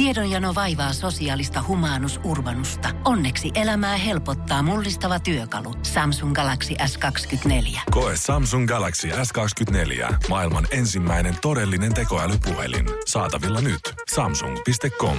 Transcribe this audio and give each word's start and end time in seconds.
Tiedonjano 0.00 0.54
vaivaa 0.54 0.92
sosiaalista 0.92 1.64
humanus 1.68 2.20
urbanusta. 2.24 2.88
Onneksi 3.04 3.50
elämää 3.54 3.96
helpottaa 3.96 4.62
mullistava 4.62 5.20
työkalu. 5.20 5.74
Samsung 5.82 6.34
Galaxy 6.34 6.74
S24. 6.74 7.80
Koe 7.90 8.12
Samsung 8.16 8.68
Galaxy 8.68 9.08
S24. 9.08 10.14
Maailman 10.28 10.66
ensimmäinen 10.70 11.36
todellinen 11.42 11.94
tekoälypuhelin. 11.94 12.86
Saatavilla 13.06 13.60
nyt. 13.60 13.80
Samsung.com. 14.14 15.16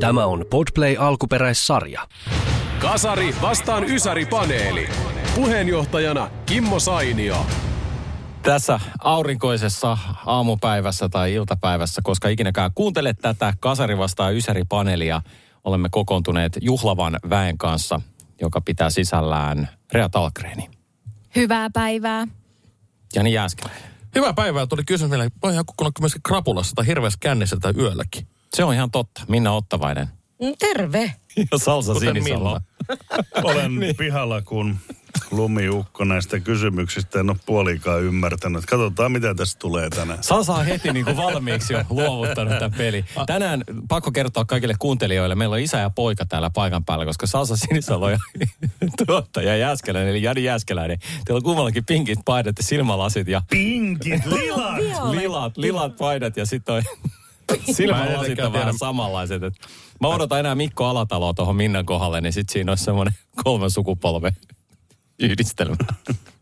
Tämä 0.00 0.26
on 0.26 0.44
Podplay 0.50 0.96
alkuperäissarja. 0.98 2.08
Kasari 2.78 3.34
vastaan 3.42 3.84
Ysäri-paneeli. 3.84 4.88
Puheenjohtajana 5.34 6.30
Kimmo 6.46 6.80
Sainio. 6.80 7.46
Tässä 8.42 8.80
aurinkoisessa 8.98 9.98
aamupäivässä 10.26 11.08
tai 11.08 11.34
iltapäivässä, 11.34 12.00
koska 12.04 12.28
ikinäkään 12.28 12.70
kuuntelet 12.74 13.18
tätä 13.18 13.54
Kasari 13.60 13.98
vastaa 13.98 14.30
Ysäri-paneelia, 14.30 15.22
olemme 15.64 15.88
kokoontuneet 15.90 16.58
juhlavan 16.60 17.18
väen 17.30 17.58
kanssa, 17.58 18.00
joka 18.40 18.60
pitää 18.60 18.90
sisällään 18.90 19.68
Rea 19.92 20.08
Talkreeni. 20.08 20.70
Hyvää 21.36 21.70
päivää. 21.70 22.26
Jani 23.14 23.32
Jääskeläinen. 23.32 23.90
Hyvää 24.14 24.32
päivää. 24.32 24.66
Tuli 24.66 24.82
kysymys 24.86 25.10
meille, 25.10 25.28
voi 25.42 25.52
ihan 25.52 25.66
kukkuna 25.66 25.90
myöskin 26.00 26.22
krapulassa 26.22 26.74
tai 26.74 26.86
hirveässä 26.86 27.18
kännissä 27.22 27.56
tai 27.60 27.72
yölläkin. 27.78 28.26
Se 28.54 28.64
on 28.64 28.74
ihan 28.74 28.90
totta. 28.90 29.22
Minna 29.28 29.52
Ottavainen. 29.52 30.08
Mm, 30.42 30.52
Terve. 30.58 31.12
Ja 31.52 31.58
Salsa 31.58 31.92
Kuten 31.92 32.14
Sinisalo. 32.14 32.60
Olen 33.44 33.74
niin. 33.74 33.96
pihalla, 33.96 34.42
kun 34.42 34.78
lumiukko 35.30 36.04
näistä 36.04 36.40
kysymyksistä 36.40 37.20
en 37.20 37.30
ole 37.30 37.36
puolikaan 37.46 38.02
ymmärtänyt. 38.02 38.66
Katsotaan, 38.66 39.12
mitä 39.12 39.34
tästä 39.34 39.58
tulee 39.58 39.90
tänään. 39.90 40.22
Salsa 40.22 40.52
on 40.52 40.66
heti 40.66 40.92
niin 40.92 41.04
kuin 41.04 41.16
valmiiksi 41.16 41.72
jo 41.72 41.82
luovuttanut 41.90 42.54
tämän 42.54 42.72
peli. 42.78 43.04
Tänään 43.26 43.64
pakko 43.88 44.12
kertoa 44.12 44.44
kaikille 44.44 44.74
kuuntelijoille, 44.78 45.34
meillä 45.34 45.54
on 45.54 45.60
isä 45.60 45.78
ja 45.78 45.90
poika 45.90 46.26
täällä 46.26 46.50
paikan 46.50 46.84
päällä, 46.84 47.06
koska 47.06 47.26
Salsa 47.26 47.56
Sinisalo 47.56 48.10
ja 48.10 48.18
tuottaja 49.06 49.56
Jääskeläinen, 49.56 50.10
eli 50.10 50.22
Jani 50.22 50.44
Jääskeläinen. 50.44 50.98
Teillä 51.24 51.38
on 51.38 51.42
kummallakin 51.42 51.84
pinkit 51.84 52.18
paidat 52.24 52.58
ja 52.58 52.64
silmälasit 52.64 53.28
ja 53.28 53.42
Pinkit, 53.50 54.26
lilat! 54.36 54.78
lilat, 55.10 55.56
lilat 55.56 55.96
paidat 55.96 56.36
ja 56.36 56.46
sitten 56.46 56.74
en 56.76 56.84
silmälasit 57.74 58.40
on 58.40 58.52
vähän 58.52 58.78
samanlaiset. 58.78 59.42
Et 59.42 59.54
mä 60.00 60.08
odotan 60.08 60.40
enää 60.40 60.54
Mikko 60.54 60.84
Alataloa 60.84 61.34
tuohon 61.34 61.56
Minnan 61.56 61.86
kohdalle, 61.86 62.20
niin 62.20 62.32
sitten 62.32 62.52
siinä 62.52 62.72
olisi 62.72 62.84
semmoinen 62.84 63.14
kolmen 63.44 63.70
sukupolven 63.70 64.32
yhdistelmä. 65.18 65.76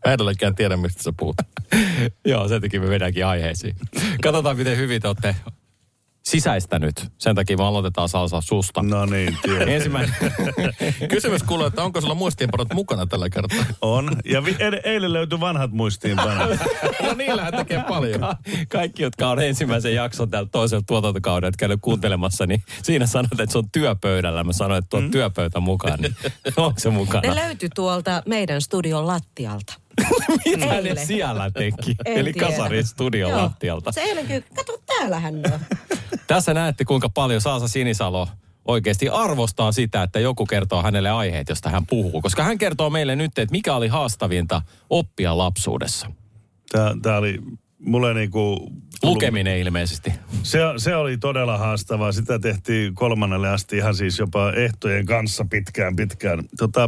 Mä 0.05 0.13
edelleenkään 0.13 0.55
tiedä, 0.55 0.77
mistä 0.77 1.03
sä 1.03 1.13
puhut. 1.19 1.35
Joo, 2.25 2.47
sen 2.47 2.61
takia 2.61 2.81
me 2.81 2.89
vedäänkin 2.89 3.25
aiheisiin. 3.25 3.75
Katsotaan, 4.23 4.57
miten 4.57 4.77
hyvin 4.77 5.01
te 5.01 5.07
olette 5.07 5.35
sisäistänyt. 6.23 7.11
Sen 7.17 7.35
takia 7.35 7.57
me 7.57 7.63
aloitetaan 7.63 8.09
Salsa 8.09 8.41
susta. 8.41 8.83
No 8.83 9.05
niin. 9.05 9.37
Ensimmäinen, 9.67 10.15
Kysymys 11.09 11.43
kuuluu, 11.43 11.65
että 11.65 11.83
onko 11.83 12.01
sulla 12.01 12.15
muistiinpanot 12.15 12.73
mukana 12.73 13.05
tällä 13.05 13.29
kertaa? 13.29 13.65
On. 13.81 14.11
Ja 14.25 14.45
vi- 14.45 14.55
ed- 14.59 14.81
eilen 14.83 15.13
löytyi 15.13 15.39
vanhat 15.39 15.71
muistiinpanot. 15.71 16.59
No 17.03 17.13
niillähän 17.13 17.53
tekee 17.53 17.83
paljon. 17.89 18.19
Ka- 18.19 18.37
kaikki, 18.69 19.03
jotka 19.03 19.29
on 19.29 19.39
ensimmäisen 19.43 19.95
jakson 19.95 20.29
täällä 20.29 20.49
toisella 20.51 20.83
tuotantokaudelta 20.87 21.57
käynyt 21.57 21.79
kuuntelemassa, 21.81 22.45
niin 22.45 22.63
siinä 22.83 23.05
sanoit, 23.05 23.39
että 23.39 23.51
se 23.51 23.57
on 23.57 23.71
työpöydällä. 23.71 24.43
Mä 24.43 24.53
sanoin, 24.53 24.77
että 24.77 24.89
tuo 24.89 25.01
mm. 25.01 25.11
työpöytä 25.11 25.59
mukaan. 25.59 25.99
Niin 25.99 26.15
onko 26.57 26.79
se 26.79 26.89
mukana? 26.89 27.21
Ne 27.21 27.35
löytyi 27.35 27.69
tuolta 27.75 28.23
meidän 28.25 28.61
studion 28.61 29.07
lattialta. 29.07 29.73
Mitä 30.45 30.65
ne 30.65 30.77
eilen. 30.77 31.07
siellä 31.07 31.51
teki? 31.51 31.95
En 32.05 32.17
Eli 32.17 32.33
tiedä. 32.33 32.47
Kasarin 32.47 32.85
studion 32.85 33.37
lattialta. 33.37 33.91
Se 33.91 34.01
eilen 34.01 34.27
kyllä, 34.27 34.41
kato 34.55 34.77
täällähän 34.85 35.41
ne 35.41 35.53
on. 35.53 35.59
Tässä 36.27 36.53
näette, 36.53 36.85
kuinka 36.85 37.09
paljon 37.09 37.41
Saasa 37.41 37.67
Sinisalo 37.67 38.27
oikeasti 38.65 39.09
arvostaa 39.09 39.71
sitä, 39.71 40.03
että 40.03 40.19
joku 40.19 40.45
kertoo 40.45 40.83
hänelle 40.83 41.09
aiheet, 41.09 41.49
josta 41.49 41.69
hän 41.69 41.85
puhuu. 41.85 42.21
Koska 42.21 42.43
hän 42.43 42.57
kertoo 42.57 42.89
meille 42.89 43.15
nyt, 43.15 43.37
että 43.37 43.51
mikä 43.51 43.75
oli 43.75 43.87
haastavinta 43.87 44.61
oppia 44.89 45.37
lapsuudessa. 45.37 46.11
Tää, 46.71 46.95
tää 47.01 47.17
oli 47.17 47.39
mulle 47.79 48.13
niinku... 48.13 48.71
Lukeminen 49.03 49.59
ilmeisesti. 49.59 50.13
Se, 50.43 50.59
se 50.77 50.95
oli 50.95 51.17
todella 51.17 51.57
haastavaa. 51.57 52.11
Sitä 52.11 52.39
tehtiin 52.39 52.95
kolmannelle 52.95 53.49
asti 53.49 53.77
ihan 53.77 53.95
siis 53.95 54.19
jopa 54.19 54.51
ehtojen 54.51 55.05
kanssa 55.05 55.45
pitkään 55.49 55.95
pitkään. 55.95 56.39
Tota, 56.57 56.81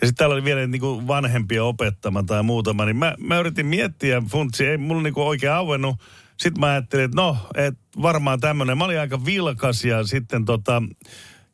ja 0.00 0.06
sitten 0.06 0.14
täällä 0.14 0.34
oli 0.34 0.44
vielä 0.44 0.66
niinku 0.66 1.06
vanhempia 1.06 1.64
opettama 1.64 2.22
tai 2.22 2.42
muutama. 2.42 2.84
Niin 2.84 2.96
mä, 2.96 3.14
mä 3.18 3.38
yritin 3.38 3.66
miettiä, 3.66 4.22
funtsi 4.28 4.66
ei 4.66 4.76
mulla 4.76 5.02
niinku 5.02 5.22
oikein 5.22 5.52
auennut. 5.52 5.96
Sitten 6.42 6.60
mä 6.60 6.66
ajattelin, 6.66 7.04
että 7.04 7.16
no, 7.16 7.36
et 7.54 7.74
varmaan 8.02 8.40
tämmöinen. 8.40 8.78
Mä 8.78 8.84
olin 8.84 9.00
aika 9.00 9.24
vilkas 9.24 9.84
ja 9.84 10.04
sitten 10.04 10.44
tota, 10.44 10.82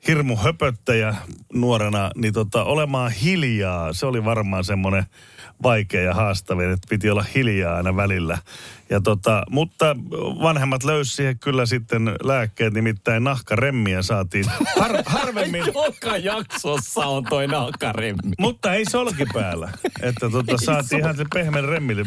hirmu 0.09 0.37
höpöttäjä 0.37 1.15
nuorena, 1.53 2.11
niin 2.17 2.33
tota, 2.33 2.65
olemaan 2.65 3.13
hiljaa, 3.13 3.93
se 3.93 4.07
oli 4.07 4.25
varmaan 4.25 4.65
semmoinen 4.65 5.05
vaikea 5.63 6.03
ja 6.03 6.15
haastavin, 6.15 6.71
että 6.71 6.87
piti 6.91 7.11
olla 7.11 7.25
hiljaa 7.35 7.77
aina 7.77 7.97
välillä. 7.97 8.39
Ja 8.91 9.01
tota, 9.01 9.43
mutta 9.51 9.97
vanhemmat 10.43 10.85
löysi 10.85 11.17
siihen 11.17 11.39
kyllä 11.39 11.67
sitten 11.67 12.17
lääkkeet, 12.25 12.75
nimittäin 12.75 13.25
nahkaremmiä 13.25 14.03
saatiin 14.03 14.45
har, 14.81 14.91
harvemmin, 15.19 15.65
Joka 15.67 16.17
jaksossa 16.17 17.01
on 17.07 17.25
toi 17.25 17.47
nahkaremmi. 17.47 18.33
mutta 18.39 18.75
ei 18.75 18.85
solki 18.91 19.25
päällä. 19.35 19.71
Että 20.03 20.31
tota, 20.31 20.57
saatiin 20.65 21.01
ihan 21.01 21.17
se 21.17 21.25
pehmeän 21.35 21.65
remmille. 21.65 22.07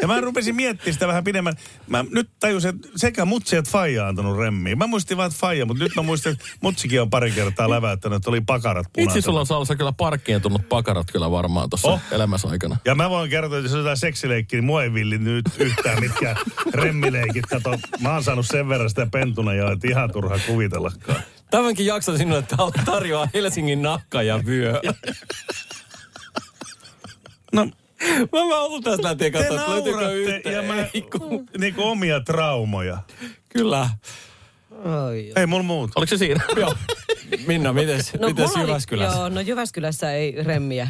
Ja 0.00 0.06
mä 0.06 0.20
rupesin 0.20 0.54
miettimään 0.56 0.92
sitä 0.92 1.06
vähän 1.08 1.24
pidemmän. 1.24 1.54
Mä 1.86 2.04
nyt 2.10 2.30
tajusin, 2.40 2.74
että 2.74 2.88
sekä 2.96 3.24
mutsi 3.24 3.56
että 3.56 3.70
faija 3.70 4.02
on 4.02 4.08
antanut 4.08 4.38
remmiä. 4.38 4.76
Mä 4.76 4.86
muistin 4.86 5.16
vaan, 5.16 5.26
että 5.26 5.38
faija, 5.40 5.66
mutta 5.66 5.84
nyt 5.84 5.92
mä 5.96 6.02
muistin, 6.02 6.32
että 6.32 6.44
mutsikin 6.60 7.02
on 7.02 7.10
pari 7.10 7.30
kertaa 7.30 7.70
läväyttänyt, 7.70 8.16
että 8.16 8.30
oli 8.30 8.40
pakarat 8.40 8.86
punaisena. 8.92 9.18
Itse 9.18 9.24
sulla 9.26 9.40
on 9.40 9.46
salsa 9.46 9.76
kyllä 9.76 9.92
parkkiintunut 9.92 10.68
pakarat 10.68 11.10
kyllä 11.12 11.30
varmaan 11.30 11.70
tuossa 11.70 11.88
Oh. 11.88 12.00
elämässä 12.12 12.48
aikana. 12.48 12.76
Ja 12.84 12.94
mä 12.94 13.10
voin 13.10 13.30
kertoa, 13.30 13.58
että 13.58 13.66
jos 13.66 13.72
on 13.72 13.78
jotain 13.78 13.96
seksileikki, 13.96 14.56
niin 14.56 14.64
mua 14.64 14.82
ei 14.82 14.94
villi 14.94 15.18
nyt 15.18 15.44
yhtään 15.92 16.00
mitkään 16.00 16.36
remmileikit. 16.74 17.46
Kato, 17.46 17.78
mä 18.00 18.12
oon 18.12 18.24
saanut 18.24 18.46
sen 18.46 18.68
verran 18.68 18.88
sitä 18.90 19.06
pentuna 19.12 19.54
jo, 19.54 19.72
että 19.72 19.88
ihan 19.88 20.12
turha 20.12 20.38
kuvitellakaan. 20.46 21.22
Tämänkin 21.50 21.86
jakson 21.86 22.18
sinulle 22.18 22.44
tar- 22.52 22.84
tarjoaa 22.84 23.28
Helsingin 23.34 23.82
nahka 23.82 24.22
ja 24.22 24.44
vyö. 24.46 24.80
No, 27.52 27.64
Mä 28.32 28.38
mä 28.48 28.60
oon 28.60 28.82
tästä 28.82 29.02
lähtien 29.02 29.32
katsoa, 29.32 29.56
että 29.56 29.70
löytyykö 29.70 30.12
yhtä. 30.12 30.50
ja 30.50 30.62
mä, 30.62 30.74
niinku 31.58 31.82
omia 31.82 32.20
traumoja. 32.20 32.98
Kyllä. 33.48 33.88
Oi, 35.06 35.32
Ei 35.36 35.46
mulla 35.46 35.62
muuta. 35.62 35.92
Oliko 35.96 36.10
se 36.10 36.16
siinä? 36.16 36.44
Joo. 36.56 36.74
Minna, 37.46 37.72
mites, 37.72 38.14
no, 38.20 38.28
mites 38.28 38.46
mulla 38.46 38.58
oli- 38.60 38.68
Jyväskylässä? 38.68 39.18
Joo, 39.18 39.28
no 39.28 39.40
Jyväskylässä 39.40 40.12
ei 40.12 40.32
remmiä 40.42 40.88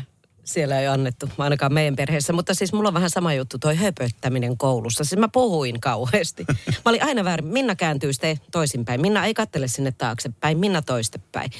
siellä 0.48 0.80
ei 0.80 0.86
annettu, 0.86 1.28
ainakaan 1.38 1.72
meidän 1.74 1.96
perheessä. 1.96 2.32
Mutta 2.32 2.54
siis 2.54 2.72
mulla 2.72 2.88
on 2.88 2.94
vähän 2.94 3.10
sama 3.10 3.34
juttu, 3.34 3.58
toi 3.58 3.76
höpöttäminen 3.76 4.58
koulussa. 4.58 5.04
Siis 5.04 5.18
mä 5.18 5.28
puhuin 5.32 5.80
kauheasti. 5.80 6.44
Mä 6.84 6.90
olin 6.90 7.04
aina 7.04 7.24
väärin. 7.24 7.46
Minna 7.46 7.76
kääntyy 7.76 8.12
sitten 8.12 8.40
toisinpäin. 8.50 9.00
Minna 9.00 9.26
ei 9.26 9.34
kattele 9.34 9.68
sinne 9.68 9.92
taaksepäin, 9.98 10.58
Minna 10.58 10.82
toistepäin. 10.82 11.50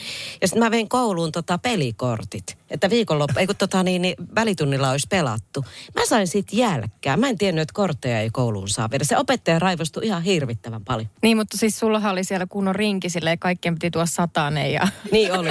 Ja 0.40 0.48
sitten 0.48 0.62
mä 0.62 0.70
vein 0.70 0.88
kouluun 0.88 1.32
tota 1.32 1.58
pelikortit. 1.58 2.58
Että 2.70 2.90
viikonloppu, 2.90 3.38
ei 3.38 3.46
kun 3.46 3.56
tota 3.56 3.82
niin, 3.82 4.02
niin 4.02 4.14
välitunnilla 4.34 4.90
olisi 4.90 5.06
pelattu. 5.10 5.64
Mä 5.94 6.06
sain 6.06 6.26
siitä 6.26 6.56
jälkää. 6.56 7.16
Mä 7.16 7.28
en 7.28 7.38
tiennyt, 7.38 7.62
että 7.62 7.72
kortteja 7.74 8.20
ei 8.20 8.30
kouluun 8.30 8.68
saa 8.68 8.90
viedä. 8.90 9.04
Se 9.04 9.16
opettaja 9.18 9.58
raivostui 9.58 10.06
ihan 10.06 10.22
hirvittävän 10.22 10.84
paljon. 10.84 11.08
Niin, 11.22 11.36
mutta 11.36 11.56
siis 11.58 11.78
sullahan 11.78 12.12
oli 12.12 12.24
siellä 12.24 12.46
kunnon 12.46 12.74
rinki 12.74 13.08
silleen, 13.10 13.38
kaikkien 13.38 13.74
piti 13.74 13.90
tuoda 13.90 14.06
satanen 14.06 14.72
ja... 14.72 14.88
Niin 15.12 15.32
oli. 15.32 15.48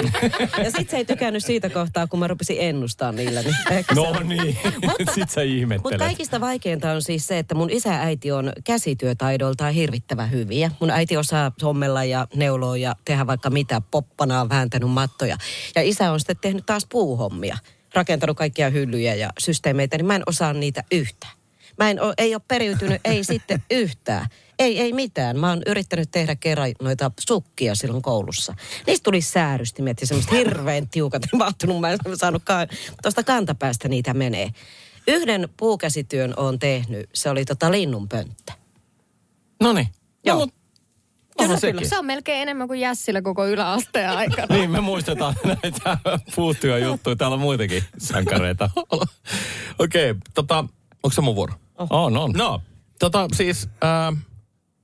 Ja 0.64 0.72
sit 0.78 0.90
se 0.90 0.98
ei 0.98 1.06
tykännyt 1.06 1.46
siitä 1.46 1.70
kohtaa, 1.70 2.08
kun 2.08 2.20
mä 2.20 2.28
rupesin 2.28 2.58
ennustaa 2.60 3.12
niillä. 3.12 3.42
Niin 3.42 3.56
ehkä 3.72 3.96
se- 3.96 4.02
No 4.02 4.20
niin, 4.24 4.58
sit 5.16 5.30
sä 5.30 5.42
Mutta 5.42 5.42
ihmettelet. 5.42 5.98
kaikista 6.00 6.42
vaikeinta 6.42 6.92
on 6.92 7.02
siis 7.02 7.28
se, 7.28 7.40
että 7.40 7.56
mun 7.56 7.70
isä 7.70 7.90
ja 7.90 8.00
äiti 8.00 8.32
on 8.32 8.54
käsityötaidoiltaan 8.64 9.74
hirvittävän 9.74 10.32
hyviä. 10.32 10.72
Mun 10.80 10.90
äiti 10.90 11.18
osaa 11.18 11.52
sommella 11.60 12.04
ja 12.04 12.28
neuloa 12.36 12.78
ja 12.78 12.96
tehdä 13.06 13.28
vaikka 13.28 13.50
mitä, 13.50 13.82
poppana 13.92 14.42
on 14.42 14.50
vääntänyt 14.50 14.90
mattoja. 14.90 15.38
Ja 15.76 15.82
isä 15.82 16.12
on 16.12 16.20
sitten 16.20 16.38
tehnyt 16.42 16.66
taas 16.66 16.86
puuhommia, 17.08 17.58
rakentanut 17.94 18.38
kaikkia 18.38 18.70
hyllyjä 18.70 19.16
ja 19.16 19.30
systeemeitä, 19.40 19.98
niin 19.98 20.06
mä 20.06 20.16
en 20.16 20.24
osaa 20.26 20.54
niitä 20.54 20.84
yhtään. 20.92 21.34
Mä 21.78 21.90
en 21.90 22.02
oo, 22.02 22.14
ei 22.18 22.36
ole 22.36 22.42
periytynyt, 22.48 23.02
ei 23.06 23.24
sitten 23.24 23.64
yhtään. 23.72 24.28
Ei, 24.60 24.80
ei 24.80 24.94
mitään. 24.94 25.40
Mä 25.40 25.50
oon 25.50 25.62
yrittänyt 25.66 26.12
tehdä 26.12 26.36
kerran 26.36 26.72
noita 26.82 27.12
sukkia 27.20 27.76
silloin 27.76 28.02
koulussa. 28.02 28.56
Niistä 28.88 29.04
tuli 29.04 29.22
säärystimet 29.22 30.02
ja 30.02 30.08
semmoista 30.08 30.36
hirveän 30.36 30.90
tiukat 30.94 31.22
mahtunut. 31.34 31.82
Mä 31.82 31.92
en 31.92 32.00
saanut 32.16 32.44
ka- 32.46 32.68
tuosta 33.02 33.24
kantapäästä 33.24 33.88
niitä 33.88 34.14
menee. 34.14 34.50
Yhden 35.08 35.50
puukäsityön 35.58 36.34
on 36.38 36.60
tehnyt. 36.60 37.10
Se 37.14 37.30
oli 37.30 37.46
tota 37.46 37.72
linnunpönttö. 37.72 38.52
No 39.62 39.74
niin. 39.74 39.88
Joo. 40.26 40.40
No, 40.40 40.48
mutta 41.38 41.44
onhan 41.44 41.60
Kyllä. 41.62 41.88
Se 41.88 41.98
on 41.98 42.06
melkein 42.06 42.42
enemmän 42.42 42.68
kuin 42.68 42.80
Jässillä 42.80 43.22
koko 43.22 43.48
yläasteen 43.48 44.10
aikana. 44.18 44.56
Niin, 44.56 44.72
me 44.72 44.82
muistetaan 44.82 45.36
näitä 45.64 45.98
puuttuja 46.36 46.78
juttuja. 46.78 47.16
Täällä 47.16 47.36
on 47.36 47.42
muitakin 47.42 47.84
sankareita. 47.98 48.70
Okei, 49.80 50.12
okay, 50.12 50.22
tota, 50.34 50.58
onko 51.04 51.12
se 51.12 51.22
mun 51.22 51.36
vuoro? 51.36 51.54
On, 51.90 52.18
on. 52.18 52.32
No, 52.32 52.62
tota 53.00 53.28
siis, 53.34 53.70
ää, 53.82 54.14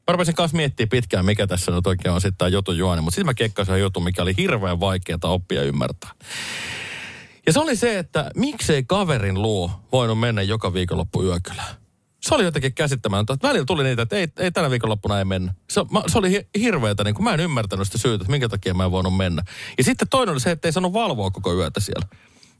Mä 0.08 0.12
rupesin 0.12 0.36
kanssa 0.36 0.58
miettimään 0.58 0.90
pitkään, 0.90 1.26
mikä 1.26 1.48
tässä 1.48 1.72
nyt 1.72 1.88
oikein 1.88 2.14
on 2.14 2.22
sitten 2.22 2.38
tämä 2.38 2.50
jutun 2.50 2.78
juoni, 2.78 3.02
mutta 3.02 3.16
sitten 3.16 3.26
mä 3.26 3.34
kekkasin 3.34 3.80
jutun, 3.80 4.04
mikä 4.04 4.22
oli 4.22 4.34
hirveän 4.38 4.80
vaikeaa 4.80 5.20
oppia 5.24 5.64
ymmärtää. 5.64 6.12
Ja 7.46 7.54
se 7.54 7.60
oli 7.60 7.76
se, 7.76 8.00
että 8.00 8.32
miksei 8.36 8.84
kaverin 8.84 9.42
luo 9.42 9.72
voinut 9.92 10.20
mennä 10.20 10.42
joka 10.42 10.74
viikonloppu 10.74 11.24
yökylään. 11.24 11.83
Se 12.24 12.36
oli 12.36 12.44
jotenkin 12.44 12.74
käsittämätöntä. 12.74 13.48
Välillä 13.48 13.66
tuli 13.66 13.84
niitä, 13.84 14.02
että 14.02 14.16
ei, 14.16 14.28
ei 14.40 14.52
tänä 14.52 14.70
viikonloppuna 14.70 15.20
ei 15.20 15.26
mennä. 15.26 15.54
Se, 15.70 15.82
mä, 15.92 16.04
se 16.08 16.18
oli 16.18 16.32
hi- 16.32 16.48
hirveätä, 16.60 17.04
niin 17.04 17.16
kun 17.16 17.24
mä 17.24 17.34
en 17.34 17.40
ymmärtänyt 17.40 17.88
sitä 17.88 17.98
syytä, 17.98 18.24
että 18.24 18.32
minkä 18.32 18.50
takia 18.50 18.74
mä 18.74 18.86
en 18.86 18.92
voinut 18.92 19.18
mennä. 19.18 19.44
Ja 19.78 19.84
sitten 19.84 20.08
toinen 20.08 20.34
oli 20.34 20.40
se, 20.40 20.52
että 20.52 20.68
ei 20.68 20.72
saanut 20.72 20.94
valvoa 20.94 21.32
koko 21.32 21.54
yötä 21.54 21.80
siellä. 21.80 22.08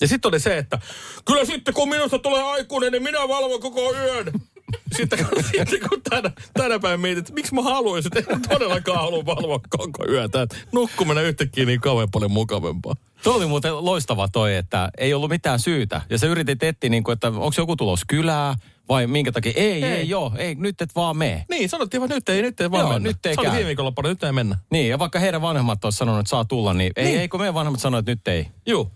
Ja 0.02 0.08
sitten 0.08 0.30
oli 0.30 0.40
se, 0.40 0.58
että 0.58 0.80
kyllä 1.26 1.46
sitten 1.46 1.74
kun 1.74 1.90
minusta 1.90 2.20
tulee 2.20 2.44
aikuinen, 2.44 2.92
niin 2.92 3.04
minä 3.04 3.28
valvon 3.28 3.60
koko 3.60 3.94
yön. 3.94 4.32
Sitten 4.98 5.26
kun, 5.26 5.44
sitten 5.50 5.90
kun 5.90 6.02
tänä, 6.10 6.32
tänä 6.54 6.80
päivänä 6.80 7.02
mietit, 7.02 7.18
että 7.20 7.34
miksi 7.34 7.54
mä 7.54 7.62
haluaisin, 7.62 8.18
että 8.18 8.34
en 8.34 8.42
todellakaan 8.42 9.00
halua 9.00 9.26
valvoa 9.26 9.60
koko 9.70 10.06
yötä. 10.10 10.42
Että 10.42 10.56
nukkuminen 10.72 11.24
yhtäkkiä 11.24 11.66
niin 11.66 11.82
kauhean 11.82 12.12
paljon 12.12 12.32
mukavampaa. 12.32 12.96
Tuo 13.24 13.36
oli 13.36 13.46
muuten 13.46 13.86
loistava 13.86 14.28
toi, 14.28 14.56
että 14.56 14.90
ei 14.98 15.14
ollut 15.14 15.30
mitään 15.30 15.60
syytä. 15.60 16.02
Ja 16.10 16.18
sä 16.18 16.28
yritit 16.28 16.64
etsiä, 16.64 16.90
niin 16.90 17.04
kuin, 17.04 17.14
että 17.14 17.28
onko 17.28 17.52
joku 17.58 17.76
tulos 17.76 18.02
kylää 18.08 18.56
vai 18.90 19.08
minkä 19.08 19.32
takia. 19.32 19.52
Ei, 19.56 19.72
ei, 19.72 19.84
Ei. 19.84 19.92
ei 19.92 20.10
joo, 20.10 20.32
ei, 20.38 20.56
nyt 20.56 20.82
et 20.82 20.96
vaan 20.96 21.18
mee. 21.18 21.46
Niin, 21.50 21.70
sanottiin 21.70 22.02
vaan 22.02 22.10
nyt 22.10 22.30
ei, 22.30 22.42
nyt 22.42 22.62
ei 22.62 22.72
vaan 22.72 22.82
Joo, 22.82 22.94
mennä. 22.94 23.10
nyt 23.10 23.26
ei 23.26 23.34
Se 23.34 23.40
oli 23.42 23.48
käy. 23.48 23.56
viime 23.56 23.68
viikonloppuna, 23.68 24.10
nyt 24.10 24.24
ei 24.24 24.32
mennä. 24.32 24.58
Niin, 24.72 24.90
ja 24.90 25.00
vaikka 25.00 25.20
heidän 25.20 25.42
vanhemmat 25.42 25.86
olisi 25.86 25.98
sanonut, 25.98 26.20
että 26.20 26.30
saa 26.30 26.46
tulla, 26.46 26.74
niin, 26.74 26.92
ei, 26.96 27.06
Niin. 27.06 27.20
ei 27.20 27.28
kun 27.28 27.40
meidän 27.40 27.54
vanhemmat 27.54 27.82
sanoivat, 27.82 28.10
että 28.10 28.32
nyt 28.32 28.38
ei. 28.38 28.48
Juu. 28.66 28.92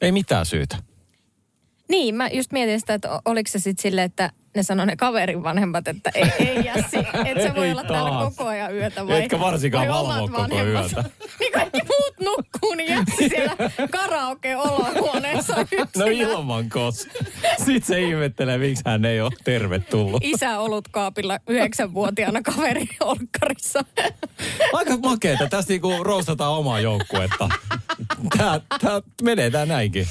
Ei 0.00 0.12
mitään 0.12 0.46
syytä. 0.46 0.76
Niin, 1.88 2.14
mä 2.14 2.28
just 2.32 2.52
mietin 2.52 2.80
sitä, 2.80 2.94
että 2.94 3.20
oliko 3.24 3.50
se 3.50 3.58
sitten 3.58 3.82
silleen, 3.82 4.04
että 4.04 4.30
ne 4.56 4.62
sanoi 4.62 4.86
ne 4.86 4.96
kaverin 4.96 5.42
vanhemmat, 5.42 5.88
että 5.88 6.10
ei, 6.14 6.32
ei 6.38 6.64
Jassi, 6.64 6.96
että 7.24 7.42
se 7.42 7.54
voi 7.54 7.66
Ei 7.66 7.72
olla 7.72 7.84
täällä 7.84 8.10
taas. 8.10 8.34
koko 8.36 8.48
ajan 8.50 8.74
yötä. 8.76 9.06
Vai, 9.06 9.22
Etkä 9.22 9.40
varsinkaan 9.40 9.88
vai 9.88 9.94
valvo 9.94 10.08
omat 10.08 10.20
koko 10.30 10.42
vanhemmat. 10.42 10.92
yötä. 10.92 11.10
niin 11.40 11.52
kaikki 11.52 11.80
muut 11.88 12.14
nukkuu, 12.20 12.74
niin 12.74 12.90
Jassi 12.90 13.28
siellä 13.28 13.56
karaoke-olohuoneessa 13.90 15.60
yksinä. 15.60 15.86
No 15.96 16.06
ilman 16.06 16.68
kos. 16.68 17.08
Sitten 17.56 17.82
se 17.82 18.00
ihmettelee, 18.00 18.58
miksi 18.58 18.82
hän 18.86 19.04
ei 19.04 19.20
ole 19.20 19.32
tervetullut. 19.44 20.24
Isä 20.24 20.58
olutkaapilla 20.58 21.38
yhdeksänvuotiaana 21.48 22.42
kaverin 22.42 22.88
olkkarissa. 23.00 23.84
Aika 24.72 24.96
makeeta. 24.96 25.48
Tästä 25.48 25.72
niinku 25.72 26.04
roustataan 26.04 26.52
omaa 26.52 26.80
joukkuetta. 26.80 27.48
Tää, 28.38 28.60
tää 28.80 29.00
menee 29.22 29.50
tää 29.50 29.66
näinkin. 29.66 30.06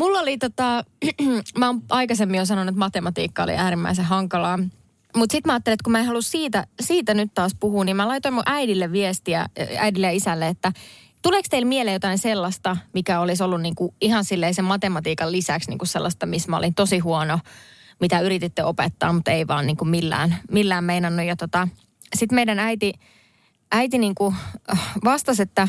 Mulla 0.00 0.20
oli 0.20 0.38
tota, 0.38 0.84
mä 1.58 1.66
oon 1.66 1.82
aikaisemmin 1.88 2.38
jo 2.38 2.44
sanonut, 2.44 2.68
että 2.68 2.78
matematiikka 2.78 3.42
oli 3.42 3.56
äärimmäisen 3.56 4.04
hankalaa. 4.04 4.58
Mutta 5.16 5.32
sitten 5.32 5.48
mä 5.48 5.52
ajattelin, 5.52 5.74
että 5.74 5.84
kun 5.84 5.92
mä 5.92 5.98
en 5.98 6.06
halua 6.06 6.22
siitä, 6.22 6.66
siitä 6.80 7.14
nyt 7.14 7.30
taas 7.34 7.52
puhua, 7.60 7.84
niin 7.84 7.96
mä 7.96 8.08
laitoin 8.08 8.34
mun 8.34 8.42
äidille 8.46 8.92
viestiä, 8.92 9.46
äidille 9.78 10.06
ja 10.06 10.12
isälle, 10.12 10.48
että 10.48 10.72
tuleeko 11.22 11.46
teille 11.50 11.68
mieleen 11.68 11.92
jotain 11.92 12.18
sellaista, 12.18 12.76
mikä 12.94 13.20
olisi 13.20 13.42
ollut 13.42 13.60
niinku 13.60 13.94
ihan 14.00 14.24
silleen 14.24 14.54
sen 14.54 14.64
matematiikan 14.64 15.32
lisäksi 15.32 15.70
niinku 15.70 15.86
sellaista, 15.86 16.26
missä 16.26 16.50
mä 16.50 16.56
olin 16.56 16.74
tosi 16.74 16.98
huono, 16.98 17.38
mitä 18.00 18.20
yrititte 18.20 18.64
opettaa, 18.64 19.12
mutta 19.12 19.30
ei 19.30 19.46
vaan 19.46 19.66
niinku 19.66 19.84
millään, 19.84 20.36
millään 20.50 20.84
meinannut. 20.84 21.26
Ja 21.26 21.36
tota, 21.36 21.68
sitten 22.14 22.36
meidän 22.36 22.58
äiti, 22.58 22.92
äiti 23.72 23.98
niinku 23.98 24.34
äh, 24.72 24.92
vastasi, 25.04 25.42
että 25.42 25.68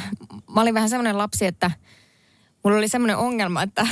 mä 0.56 0.62
olin 0.62 0.74
vähän 0.74 0.90
semmoinen 0.90 1.18
lapsi, 1.18 1.46
että 1.46 1.72
mulla 2.64 2.78
oli 2.78 2.88
semmoinen 2.88 3.18
ongelma, 3.18 3.64
että 3.64 3.88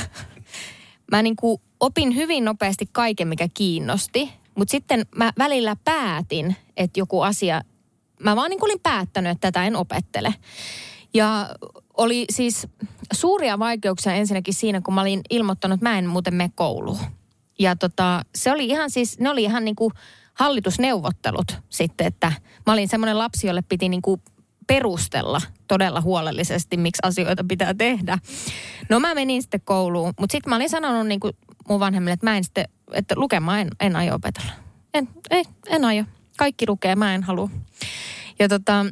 mä 1.12 1.22
niin 1.22 1.36
kuin 1.36 1.62
opin 1.80 2.14
hyvin 2.14 2.44
nopeasti 2.44 2.88
kaiken, 2.92 3.28
mikä 3.28 3.48
kiinnosti. 3.54 4.32
Mutta 4.54 4.70
sitten 4.72 5.06
mä 5.16 5.32
välillä 5.38 5.76
päätin, 5.84 6.56
että 6.76 7.00
joku 7.00 7.20
asia, 7.20 7.60
mä 8.18 8.36
vaan 8.36 8.50
niin 8.50 8.60
kuin 8.60 8.70
olin 8.70 8.80
päättänyt, 8.82 9.32
että 9.32 9.48
tätä 9.48 9.66
en 9.66 9.76
opettele. 9.76 10.34
Ja 11.14 11.48
oli 11.96 12.24
siis 12.30 12.66
suuria 13.12 13.58
vaikeuksia 13.58 14.14
ensinnäkin 14.14 14.54
siinä, 14.54 14.80
kun 14.80 14.94
mä 14.94 15.00
olin 15.00 15.20
ilmoittanut, 15.30 15.74
että 15.74 15.88
mä 15.88 15.98
en 15.98 16.06
muuten 16.06 16.34
mene 16.34 16.50
kouluun. 16.54 16.98
Ja 17.58 17.76
tota, 17.76 18.22
se 18.34 18.52
oli 18.52 18.66
ihan 18.66 18.90
siis, 18.90 19.18
ne 19.18 19.30
oli 19.30 19.42
ihan 19.42 19.64
niin 19.64 19.76
kuin 19.76 19.92
hallitusneuvottelut 20.34 21.58
sitten, 21.68 22.06
että 22.06 22.32
mä 22.66 22.72
olin 22.72 22.88
semmoinen 22.88 23.18
lapsi, 23.18 23.46
jolle 23.46 23.62
piti 23.62 23.88
niin 23.88 24.02
kuin 24.02 24.22
perustella 24.70 25.40
todella 25.68 26.00
huolellisesti, 26.00 26.76
miksi 26.76 27.00
asioita 27.02 27.44
pitää 27.48 27.74
tehdä. 27.74 28.18
No 28.88 29.00
mä 29.00 29.14
menin 29.14 29.42
sitten 29.42 29.60
kouluun, 29.64 30.12
mutta 30.20 30.32
sitten 30.32 30.50
mä 30.50 30.56
olin 30.56 30.70
sanonut 30.70 31.06
niin 31.06 31.20
kuin 31.20 31.32
mun 31.68 31.80
vanhemmille, 31.80 32.12
että 32.12 32.26
mä 32.26 32.36
en 32.36 32.44
sitten, 32.44 32.64
että 32.92 33.14
lukemaan 33.18 33.60
en, 33.60 33.70
en 33.80 33.96
aio 33.96 34.14
opetella. 34.14 34.52
En, 34.94 35.08
ei, 35.30 35.44
en 35.66 35.84
aio. 35.84 36.04
Kaikki 36.38 36.64
lukee, 36.68 36.96
mä 36.96 37.14
en 37.14 37.22
halua. 37.22 37.50
Ja 38.38 38.48
tota, 38.48 38.86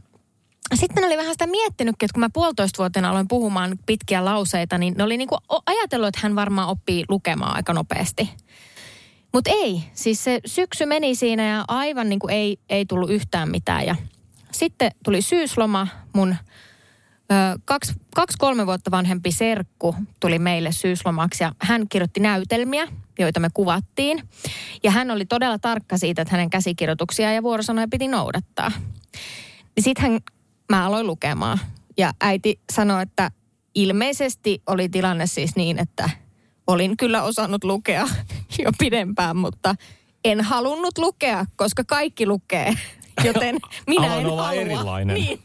sitten 0.74 1.04
oli 1.04 1.16
vähän 1.16 1.34
sitä 1.34 1.46
miettinytkin, 1.46 2.06
että 2.06 2.14
kun 2.14 2.20
mä 2.20 2.30
puolitoistavuotiaana 2.32 3.10
aloin 3.10 3.28
puhumaan 3.28 3.78
pitkiä 3.86 4.24
lauseita, 4.24 4.78
niin 4.78 4.94
ne 4.96 5.04
oli 5.04 5.16
niinku 5.16 5.34
o- 5.34 5.62
ajatellut, 5.66 6.08
että 6.08 6.20
hän 6.22 6.36
varmaan 6.36 6.68
oppii 6.68 7.04
lukemaan 7.08 7.56
aika 7.56 7.72
nopeasti. 7.72 8.30
Mutta 9.34 9.50
ei, 9.50 9.82
siis 9.92 10.24
se 10.24 10.40
syksy 10.46 10.86
meni 10.86 11.14
siinä 11.14 11.48
ja 11.48 11.64
aivan 11.68 12.08
niin 12.08 12.18
kuin 12.18 12.34
ei, 12.34 12.56
ei 12.68 12.86
tullut 12.86 13.10
yhtään 13.10 13.50
mitään. 13.50 13.86
Ja 13.86 13.96
sitten 14.58 14.90
tuli 15.04 15.22
syysloma, 15.22 15.88
mun 16.14 16.36
ö, 17.32 17.34
kaksi, 17.64 17.92
kaksi 18.14 18.38
kolme 18.38 18.66
vuotta 18.66 18.90
vanhempi 18.90 19.32
serkku 19.32 19.94
tuli 20.20 20.38
meille 20.38 20.72
syyslomaksi 20.72 21.44
ja 21.44 21.52
hän 21.62 21.88
kirjoitti 21.88 22.20
näytelmiä, 22.20 22.88
joita 23.18 23.40
me 23.40 23.48
kuvattiin. 23.54 24.28
Ja 24.82 24.90
hän 24.90 25.10
oli 25.10 25.26
todella 25.26 25.58
tarkka 25.58 25.98
siitä, 25.98 26.22
että 26.22 26.32
hänen 26.32 26.50
käsikirjoituksia 26.50 27.32
ja 27.32 27.42
vuorosanoja 27.42 27.88
piti 27.90 28.08
noudattaa. 28.08 28.72
Niin 29.76 29.84
sitten 29.84 30.20
mä 30.68 30.86
aloin 30.86 31.06
lukemaan 31.06 31.58
ja 31.96 32.12
äiti 32.20 32.60
sanoi, 32.72 33.02
että 33.02 33.30
ilmeisesti 33.74 34.62
oli 34.66 34.88
tilanne 34.88 35.26
siis 35.26 35.56
niin, 35.56 35.78
että 35.78 36.10
olin 36.66 36.96
kyllä 36.96 37.22
osannut 37.22 37.64
lukea 37.64 38.08
jo 38.64 38.70
pidempään, 38.78 39.36
mutta 39.36 39.74
en 40.32 40.40
halunnut 40.40 40.98
lukea, 40.98 41.44
koska 41.56 41.84
kaikki 41.84 42.26
lukee. 42.26 42.74
Joten 43.24 43.56
minä 43.86 44.06
Alan 44.06 44.20
en 44.20 44.26
olla 44.26 44.42
halua. 44.46 44.60
erilainen. 44.60 45.14
Niin. 45.14 45.40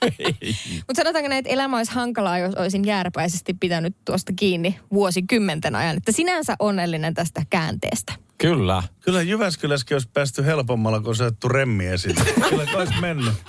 Mutta 0.86 0.94
sanotaanko 0.96 1.28
näin, 1.28 1.38
että 1.38 1.50
elämä 1.52 1.76
olisi 1.76 1.92
hankalaa, 1.92 2.38
jos 2.38 2.54
olisin 2.54 2.84
jääräpäisesti 2.84 3.54
pitänyt 3.60 3.96
tuosta 4.04 4.32
kiinni 4.36 4.78
vuosikymmenten 4.92 5.74
ajan. 5.76 5.96
Että 5.96 6.12
sinänsä 6.12 6.56
onnellinen 6.58 7.14
tästä 7.14 7.42
käänteestä. 7.50 8.12
Kyllä. 8.38 8.82
Kyllä 9.00 9.22
Jyväskylässäkin 9.22 9.94
olisi 9.94 10.08
päästy 10.12 10.44
helpommalla, 10.44 11.00
kun 11.00 11.10
otettu 11.10 11.48
remmi 11.48 11.86
esille. 11.86 12.20
Kyllä 12.48 12.66
olisi 12.74 12.94
mennyt. 13.00 13.34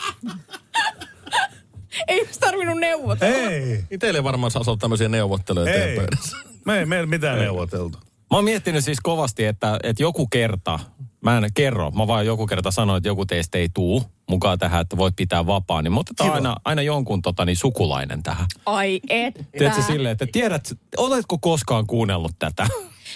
Ei 2.07 2.21
olisi 2.21 2.39
tarvinnut 2.39 2.77
neuvotella. 2.79 3.49
Ei, 3.51 3.83
Teille 3.99 4.23
varmaan 4.23 4.51
saa 4.51 4.61
olla 4.67 4.77
tämmöisiä 4.77 5.09
neuvotteluja 5.09 5.73
ei. 5.73 5.79
teidän 5.79 5.95
pöydässä. 6.05 6.37
Me 6.65 6.79
ei 6.79 6.85
meillä 6.85 7.07
mitään 7.07 7.39
neuvoteltu. 7.39 7.97
Mä 8.31 8.37
oon 8.37 8.43
miettinyt 8.43 8.83
siis 8.83 8.99
kovasti, 9.03 9.45
että, 9.45 9.79
että 9.83 10.03
joku 10.03 10.27
kerta, 10.27 10.79
mä 11.21 11.37
en 11.37 11.49
kerro, 11.53 11.91
mä 11.91 12.07
vaan 12.07 12.25
joku 12.25 12.47
kerta 12.47 12.71
sanoin, 12.71 12.97
että 12.97 13.09
joku 13.09 13.25
teistä 13.25 13.57
ei 13.57 13.69
tuu 13.73 14.03
mukaan 14.29 14.59
tähän, 14.59 14.81
että 14.81 14.97
voit 14.97 15.15
pitää 15.15 15.45
vapaa, 15.45 15.81
niin 15.81 15.91
mutta 15.91 16.23
Kiva. 16.23 16.33
aina, 16.33 16.55
aina 16.65 16.81
jonkun 16.81 17.21
tota, 17.21 17.45
niin 17.45 17.57
sukulainen 17.57 18.23
tähän. 18.23 18.45
Ai 18.65 18.99
että. 19.09 19.43
Tiedätkö 19.57 19.81
silleen, 19.81 20.11
että 20.11 20.27
tiedät, 20.31 20.73
oletko 20.97 21.37
koskaan 21.37 21.87
kuunnellut 21.87 22.31
tätä? 22.39 22.67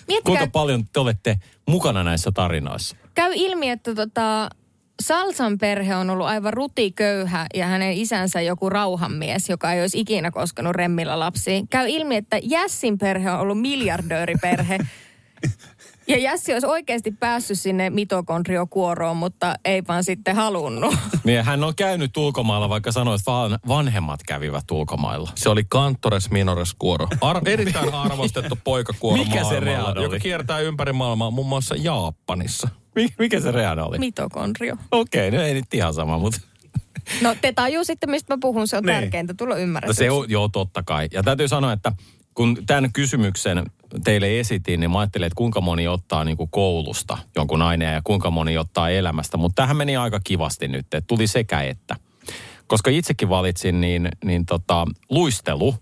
Miettikää, 0.08 0.22
Kuinka 0.24 0.48
paljon 0.48 0.86
te 0.94 1.00
olette 1.00 1.39
mukana 1.68 2.03
näissä 2.03 2.32
tarinoissa? 2.32 2.96
käy 3.13 3.32
ilmi, 3.36 3.70
että 3.70 3.96
tota, 3.96 4.50
Salsan 5.00 5.57
perhe 5.57 5.95
on 5.95 6.10
ollut 6.10 6.25
aivan 6.27 6.53
rutiköyhä 6.53 7.48
ja 7.53 7.67
hänen 7.67 7.93
isänsä 7.93 8.41
joku 8.41 8.69
rauhanmies, 8.69 9.50
joka 9.50 9.74
ei 9.74 9.81
olisi 9.81 10.00
ikinä 10.00 10.31
koskenut 10.31 10.75
remmillä 10.75 11.19
lapsiin. 11.19 11.67
Käy 11.67 11.88
ilmi, 11.89 12.15
että 12.15 12.39
Jässin 12.43 12.98
perhe 12.98 13.31
on 13.31 13.39
ollut 13.39 13.62
miljardööriperhe. 13.62 14.77
Ja 16.12 16.18
Jässi 16.18 16.53
olisi 16.53 16.68
oikeasti 16.68 17.12
päässyt 17.12 17.60
sinne 17.60 17.89
mitokondriokuoroon, 17.89 19.18
mutta 19.18 19.56
ei 19.65 19.84
vaan 19.88 20.03
sitten 20.03 20.36
halunnut. 20.36 20.96
Niin 21.24 21.44
hän 21.46 21.63
on 21.63 21.75
käynyt 21.75 22.18
ulkomailla, 22.18 22.70
vaikka 22.70 22.91
sanoi, 22.91 23.15
että 23.15 23.32
van, 23.32 23.60
vanhemmat 23.68 24.24
kävivät 24.24 24.72
ulkomailla. 24.72 25.32
Se 25.36 25.50
oli 25.50 25.63
Cantores 25.63 26.32
Minores 26.32 26.74
kuoro. 26.80 27.08
Ar- 27.22 27.41
erittäin 27.50 27.94
arvostettu 27.94 28.58
poikakuoro 28.63 29.24
Mikä 29.24 29.44
se 29.44 29.60
Real 29.60 29.86
oli? 29.96 30.03
Joka 30.03 30.20
kiertää 30.20 30.60
ympäri 30.60 30.94
maailmaa, 30.94 31.32
muun 31.32 31.48
muassa 31.48 31.75
Japanissa. 31.75 32.70
Mikä, 32.96 33.15
mikä 33.20 33.39
se 33.39 33.51
reana 33.51 33.86
oli? 33.86 33.98
Mitokondrio. 34.00 34.77
Okei, 34.91 35.27
okay, 35.27 35.39
no 35.39 35.46
ei 35.46 35.53
nyt 35.53 35.74
ihan 35.74 35.94
sama, 35.94 36.18
mutta... 36.20 36.39
No 37.22 37.36
te 37.41 37.53
tajuu 37.53 37.84
sitten, 37.84 38.10
mistä 38.10 38.34
mä 38.34 38.38
puhun. 38.41 38.68
Se 38.68 38.77
on 38.77 38.84
Niin. 38.84 38.96
tärkeintä 39.00 39.34
tulla 39.34 39.56
No 39.56 39.62
ymmärretyksi. 39.62 39.98
se 40.03 40.12
on, 40.12 40.25
joo, 40.30 40.48
totta 40.48 40.84
kai. 40.84 41.08
Ja 41.13 41.24
täytyy 41.24 41.48
sanoa, 41.48 41.74
että 41.74 41.91
kun 42.34 42.58
tämän 42.65 42.94
kysymyksen 42.94 43.65
teille 44.03 44.39
esitin, 44.39 44.79
niin 44.79 44.91
mä 44.91 45.00
ajattelin, 45.00 45.25
että 45.25 45.38
kuinka 45.38 45.62
moni 45.62 45.88
ottaa 45.88 46.24
niin 46.24 46.38
kuin 46.38 46.50
koulusta 46.50 47.17
jonkun 47.36 47.62
aineen 47.62 47.93
ja 47.93 48.01
kuinka 48.03 48.31
moni 48.31 48.57
ottaa 48.57 48.89
elämästä. 48.89 49.38
Mutta 49.38 49.62
tähän 49.62 49.77
meni 49.77 49.98
aika 49.98 50.19
kivasti 50.24 50.67
nyt, 50.67 50.86
että 50.86 51.01
tuli 51.01 51.27
sekä 51.27 51.62
että. 51.62 51.95
Koska 52.67 52.89
itsekin 52.89 53.29
valitsin, 53.29 53.81
niin, 53.81 54.10
niin 54.24 54.45
tota, 54.45 54.86
luistelu, 55.10 55.75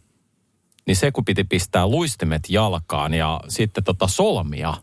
niin 0.88 0.96
se 0.96 1.12
kun 1.12 1.26
piti 1.26 1.44
pistää 1.44 1.88
luistimet 1.88 2.42
jalkaan 2.50 3.14
ja 3.14 3.40
sitten 3.48 3.84
tota 3.84 4.08
solmia 4.08 4.74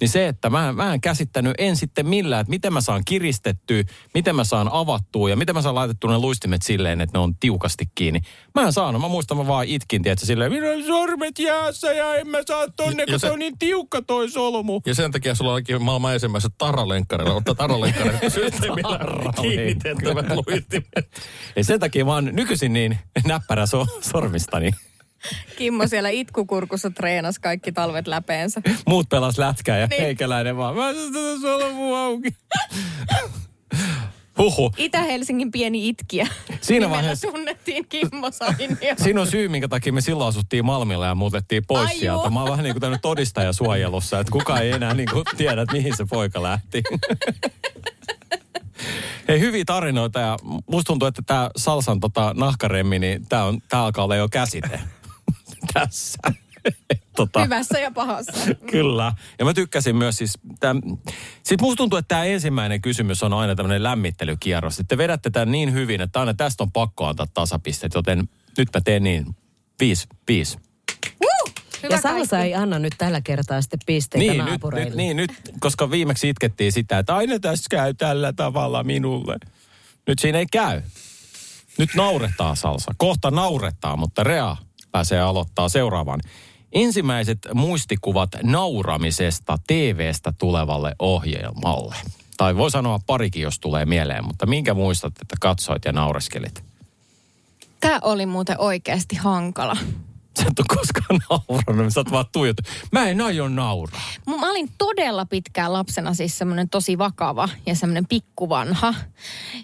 niin 0.00 0.08
se, 0.08 0.28
että 0.28 0.50
mä, 0.50 0.72
mä 0.72 0.94
en 0.94 1.00
käsittänyt 1.00 1.54
en 1.58 1.76
sitten 1.76 2.08
millään, 2.08 2.40
että 2.40 2.50
miten 2.50 2.72
mä 2.72 2.80
saan 2.80 3.02
kiristettyä, 3.04 3.82
miten 4.14 4.36
mä 4.36 4.44
saan 4.44 4.68
avattua 4.72 5.30
ja 5.30 5.36
miten 5.36 5.54
mä 5.54 5.62
saan 5.62 5.74
laitettua 5.74 6.10
ne 6.10 6.18
luistimet 6.18 6.62
silleen, 6.62 7.00
että 7.00 7.18
ne 7.18 7.22
on 7.22 7.34
tiukasti 7.36 7.84
kiinni. 7.94 8.20
Mä 8.54 8.62
en 8.62 8.72
saanut, 8.72 9.00
mä 9.02 9.08
muistan 9.08 9.36
mä 9.36 9.46
vaan 9.46 9.66
itkin, 9.66 10.02
tiedätkö, 10.02 10.26
silleen, 10.26 10.52
minä 10.52 10.70
on 10.70 10.82
sormet 10.84 11.38
jäässä 11.38 11.92
ja 11.92 12.14
en 12.14 12.28
mä 12.28 12.38
saa 12.46 12.66
tonne, 12.76 13.02
Ja- 13.02 13.06
ja 13.06 13.06
kun 13.12 13.20
se, 13.20 13.26
se- 13.26 13.32
on 13.32 13.38
niin 13.38 13.58
tiukka 13.58 14.02
toi 14.02 14.30
solmu. 14.30 14.80
Ja 14.86 14.94
sen 14.94 15.10
takia 15.10 15.34
sulla 15.34 15.52
onkin 15.54 15.82
maailman 15.82 16.14
ensimmäiset 16.14 16.52
taralenkkarilla, 16.58 17.34
ottaa 17.34 17.54
taralenkkarilla 17.54 18.18
systeemillä 18.30 19.32
kiinnitettävät 19.40 20.26
luistimet. 20.30 21.22
Ja 21.56 21.64
sen 21.64 21.80
takia 21.80 22.04
mä 22.04 22.14
oon 22.14 22.28
nykyisin 22.32 22.72
niin 22.72 22.98
näppärä 23.26 23.66
so, 23.66 23.86
sormistani. 24.00 24.70
Kimmo 25.56 25.86
siellä 25.86 26.08
itkukurkussa 26.08 26.90
treenas 26.90 27.38
kaikki 27.38 27.72
talvet 27.72 28.06
läpeensä. 28.06 28.62
Muut 28.86 29.08
pelas 29.08 29.38
lätkää 29.38 29.78
ja 29.78 29.86
Niin. 29.86 30.02
meikäläinen 30.02 30.56
vaan, 30.56 30.76
mä 30.76 30.82
tätä 30.92 31.40
solmua 31.40 32.04
auki. 32.04 32.28
Huhu. 34.38 34.72
Itä-Helsingin 34.76 35.50
pieni 35.50 35.88
itkiä. 35.88 36.26
Siinä 36.60 36.86
Nimellä 36.86 37.02
vaiheessa- 37.02 37.28
tunnettiin 37.30 37.86
Kimmo 37.88 38.30
Sainio. 38.30 38.94
Siinä 39.02 39.20
on 39.20 39.26
syy, 39.26 39.48
minkä 39.48 39.68
takia 39.68 39.92
me 39.92 40.00
silloin 40.00 40.28
asuttiin 40.28 40.64
Malmilla 40.66 41.06
ja 41.06 41.14
muutettiin 41.14 41.62
pois 41.66 41.88
Ai 41.90 41.96
sieltä. 41.98 42.22
juu. 42.24 42.30
Mä 42.30 42.40
oon 42.40 42.50
vähän 42.50 42.62
niin 42.64 42.74
kuin 42.74 42.80
tämmöinen 42.80 43.00
todistajasuojelussa, 43.02 44.20
että 44.20 44.30
kukaan 44.32 44.62
ei 44.62 44.70
enää 44.70 44.94
niin 44.94 45.08
kuin 45.12 45.24
tiedä, 45.36 45.62
että 45.62 45.76
mihin 45.76 45.96
se 45.96 46.04
poika 46.10 46.42
lähti. 46.42 46.82
Hei, 49.28 49.40
hyviä 49.40 49.64
tarinoita 49.66 50.20
ja 50.20 50.36
musta 50.70 50.86
tuntuu, 50.86 51.08
että 51.08 51.22
tämä 51.26 51.50
Salsan 51.56 52.00
tota, 52.00 52.34
nahkaremmi, 52.36 52.98
niin 52.98 53.26
tämä 53.28 53.52
alkaa 53.72 54.04
olla 54.04 54.16
jo 54.16 54.28
käsite 54.28 54.80
tässä. 55.74 56.18
tota, 57.16 57.44
Hyvässä 57.44 57.78
ja 57.78 57.90
pahassa. 57.90 58.32
Kyllä. 58.70 59.12
Ja 59.38 59.44
mä 59.44 59.54
tykkäsin 59.54 59.96
myös 59.96 60.16
siis, 60.16 60.38
täm, 60.60 60.80
sit 61.42 61.60
musta 61.60 61.76
tuntuu, 61.76 61.96
että 61.96 62.08
tämä 62.08 62.24
ensimmäinen 62.24 62.80
kysymys 62.82 63.22
on 63.22 63.32
aina 63.32 63.54
tämmöinen 63.54 63.82
lämmittelykierros. 63.82 64.76
Sitten 64.76 64.98
te 64.98 65.02
vedätte 65.02 65.30
tämän 65.30 65.50
niin 65.50 65.72
hyvin, 65.72 66.00
että 66.00 66.20
aina 66.20 66.34
tästä 66.34 66.62
on 66.64 66.72
pakko 66.72 67.06
antaa 67.06 67.26
tasapisteet, 67.34 67.94
joten 67.94 68.28
nyt 68.58 68.68
mä 68.74 68.80
teen 68.80 69.02
niin. 69.02 69.26
Viisi, 69.80 70.06
viisi. 70.28 70.58
Woo! 71.22 71.54
Hyvä 71.82 71.94
Ja 71.94 72.00
Salsa 72.00 72.36
kaikki. 72.36 72.46
ei 72.46 72.54
anna 72.54 72.78
nyt 72.78 72.94
tällä 72.98 73.20
kertaa 73.20 73.62
sitten 73.62 73.80
pisteitä 73.86 74.32
Niin 74.32 74.38
nyt, 74.38 74.46
naapureille. 74.46 74.88
nyt, 74.90 74.96
niin, 74.96 75.16
nyt, 75.16 75.32
koska 75.60 75.90
viimeksi 75.90 76.28
itkettiin 76.28 76.72
sitä, 76.72 76.98
että 76.98 77.16
aina 77.16 77.38
tässä 77.38 77.66
käy 77.70 77.94
tällä 77.94 78.32
tavalla 78.32 78.84
minulle. 78.84 79.36
Nyt 80.06 80.18
siinä 80.18 80.38
ei 80.38 80.46
käy. 80.52 80.82
Nyt 81.78 81.90
nauretaan 81.94 82.56
salsa. 82.56 82.92
Kohta 82.96 83.30
nauretaan, 83.30 83.98
mutta 83.98 84.24
Rea 84.24 84.56
pääsee 84.92 85.20
aloittaa 85.20 85.68
seuraavan. 85.68 86.20
Ensimmäiset 86.72 87.38
muistikuvat 87.54 88.30
nauramisesta 88.42 89.58
TV-stä 89.66 90.32
tulevalle 90.38 90.94
ohjelmalle. 90.98 91.94
Tai 92.36 92.56
voi 92.56 92.70
sanoa 92.70 93.00
parikin, 93.06 93.42
jos 93.42 93.58
tulee 93.60 93.86
mieleen, 93.86 94.24
mutta 94.24 94.46
minkä 94.46 94.74
muistat, 94.74 95.12
että 95.22 95.36
katsoit 95.40 95.84
ja 95.84 95.92
naureskelit? 95.92 96.64
Tämä 97.80 97.98
oli 98.02 98.26
muuten 98.26 98.60
oikeasti 98.60 99.16
hankala. 99.16 99.76
Sä 100.38 100.44
et 100.50 100.58
ole 100.58 100.66
koskaan 100.76 101.20
naurannut, 101.30 101.92
sä 101.92 102.00
oot 102.00 102.10
vaan 102.10 102.24
tuijottu. 102.32 102.62
Mä 102.92 103.08
en 103.08 103.20
aio 103.20 103.48
nauraa. 103.48 104.00
Mä 104.26 104.36
mä 104.36 104.50
olin 104.50 104.68
todella 104.78 105.26
pitkään 105.26 105.72
lapsena 105.72 106.14
siis 106.14 106.38
semmoinen 106.38 106.68
tosi 106.68 106.98
vakava 106.98 107.48
ja 107.66 107.74
semmoinen 107.74 108.06
pikkuvanha. 108.06 108.94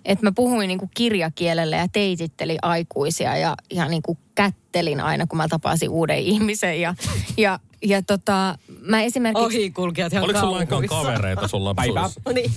Että 0.05 0.27
mä 0.27 0.33
puhuin 0.33 0.69
niinku 0.69 0.91
kirjakielellä 0.95 1.77
ja 1.77 1.89
teitittelin 1.93 2.59
aikuisia 2.63 3.37
ja, 3.37 3.55
ja 3.73 3.89
niinku 3.89 4.19
kättelin 4.35 5.01
aina, 5.01 5.27
kun 5.27 5.37
mä 5.37 5.49
tapasin 5.49 5.91
uuden 5.91 6.19
ihmisen. 6.19 6.81
Ja, 6.81 6.95
ja, 7.37 7.59
ja 7.83 8.03
tota, 8.03 8.59
mä 8.81 9.03
esimerkiksi... 9.03 9.45
Ohikulkijat 9.45 10.13
ihan 10.13 10.25
Oliko 10.25 10.41
sulla 10.41 10.67
kauhuissa. 10.67 10.97
kavereita 10.97 11.49
sun 11.49 11.65
lapsuudessa? 11.65 12.21
Niin. 12.35 12.51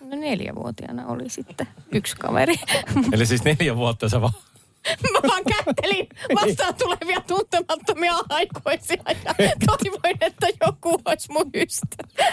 No 0.00 0.16
neljävuotiaana 0.16 1.06
oli 1.06 1.28
sitten 1.28 1.68
yksi 1.92 2.16
kaveri. 2.16 2.54
Eli 3.12 3.26
siis 3.26 3.44
neljä 3.44 3.76
vuotta 3.76 4.08
sä 4.08 4.20
vaan 4.20 4.32
Mä 5.12 5.28
vaan 5.28 5.42
kättelin 5.44 6.06
vastaan 6.34 6.74
tulevia 6.74 7.20
tuntemattomia 7.20 8.14
aikuisia 8.28 9.02
ja 9.38 9.52
toivoin, 9.66 10.16
että 10.20 10.48
joku 10.66 11.00
olisi 11.04 11.32
mun 11.32 11.50
ystävä. 11.54 12.24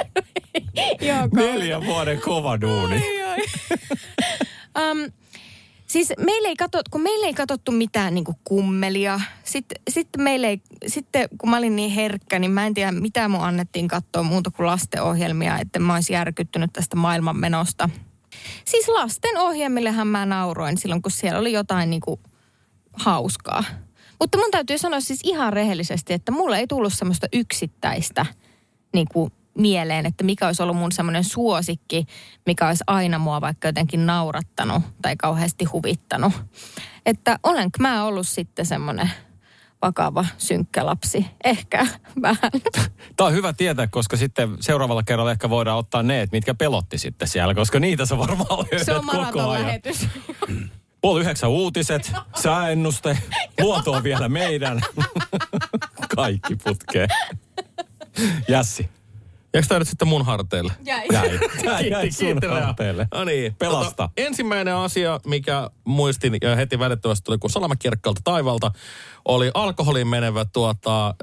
Neljän 1.35 1.85
vuoden 1.85 2.21
kova 2.21 2.61
duuni. 2.61 2.95
Ai, 2.95 3.21
ai. 3.21 3.37
um, 4.91 5.11
siis 5.87 6.13
meillä 6.19 6.47
ei 6.47 6.55
katot, 6.55 6.89
kun 6.89 7.01
meillä 7.01 7.27
ei 7.27 7.33
katsottu 7.33 7.71
mitään 7.71 8.13
niin 8.13 8.25
kummelia. 8.43 9.19
Sitten, 9.43 9.81
sitten, 9.89 10.21
meillä 10.21 10.47
ei, 10.47 10.61
sitten 10.87 11.29
kun 11.37 11.49
mä 11.49 11.57
olin 11.57 11.75
niin 11.75 11.91
herkkä, 11.91 12.39
niin 12.39 12.51
mä 12.51 12.65
en 12.65 12.73
tiedä 12.73 12.91
mitä 12.91 13.27
mun 13.27 13.41
annettiin 13.41 13.87
katsoa 13.87 14.23
muuta 14.23 14.51
kuin 14.51 14.67
lastenohjelmia, 14.67 15.59
että 15.59 15.79
mä 15.79 15.93
olisin 15.95 16.13
järkyttynyt 16.13 16.73
tästä 16.73 16.95
maailmanmenosta. 16.95 17.89
Siis 18.65 18.87
lasten 18.87 19.37
ohjelmillehän 19.37 20.07
mä 20.07 20.25
nauroin 20.25 20.77
silloin, 20.77 21.01
kun 21.01 21.11
siellä 21.11 21.39
oli 21.39 21.51
jotain 21.51 21.89
niin 21.89 22.01
kuin 22.01 22.19
hauskaa. 22.93 23.63
Mutta 24.19 24.37
mun 24.37 24.51
täytyy 24.51 24.77
sanoa 24.77 24.99
siis 24.99 25.19
ihan 25.23 25.53
rehellisesti, 25.53 26.13
että 26.13 26.31
mulle 26.31 26.57
ei 26.57 26.67
tullut 26.67 26.93
semmoista 26.93 27.27
yksittäistä 27.33 28.25
niin 28.93 29.07
kuin 29.13 29.31
mieleen, 29.57 30.05
että 30.05 30.23
mikä 30.23 30.47
olisi 30.47 30.63
ollut 30.63 30.77
mun 30.77 30.91
semmoinen 30.91 31.23
suosikki, 31.23 32.05
mikä 32.45 32.67
olisi 32.67 32.83
aina 32.87 33.19
mua 33.19 33.41
vaikka 33.41 33.67
jotenkin 33.67 34.05
naurattanut 34.05 34.83
tai 35.01 35.15
kauheasti 35.15 35.65
huvittanut. 35.65 36.33
Että 37.05 37.39
olenko 37.43 37.77
mä 37.79 38.03
ollut 38.03 38.27
sitten 38.27 38.65
semmoinen 38.65 39.11
vakava, 39.81 40.25
synkkä 40.37 40.85
lapsi? 40.85 41.25
Ehkä 41.43 41.87
vähän. 42.21 42.51
Tämä 43.15 43.27
on 43.27 43.33
hyvä 43.33 43.53
tietää, 43.53 43.87
koska 43.87 44.17
sitten 44.17 44.57
seuraavalla 44.59 45.03
kerralla 45.03 45.31
ehkä 45.31 45.49
voidaan 45.49 45.77
ottaa 45.77 46.03
ne, 46.03 46.21
että 46.21 46.35
mitkä 46.37 46.53
pelotti 46.53 46.97
sitten 46.97 47.27
siellä, 47.27 47.53
koska 47.55 47.79
niitä 47.79 48.05
sä 48.05 48.17
varmaan 48.17 48.59
löydät 48.59 48.85
Se 48.85 48.93
on 48.93 49.05
koko 49.05 49.49
ajan. 49.49 49.65
lähetys. 49.65 50.07
Puoli 51.01 51.21
yhdeksän 51.21 51.49
uutiset, 51.49 52.11
sääennuste, 52.41 53.17
luonto 53.61 53.91
on 53.91 54.03
vielä 54.03 54.29
meidän. 54.29 54.81
Kaikki 56.15 56.55
putkeen. 56.55 57.09
Jässi. 58.47 58.89
Jääkö 59.53 59.67
tämä 59.67 59.79
nyt 59.79 59.87
sitten 59.87 60.07
mun 60.07 60.25
harteille? 60.25 60.73
Jäi. 60.85 61.05
Jäi. 61.13 61.39
Tää 61.65 61.81
jäi 61.81 62.11
sun 62.11 62.25
Kiitos. 62.27 62.49
harteille. 62.63 63.07
No 63.13 63.23
niin. 63.23 63.55
Pelasta. 63.55 63.89
Tota, 63.89 64.09
ensimmäinen 64.17 64.75
asia, 64.75 65.19
mikä 65.25 65.69
muistin 65.83 66.37
ja 66.41 66.55
heti 66.55 66.79
välittömästi 66.79 67.23
tuli 67.25 67.37
kuin 67.37 67.51
salamakirkkaalta 67.51 68.21
taivalta, 68.23 68.71
oli 69.25 69.51
alkoholiin 69.53 70.07
menevä 70.07 70.45
tuota, 70.45 71.15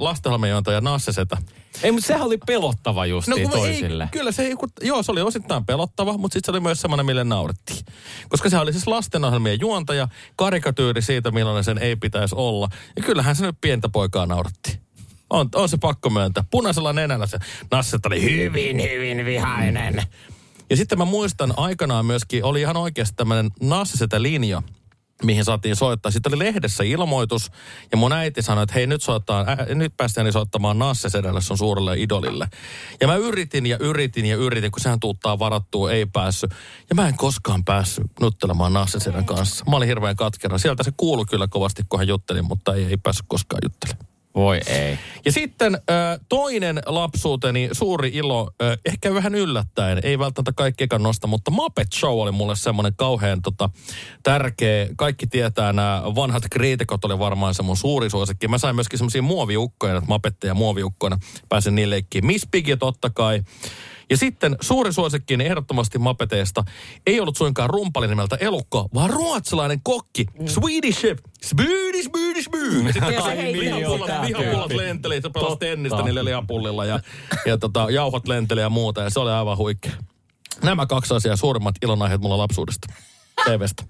lastenhalmejointaja 0.00 0.80
Nassesetä. 0.80 1.36
Ei, 1.82 1.92
mutta 1.92 2.06
sehän 2.06 2.22
oli 2.26 2.38
pelottava 2.46 3.06
justiin 3.06 3.42
kun 3.42 3.58
toisille. 3.58 4.04
Ei, 4.04 4.10
kyllä 4.12 4.32
se, 4.32 4.42
ei- 4.42 4.54
kun- 4.56 4.68
joo, 4.82 5.02
se 5.02 5.12
oli 5.12 5.20
osittain 5.20 5.66
pelottava, 5.66 6.18
mutta 6.18 6.32
sitten 6.32 6.46
se 6.46 6.50
oli 6.56 6.60
myös 6.60 6.80
semmoinen, 6.80 7.06
mille 7.06 7.24
naurettiin. 7.24 7.84
Koska 8.28 8.50
se 8.50 8.58
oli 8.58 8.72
siis 8.72 8.86
lastenohjelmien 8.86 9.60
juontaja, 9.60 10.08
karikatyyri 10.36 11.02
siitä, 11.02 11.30
millainen 11.30 11.64
sen 11.64 11.78
ei 11.78 11.96
pitäisi 11.96 12.34
olla. 12.38 12.68
Ja 12.96 13.02
kyllähän 13.02 13.36
se 13.36 13.46
nyt 13.46 13.56
pientä 13.60 13.88
poikaa 13.88 14.26
nauratti. 14.26 14.83
On, 15.30 15.48
on 15.54 15.68
se 15.68 15.76
pakko 15.76 16.10
myöntää. 16.10 16.44
Punaisella 16.50 16.92
nenällä 16.92 17.26
se 17.26 17.38
Nasset 17.70 18.06
oli 18.06 18.22
hyvin, 18.22 18.82
hyvin 18.82 19.24
vihainen. 19.24 20.02
Ja 20.70 20.76
sitten 20.76 20.98
mä 20.98 21.04
muistan 21.04 21.54
aikanaan 21.56 22.06
myöskin, 22.06 22.44
oli 22.44 22.60
ihan 22.60 22.76
oikeasti 22.76 23.14
tämmöinen 23.16 23.50
Nassesetä 23.60 24.22
linja, 24.22 24.62
mihin 25.24 25.44
saatiin 25.44 25.76
soittaa. 25.76 26.12
Sitten 26.12 26.34
oli 26.34 26.38
lehdessä 26.38 26.84
ilmoitus, 26.84 27.50
ja 27.90 27.96
mun 27.96 28.12
äiti 28.12 28.42
sanoi, 28.42 28.62
että 28.62 28.74
hei 28.74 28.86
nyt, 28.86 29.02
soittaa, 29.02 29.40
ä, 29.40 29.74
nyt 29.74 29.96
päästään 29.96 30.32
soittamaan 30.32 30.78
Nasse 30.78 31.08
sun 31.40 31.58
suurelle 31.58 31.94
idolille. 31.98 32.48
Ja 33.00 33.06
mä 33.06 33.16
yritin 33.16 33.66
ja 33.66 33.78
yritin 33.80 34.26
ja 34.26 34.36
yritin, 34.36 34.70
kun 34.70 34.80
sehän 34.80 35.00
tuuttaa 35.00 35.38
varattua, 35.38 35.92
ei 35.92 36.06
päässyt. 36.06 36.50
Ja 36.88 36.94
mä 36.94 37.08
en 37.08 37.16
koskaan 37.16 37.64
päässyt 37.64 38.06
nuttelemaan 38.20 38.72
Nasse 38.72 39.00
Sedän 39.00 39.24
kanssa. 39.24 39.64
Mä 39.70 39.76
olin 39.76 39.88
hirveän 39.88 40.16
katkera. 40.16 40.58
Sieltä 40.58 40.82
se 40.82 40.92
kuului 40.96 41.24
kyllä 41.30 41.48
kovasti, 41.48 41.82
kun 41.88 41.98
hän 41.98 42.08
jutteli, 42.08 42.42
mutta 42.42 42.74
ei, 42.74 42.84
ei 42.84 42.96
päässyt 42.96 43.26
koskaan 43.28 43.60
juttelemaan. 43.64 44.13
Voi 44.34 44.60
ei. 44.66 44.98
Ja 45.24 45.32
sitten 45.32 45.78
toinen 46.28 46.82
lapsuuteni 46.86 47.68
suuri 47.72 48.10
ilo, 48.14 48.50
ehkä 48.84 49.14
vähän 49.14 49.34
yllättäen, 49.34 50.00
ei 50.02 50.18
välttämättä 50.18 50.52
kaikkiekaan 50.52 51.02
nosta, 51.02 51.26
mutta 51.26 51.50
Muppet 51.50 51.92
Show 51.94 52.20
oli 52.20 52.32
mulle 52.32 52.56
semmoinen 52.56 52.92
kauhean 52.96 53.42
tota, 53.42 53.70
tärkeä. 54.22 54.88
Kaikki 54.96 55.26
tietää 55.26 55.72
nämä 55.72 56.02
vanhat 56.14 56.42
kriitikot 56.50 57.04
oli 57.04 57.18
varmaan 57.18 57.54
se 57.54 57.62
mun 57.62 57.76
suuri 57.76 58.10
suosikki. 58.10 58.48
Mä 58.48 58.58
sain 58.58 58.74
myöskin 58.74 58.98
semmoisia 58.98 59.22
muoviukkoja, 59.22 59.92
näitä 59.92 60.08
Muppetteja 60.08 60.54
muoviukkoina. 60.54 61.18
Pääsin 61.48 61.74
niille 61.74 61.94
leikkiin. 61.94 62.26
Miss 62.26 62.48
Piggy 62.50 62.76
totta 62.76 63.10
kai. 63.10 63.42
Ja 64.14 64.18
sitten 64.18 64.56
suuri 64.60 64.92
suosikki 64.92 65.34
ehdottomasti 65.40 65.98
Mapeteesta 65.98 66.64
ei 67.06 67.20
ollut 67.20 67.36
suinkaan 67.36 67.70
rumpali 67.70 68.06
nimeltä 68.06 68.36
Elukko, 68.40 68.88
vaan 68.94 69.10
ruotsalainen 69.10 69.80
kokki. 69.82 70.26
Swedish 70.46 71.00
Chef. 71.00 71.18
Swedish, 71.44 72.10
Swedish, 72.10 72.48
Swedish. 72.50 72.92
Sitten 72.92 73.14
sitä. 73.22 74.22
vihapullat 74.22 74.72
lenteli, 74.72 75.22
se 75.22 75.30
pelasi 75.30 75.56
tennistä 75.56 76.02
niillä 76.02 76.24
lihapullilla 76.24 76.84
ja, 76.84 77.00
ja 77.46 77.58
tota, 77.58 77.86
jauhot 77.90 78.28
lenteli 78.28 78.60
ja 78.60 78.70
muuta. 78.70 79.00
Ja 79.00 79.10
se 79.10 79.20
oli 79.20 79.30
aivan 79.30 79.56
huikea. 79.56 79.92
Nämä 80.62 80.86
kaksi 80.86 81.14
asiaa 81.14 81.36
suurimmat 81.36 81.74
ilonaiheet 81.82 82.20
mulla 82.20 82.38
lapsuudesta. 82.38 82.88
TVstä. 83.44 83.84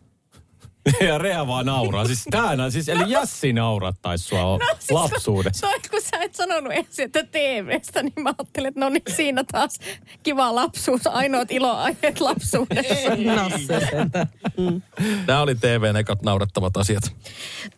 Ja 1.09 1.19
Rea 1.19 1.47
vaan 1.47 1.67
nauraa. 1.67 2.07
Siis 2.07 2.25
tää, 2.31 2.71
siis, 2.71 2.89
eli 2.89 3.11
Jassi 3.13 3.53
naurattaisi 3.53 4.25
sua 4.25 4.41
no, 4.41 4.59
siis 4.79 4.91
lapsuudessa. 4.91 5.67
Toi, 5.67 5.81
kun 5.91 6.01
sä 6.03 6.17
et 6.21 6.35
sanonut 6.35 6.73
ensin, 6.73 7.05
että 7.05 7.25
TV-stä, 7.25 8.03
niin 8.03 8.13
mä 8.21 8.35
ajattelin, 8.39 8.69
että 8.69 8.81
no 8.81 8.89
niin, 8.89 9.03
siinä 9.17 9.45
taas 9.53 9.79
kiva 10.23 10.55
lapsuus. 10.55 11.07
Ainoat 11.07 11.53
iloaiheet 11.53 12.21
lapsuudessa. 12.21 13.11
No 13.35 13.51
se 13.67 13.87
sentä. 13.91 14.27
Mm. 14.57 14.83
Nämä 15.27 15.41
oli 15.41 15.55
TVn 15.55 15.97
ekat 15.97 16.23
naurettavat 16.23 16.77
asiat. 16.77 17.17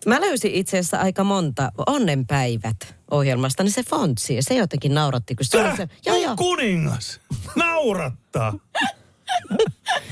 Mä 0.07 0.21
löysin 0.21 0.55
itse 0.55 0.79
asiassa 0.79 0.99
aika 0.99 1.25
monta 1.25 1.73
onnenpäivät 1.87 2.97
ohjelmasta, 3.11 3.63
niin 3.63 3.73
se 3.73 3.83
fontsi, 3.83 4.35
ja 4.35 4.43
se 4.43 4.55
jotenkin 4.55 4.95
nauratti, 4.95 5.35
kun 5.35 5.45
se 5.45 5.73
se... 5.77 5.89
Joo, 6.07 6.17
joo. 6.17 6.37
Kuningas! 6.37 7.21
Naurattaa! 7.57 8.53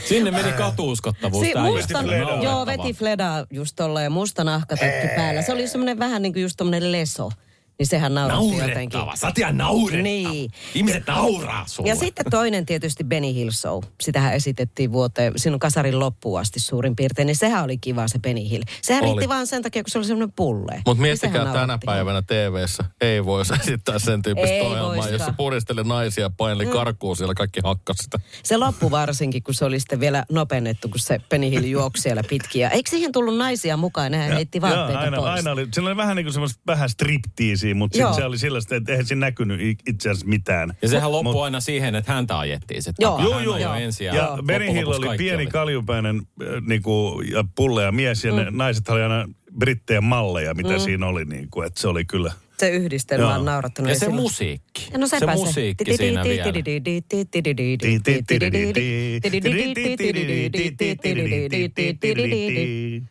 Sinne 0.09 0.30
meni 0.30 0.52
katuuskottavuus. 0.52 1.47
Si- 1.47 1.54
musta, 1.59 1.99
joo, 2.42 2.66
veti 2.66 2.92
Fleda 2.92 3.47
just 3.50 3.76
tolla 3.76 4.02
ja 4.02 4.11
musta 4.11 4.44
nahkatakki 4.44 5.09
päällä. 5.16 5.42
Se 5.42 5.52
oli 5.52 5.68
semmoinen 5.68 5.99
vähän 5.99 6.23
niin 6.23 6.33
kuin 6.33 6.42
just 6.42 6.56
tommonen 6.56 6.92
leso. 6.92 7.30
Niin 7.78 7.87
sehän 7.87 8.14
nauratti 8.14 8.57
jotenkin. 8.69 9.00
Ihan 9.38 9.57
naurettava. 9.57 10.02
Niin. 10.02 10.50
Ihmiset 10.75 11.07
nauraa 11.07 11.64
sulle. 11.66 11.88
Ja 11.88 11.97
sitten 11.97 12.26
toinen 12.31 12.66
tietysti 12.66 13.04
Benny 13.04 13.35
Hill 13.35 13.50
Show. 13.50 13.83
Sitähän 14.00 14.35
esitettiin 14.35 14.93
vuoteen, 14.93 15.33
sinun 15.37 15.59
kasarin 15.61 15.99
loppuun 15.99 16.40
asti 16.40 16.61
suurin 16.61 16.97
piirtein. 16.97 17.26
Niin 17.26 17.37
sehän 17.37 17.64
oli 17.64 17.78
kiva 17.78 18.09
se 18.09 18.19
Benny 18.19 18.50
Hill. 18.50 18.62
Sehän 18.83 19.02
Oli. 19.04 19.11
riitti 19.11 19.28
vaan 19.28 19.47
sen 19.47 19.62
takia, 19.62 19.83
kun 19.83 19.90
se 19.90 19.99
oli 19.99 20.07
semmoinen 20.07 20.33
pulle. 20.37 20.73
Mutta 20.75 20.93
Niin 20.93 21.00
miettikää 21.00 21.40
sehän 21.40 21.52
tänä 21.52 21.78
päivänä 21.85 22.23
TV-ssä. 22.23 22.85
Ei 23.00 23.25
voisi 23.25 23.52
esittää 23.61 23.99
sen 23.99 24.23
tyyppistä 24.23 24.54
Ei 24.54 24.61
ohjelmaa, 24.61 24.88
voisikaan. 24.88 25.12
jossa 25.12 25.33
puristeli 25.37 25.85
naisia 25.85 26.25
ja 26.25 26.31
paineli 26.37 26.64
Mm. 26.66 26.71
karkuun 26.73 27.16
siellä 27.16 27.35
kaikki 27.35 27.61
hakkas 27.64 27.97
sitä. 28.02 28.19
Se 28.43 28.57
loppu 28.57 28.90
varsinkin, 28.90 29.43
kun 29.43 29.54
se 29.54 29.64
oli 29.64 29.81
sitten 29.81 30.00
vielä 30.00 30.25
nopennettu, 30.33 30.88
kun 30.88 30.99
se 30.99 31.21
Benny 31.31 31.50
Hill 31.50 31.64
juoksi 31.64 32.02
siellä 32.02 32.23
pitkin. 32.28 32.62
Ja 32.62 32.71
eikö 32.71 32.90
siihen 32.90 33.12
tullut 33.12 33.37
naisia 33.37 33.76
mukaan? 33.76 34.12
Nehän 34.12 34.33
heitti 34.33 34.61
vaatteita 34.61 34.93
Joo, 34.93 35.00
aina, 35.00 35.16
pois. 35.16 35.31
aina 35.35 35.50
oli, 35.52 35.69
sillä 35.75 35.88
oli 35.88 35.97
vähän 35.97 36.16
niin 36.16 36.25
kuin 36.26 36.33
semmoista 36.33 36.61
vähän 36.66 36.88
striptiisiä, 37.64 37.75
mutta 37.75 37.99
Joo. 37.99 38.12
sit 38.12 38.16
se 38.23 38.25
oli 38.25 38.38
sellaista, 38.38 38.76
että 38.76 38.92
eihän 38.92 39.06
siinä 39.06 39.26
näkynyt 39.26 39.61
itse 39.87 40.11
asiassa 40.11 40.26
mitään. 40.26 40.75
Ja 40.83 40.88
sehän 40.88 41.11
Mut- 41.11 41.12
loppui 41.12 41.44
aina 41.44 41.61
siihen, 41.61 41.94
että 41.94 42.12
häntä 42.12 42.38
ajettiin 42.38 42.83
se 42.83 42.92
Joo. 42.99 43.23
Joo, 43.23 43.40
joo. 43.40 43.54
ajoi 43.54 43.83
ensin 43.83 44.06
ja, 44.06 44.14
Ja 44.14 44.23
loppujen 44.25 44.47
Benny 44.47 44.73
Hill 44.78 44.88
lopuksi 44.90 45.09
oli 45.09 45.16
pieni 45.18 45.42
oli. 45.42 45.47
kaljupäinen 45.47 46.16
äh, 46.42 46.62
niinku, 46.66 47.23
ja 47.33 47.44
pullea 47.54 47.92
mies 47.92 48.25
ja 48.25 48.33
Mm. 48.33 48.37
ne 48.38 48.47
naiset 48.50 48.88
oli 48.88 49.02
aina 49.02 49.28
brittejä 49.59 50.00
malleja, 50.00 50.54
mitä 50.54 50.78
siinä 50.78 51.06
oli. 51.06 51.25
Niinku, 51.25 51.62
että 51.62 51.80
se 51.80 51.88
oli 51.88 52.04
kyllä. 52.04 52.33
Se 52.59 52.71
yhdistelmä 52.71 53.25
Joo. 53.25 53.33
on 53.35 53.44
naurattanut. 53.44 53.88
Ja 53.88 53.94
se 53.94 53.99
silloin- 54.00 54.23
musiikki. 54.23 54.88
Ja 54.92 54.99
no 54.99 55.06
se 55.06 55.18
musiikki 55.35 55.97
siinä 55.97 56.23
vielä. 56.25 56.50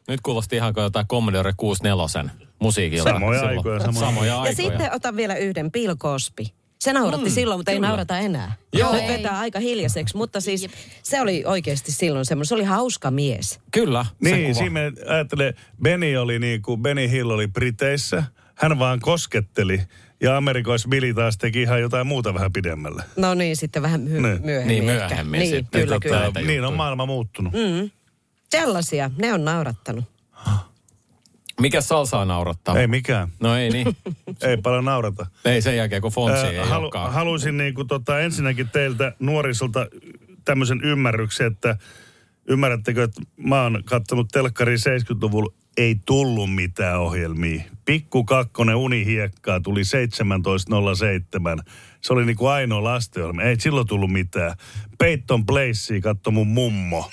Nyt 0.08 0.22
kuulosti 0.24 0.56
ihan 0.56 0.74
kuin 0.74 0.84
jotain 0.84 1.08
Commodore 1.08 1.54
64 1.58 2.30
musiikilla. 2.64 3.04
Samoja 3.04 3.40
silloin. 3.40 3.58
aikoja, 3.58 3.80
samoja. 3.80 4.06
samoja 4.08 4.28
Ja 4.28 4.42
aikoja. 4.42 4.56
sitten 4.56 4.94
otan 4.96 5.16
vielä 5.16 5.36
yhden, 5.36 5.72
Bill 5.72 5.96
Cosby. 5.96 6.44
Se 6.82 6.94
nauratti 6.94 7.26
mm, 7.30 7.32
silloin, 7.34 7.60
mutta 7.60 7.72
ei 7.72 7.78
kyllä. 7.78 7.88
naurata 7.88 8.18
enää. 8.20 8.54
Joo. 8.74 8.94
Nyt 8.94 9.02
Ei. 9.02 9.08
vetää 9.08 9.40
aika 9.40 9.60
hiljaiseksi, 9.60 10.18
mutta 10.18 10.42
siis 10.42 10.68
se 11.04 11.22
oli 11.22 11.44
oikeasti 11.46 11.92
silloin 11.92 12.26
semmoinen, 12.26 12.46
se 12.48 12.56
oli 12.56 12.64
hauska 12.64 13.12
mies. 13.12 13.60
Kyllä, 13.72 14.06
se 14.24 14.36
Niin, 14.36 14.56
siinä 14.56 14.70
me 14.70 14.92
ajattelee, 15.08 15.54
Benny 15.84 16.16
oli 16.18 16.40
niinku, 16.40 16.78
Benny 16.78 17.10
Hill 17.12 17.30
oli 17.30 17.48
Briteissä. 17.48 18.24
Hän 18.56 18.80
vaan 18.80 19.00
kosketteli. 19.00 19.82
Ja 20.22 20.38
Amerikoissa 20.38 20.90
Billy 20.90 21.14
taas 21.14 21.38
teki 21.38 21.62
ihan 21.62 21.82
jotain 21.82 22.08
muuta 22.08 22.34
vähän 22.34 22.54
pidemmälle. 22.54 23.04
No 23.16 23.34
niin, 23.34 23.58
sitten 23.58 23.82
vähän 23.82 24.02
my- 24.02 24.10
Niin. 24.10 24.22
myöhemmin 24.22 24.68
Niin, 24.68 24.90
ehkä. 24.90 25.08
myöhemmin 25.08 25.40
Niin, 25.40 25.52
sitten. 25.56 25.82
kyllä, 25.82 25.96
Tota, 25.96 26.00
kyllä. 26.08 26.20
näitä 26.20 26.42
niin 26.42 26.64
on 26.66 26.74
maailma 26.74 27.06
muuttunut. 27.06 27.54
Mm. 27.54 27.90
Sellaisia, 28.50 29.12
ne 29.18 29.34
on 29.34 29.46
naurattanut. 29.46 30.06
Mikä 31.64 31.82
salsaa 31.82 32.26
naurattaa? 32.26 32.80
Ei 32.80 32.88
mikään. 32.88 33.28
No 33.40 33.56
ei 33.58 33.70
niin. 33.70 33.88
Ei 34.48 34.58
paljon 34.58 34.86
naurata. 34.86 35.26
ei 35.46 35.62
sen 35.62 35.78
jälkeen, 35.78 36.02
kun 36.02 36.12
Fontsi 36.12 36.46
ei 36.48 36.58
Ää, 36.60 36.66
halu, 36.66 36.84
olekaan. 36.84 37.14
haluaisin 37.14 37.58
niinku 37.58 37.86
tota, 37.86 38.20
ensinnäkin 38.20 38.70
teiltä 38.70 39.14
nuorisolta 39.20 39.88
tämmöisen 40.46 40.82
ymmärryksen, 40.84 41.48
että 41.48 41.78
ymmärrättekö, 42.48 43.04
että 43.04 43.22
mä 43.38 43.64
oon 43.64 43.82
katsonut 43.86 44.28
telkkari 44.32 44.76
70-luvulla, 44.76 45.54
ei 45.78 45.96
tullut 46.06 46.56
mitään 46.56 47.00
ohjelmia. 47.00 47.64
Pikku 47.86 48.24
kakkonen 48.24 48.76
unihiekkaa 48.76 49.60
tuli 49.60 49.82
17.07. 49.82 51.64
Se 52.04 52.14
oli 52.14 52.26
niinku 52.26 52.48
ainoa 52.48 52.84
lastenohjelma. 52.84 53.42
Ei 53.42 53.60
silloin 53.60 53.88
tullut 53.88 54.12
mitään. 54.12 54.56
Peyton 54.98 55.46
Placea 55.46 56.02
katto 56.02 56.32
mun 56.32 56.48
mummo. 56.48 57.10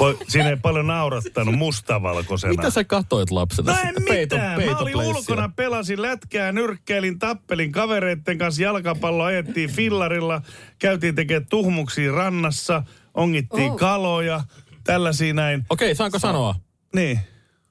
Voi- 0.00 0.18
Siinä 0.28 0.48
ei 0.48 0.56
paljon 0.56 0.86
naurattanut 0.86 1.54
mustavalkoisena. 1.54 2.50
Mitä 2.52 2.70
sä 2.70 2.84
katoit 2.84 3.30
lapsena? 3.30 3.72
No 3.72 3.78
en 3.78 3.86
Sitten 3.86 4.04
Peyton- 4.04 4.20
mitään. 4.38 4.50
Mä 4.50 4.56
Peyton 4.56 4.82
olin 4.82 4.92
Placea. 4.92 5.10
ulkona, 5.18 5.48
pelasin 5.56 6.02
lätkää, 6.02 6.52
nyrkkeilin, 6.52 7.18
tappelin 7.18 7.72
kavereitten 7.72 8.38
kanssa 8.38 8.62
jalkapallo, 8.62 9.24
ajettiin 9.24 9.70
fillarilla, 9.70 10.42
käytiin 10.78 11.14
tekemään 11.14 11.46
tuhmuksia 11.50 12.12
rannassa, 12.12 12.82
ongittiin 13.14 13.70
Oh. 13.70 13.76
kaloja, 13.78 14.40
tällaisia 14.84 15.34
näin. 15.34 15.64
Okei, 15.70 15.94
saanko 15.94 16.18
sanoa? 16.18 16.54
Niin. 16.94 17.20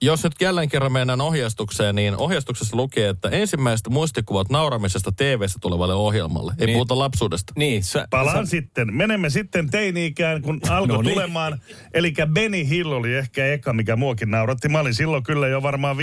Jos 0.01 0.23
nyt 0.23 0.33
jälleen 0.41 0.69
kerran 0.69 0.91
mennään 0.91 1.21
ohjeistukseen, 1.21 1.95
niin 1.95 2.17
ohjeistuksessa 2.17 2.77
lukee, 2.77 3.09
että 3.09 3.29
ensimmäiset 3.29 3.89
muistikuvat 3.89 4.49
nauramisesta 4.49 5.11
TV-stä 5.11 5.59
tulevalle 5.61 5.93
ohjelmalle. 5.93 6.53
Ei 6.59 6.65
Niin. 6.65 6.75
puhuta 6.75 6.99
lapsuudesta. 6.99 7.53
Niin, 7.55 7.83
sä, 7.83 8.07
Palaan 8.09 8.47
sä, 8.47 8.49
sitten. 8.51 8.93
Menemme 8.93 9.29
sitten 9.29 9.69
teini-ikään, 9.69 10.41
kun 10.41 10.59
alkoi 10.69 10.95
No 10.95 11.01
niin. 11.01 11.13
tulemaan. 11.13 11.61
Eli 11.93 12.13
Benny 12.33 12.69
Hill 12.69 12.91
oli 12.91 13.13
ehkä 13.15 13.45
eka, 13.45 13.73
mikä 13.73 13.95
muakin 13.95 14.31
nauratti. 14.31 14.69
Mä 14.69 14.79
olin 14.79 14.93
silloin 14.93 15.23
kyllä 15.23 15.47
jo 15.47 15.61
varmaan 15.61 15.97
15-16, 15.97 15.99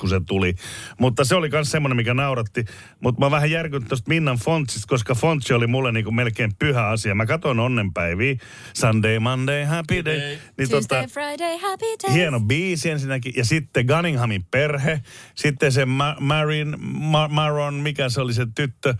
kun 0.00 0.08
se 0.08 0.20
tuli. 0.26 0.54
Mutta 0.98 1.24
se 1.24 1.34
oli 1.34 1.48
myös 1.48 1.70
semmoinen, 1.70 1.96
mikä 1.96 2.14
nauratti. 2.14 2.64
Mutta 3.00 3.20
mä 3.20 3.30
vähän 3.30 3.50
järkytin 3.50 3.88
tuosta 3.88 4.08
Minnan 4.08 4.36
Fontsista, 4.38 4.88
koska 4.88 5.14
Fontsi 5.14 5.54
oli 5.54 5.66
mulle 5.66 5.92
niinku 5.92 6.10
melkein 6.10 6.52
pyhä 6.58 6.86
asia. 6.88 7.14
Mä 7.14 7.26
katsoin 7.26 7.60
onnenpäiviä. 7.60 8.36
Sunday, 8.74 9.18
Monday, 9.18 9.64
Happy 9.64 10.04
Day. 10.04 10.18
Niin 10.58 10.70
Tuesday, 10.70 11.06
Friday, 11.06 11.58
happy 11.62 11.86
day. 12.06 12.14
Hieno 12.14 12.40
biisi 12.40 12.77
ensinnäkin. 12.86 13.32
Ja 13.36 13.44
sitten 13.44 13.86
Gunninghamin 13.86 14.44
perhe. 14.50 15.00
Sitten 15.34 15.72
se 15.72 15.84
Ma- 15.84 16.16
Marin, 16.20 16.76
Ma- 16.80 17.28
Maron, 17.28 17.74
mikä 17.74 18.08
se 18.08 18.20
oli 18.20 18.32
se 18.34 18.46
tyttö. 18.54 18.94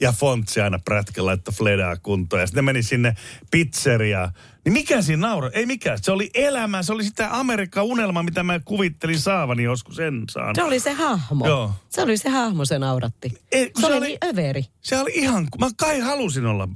Ja 0.00 0.12
Fontsi 0.12 0.60
aina 0.60 0.78
prätkä 0.78 1.24
laittoi 1.26 1.54
Fledaa 1.54 1.96
kuntoon. 1.96 2.40
Ja 2.40 2.46
sitten 2.46 2.64
meni 2.64 2.82
sinne 2.82 3.14
pizzeriaan. 3.50 4.30
Niin 4.64 4.72
mikä 4.72 5.02
siinä 5.02 5.26
naura? 5.28 5.50
Ei 5.54 5.66
mikään. 5.66 5.98
Se 6.02 6.12
oli 6.12 6.30
elämä. 6.34 6.82
Se 6.82 6.92
oli 6.92 7.04
sitä 7.04 7.28
Amerikka-unelma, 7.32 8.22
mitä 8.22 8.42
mä 8.42 8.60
kuvittelin 8.64 9.18
saavani 9.20 9.62
joskus 9.62 9.98
en 9.98 10.24
saan. 10.30 10.54
Se 10.54 10.62
oli 10.62 10.80
se 10.80 10.92
hahmo. 10.92 11.46
Joo. 11.46 11.72
Se 11.88 12.02
oli 12.02 12.16
se 12.16 12.28
hahmo, 12.28 12.64
se 12.64 12.78
nauratti. 12.78 13.32
Ei, 13.52 13.64
se, 13.64 13.80
se 13.80 13.86
oli 13.86 13.96
oli- 13.96 14.06
niin 14.06 14.18
överi. 14.24 14.64
Se 14.80 14.98
oli 15.00 15.10
ihan... 15.14 15.48
Mä 15.60 15.66
kai 15.76 16.00
halusin 16.00 16.46
olla 16.46 16.68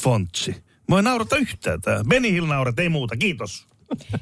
Fontsi. 0.00 0.64
Mä 0.88 0.98
en 0.98 1.04
naurata 1.04 1.36
yhtään 1.36 1.80
tää. 1.80 2.04
Benny 2.08 2.30
Hill 2.32 2.46
naurat, 2.46 2.78
ei 2.78 2.88
muuta. 2.88 3.16
Kiitos. 3.16 3.66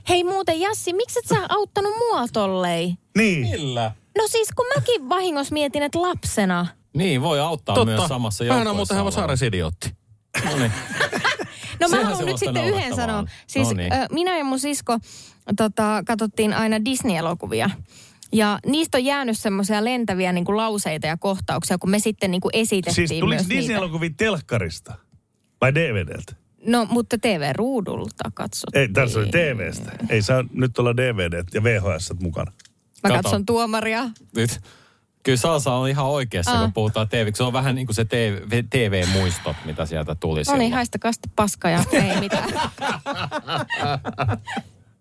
Hei 0.08 0.24
muuten 0.24 0.60
Jassi, 0.60 0.92
miksi 0.92 1.18
et 1.18 1.28
sä 1.28 1.46
auttanut 1.48 1.92
mua 1.98 2.26
tollei? 2.32 2.94
Niin. 3.16 3.40
Millä? 3.50 3.92
No 4.18 4.24
siis 4.28 4.48
kun 4.56 4.66
mäkin 4.76 5.08
vahingossa 5.08 5.52
mietin, 5.52 5.82
että 5.82 6.02
lapsena. 6.02 6.66
Niin, 6.96 7.22
voi 7.22 7.40
auttaa 7.40 7.84
myös 7.84 8.04
samassa 8.08 8.44
Hän 8.44 8.50
on 8.52 8.56
joukkueessa 8.56 8.76
muuten 8.76 8.96
aivan 8.96 9.12
saares 9.12 9.42
idiootti. 9.42 9.94
No 10.44 10.56
niin. 10.58 10.72
No 11.80 11.88
mä 11.88 12.04
haluan 12.04 12.26
nyt 12.26 12.38
sitten 12.38 12.64
yhden 12.64 12.96
sanoa. 12.96 13.24
Siis 13.46 13.68
No 13.68 13.74
niin. 13.74 13.92
ö, 13.92 14.06
minä 14.10 14.38
ja 14.38 14.44
mun 14.44 14.58
sisko 14.58 14.98
tota, 15.56 16.02
katsottiin 16.06 16.54
aina 16.54 16.84
Disney-elokuvia. 16.84 17.70
Ja 18.32 18.58
niistä 18.66 18.98
on 18.98 19.04
jäänyt 19.04 19.38
semmoisia 19.38 19.84
lentäviä 19.84 20.32
niin 20.32 20.44
kuin 20.44 20.56
lauseita 20.56 21.06
ja 21.06 21.16
kohtauksia, 21.16 21.78
kun 21.78 21.90
me 21.90 21.98
sitten 21.98 22.30
niin 22.30 22.40
kuin 22.40 22.56
esitettiin 22.56 23.08
Siis 23.08 23.20
tuliko 23.20 23.26
myös 23.26 23.48
niitä. 23.48 23.60
Disney-elokuvia 23.60 24.10
telkkarista? 24.16 24.94
Vai 25.60 25.74
DVDltä? 25.74 26.32
No, 26.66 26.84
mutta 26.90 27.18
TV-ruudulta 27.18 28.30
katsottiin. 28.34 28.80
Ei, 28.80 28.88
tässä 28.88 29.18
oli 29.18 29.26
TVstä. 29.28 29.92
Ei 30.08 30.22
saa 30.22 30.44
nyt 30.52 30.78
olla 30.78 30.96
DVD 30.96 31.42
ja 31.54 31.62
VHS 31.62 32.12
mukana. 32.20 32.52
Mä 33.02 33.08
Kato. 33.10 33.14
katson 33.22 33.46
tuomaria. 33.46 34.04
Nyt. 34.36 34.60
Kyllä 35.22 35.38
Salsa 35.38 35.72
on 35.74 35.88
ihan 35.88 36.06
oikeassa, 36.06 36.52
Aa. 36.52 36.60
kun 36.62 36.72
puhutaan 36.72 37.08
TV. 37.08 37.30
Se 37.34 37.42
on 37.42 37.52
vähän 37.52 37.74
niin 37.74 37.86
kuin 37.86 37.96
se 37.96 38.04
TV, 38.04 38.42
TV-muistot, 38.70 39.56
mitä 39.64 39.86
sieltä 39.86 40.14
tuli 40.14 40.42
No 40.48 40.56
niin, 40.56 40.72
haistakaa 40.72 41.12
sitten 41.12 41.32
paska 41.36 41.70
ja 41.70 41.84
ei 41.92 42.20
mitään. 42.20 42.48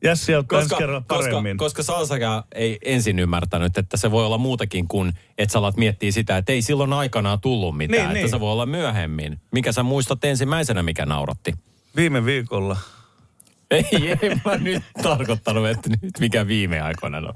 Jässi 0.04 0.34
ensi 0.34 0.48
Koska, 0.48 0.76
koska, 0.78 1.02
paremmin. 1.08 1.58
koska 1.58 1.84
Salsakaan 1.84 2.44
ei 2.52 2.78
ensin 2.86 3.20
ymmärtänyt, 3.20 3.78
että 3.78 3.98
se 3.98 4.12
voi 4.12 4.26
olla 4.26 4.38
muutakin 4.38 4.88
kuin, 4.88 5.14
että 5.38 5.54
sä 5.54 5.60
alat 5.60 5.78
miettiä 5.78 6.12
sitä, 6.12 6.38
että 6.38 6.52
ei 6.52 6.62
silloin 6.62 6.94
aikanaan 6.94 7.42
tullut 7.42 7.78
mitään. 7.78 7.98
Niin, 7.98 8.06
että 8.06 8.14
niin. 8.14 8.30
se 8.30 8.40
voi 8.40 8.52
olla 8.52 8.66
myöhemmin. 8.66 9.42
Mikä 9.52 9.72
sä 9.72 9.84
muistat 9.84 10.26
ensimmäisenä, 10.26 10.84
mikä 10.84 11.06
nauratti? 11.06 11.54
Viime 11.96 12.26
viikolla. 12.26 12.78
Ei, 13.72 13.86
ei 14.22 14.36
mä 14.46 14.58
nyt 14.58 14.84
tarkoittanut, 15.04 15.68
että 15.68 15.90
nyt 15.90 16.20
mikä 16.20 16.48
viime 16.48 16.82
aikoina 16.82 17.18
on. 17.18 17.34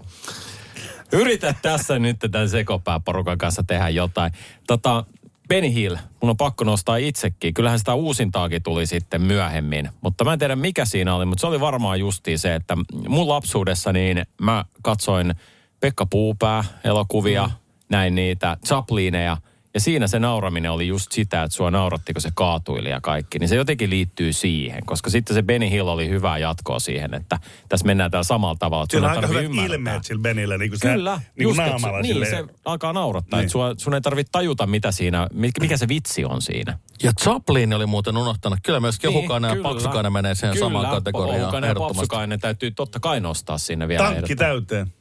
Yritä 1.11 1.55
tässä 1.61 1.99
nyt 1.99 2.17
tämän 2.31 2.49
sekopääporukan 2.49 3.37
kanssa 3.37 3.63
tehdä 3.63 3.89
jotain. 3.89 4.31
Tota, 4.67 5.05
Benny 5.49 5.73
Hill, 5.73 5.95
mun 6.21 6.29
on 6.29 6.37
pakko 6.37 6.63
nostaa 6.63 6.97
itsekin. 6.97 7.53
Kyllähän 7.53 7.79
sitä 7.79 7.93
uusintaakin 7.93 8.63
tuli 8.63 8.85
sitten 8.85 9.21
myöhemmin. 9.21 9.89
Mutta 10.01 10.23
mä 10.23 10.33
en 10.33 10.39
tiedä 10.39 10.55
mikä 10.55 10.85
siinä 10.85 11.15
oli, 11.15 11.25
mutta 11.25 11.41
se 11.41 11.47
oli 11.47 11.59
varmaan 11.59 11.99
justiin 11.99 12.39
se, 12.39 12.55
että 12.55 12.77
mun 13.07 13.27
lapsuudessa 13.27 13.93
niin 13.93 14.25
mä 14.41 14.65
katsoin 14.83 15.35
Pekka 15.79 16.05
Puupää 16.05 16.63
elokuvia, 16.83 17.47
mm. 17.47 17.53
näin 17.89 18.15
niitä, 18.15 18.57
Chaplineja. 18.65 19.37
Ja 19.73 19.79
siinä 19.79 20.07
se 20.07 20.19
nauraminen 20.19 20.71
oli 20.71 20.87
just 20.87 21.11
sitä, 21.11 21.43
että 21.43 21.55
sua 21.57 21.71
nauratti, 21.71 22.13
kun 22.13 22.21
se 22.21 22.29
kaatuili 22.35 22.89
ja 22.89 23.01
kaikki. 23.01 23.39
Niin 23.39 23.47
se 23.49 23.55
jotenkin 23.55 23.89
liittyy 23.89 24.33
siihen, 24.33 24.85
koska 24.85 25.09
sitten 25.09 25.33
se 25.33 25.41
Benny 25.43 25.69
Hill 25.69 25.87
oli 25.87 26.09
hyvää 26.09 26.37
jatkoa 26.37 26.79
siihen, 26.79 27.13
että 27.13 27.39
tässä 27.69 27.85
mennään 27.85 28.11
täällä 28.11 28.23
samalla 28.23 28.55
tavalla. 28.59 28.83
että 28.83 28.91
sun 28.93 28.99
Sillä 28.99 29.11
on 29.11 29.15
aika 29.17 29.27
hyvät 29.27 29.43
ymmärtää. 29.43 29.75
ilmeet 29.75 30.03
sillä 30.03 30.21
Benillä, 30.21 30.57
niin 30.57 30.69
kuin 30.71 30.79
Kyllä, 30.79 31.15
se, 31.15 31.21
niin 31.21 31.31
kuin 31.35 31.43
just, 31.43 31.57
naamalla 31.57 31.97
se, 31.97 32.01
niin, 32.01 32.13
silleen. 32.13 32.47
se 32.47 32.53
alkaa 32.65 32.93
naurattaa. 32.93 33.39
Niin. 33.39 33.43
Että 33.45 33.51
sua, 33.51 33.73
sun 33.77 33.93
ei 33.93 34.01
tarvitse 34.01 34.31
tajuta, 34.31 34.67
mitä 34.67 34.91
siinä, 34.91 35.27
mi- 35.33 35.49
mikä 35.59 35.77
se 35.77 35.87
vitsi 35.87 36.25
on 36.25 36.41
siinä. 36.41 36.79
Ja 37.03 37.11
Chaplin 37.21 37.73
oli 37.73 37.85
muuten 37.85 38.17
unohtanut. 38.17 38.59
Kyllä 38.63 38.79
myös 38.79 38.99
Kehukainen 38.99 39.47
ja 39.49 39.53
Niin, 39.55 39.63
kyllä. 39.63 39.73
Paksukainen 39.73 40.13
menee 40.13 40.35
siihen 40.35 40.53
Kyllä, 40.53 40.65
samaan 40.65 40.89
kategoriaan. 40.89 41.39
Kehukainen 41.39 41.67
ja. 41.67 41.75
Papsukainen 41.75 42.39
täytyy 42.39 42.71
totta 42.71 42.99
kai 42.99 43.19
nostaa 43.19 43.57
sinne 43.57 43.87
vielä. 43.87 44.03
Tankki 44.03 44.35
täyteen. 44.35 44.93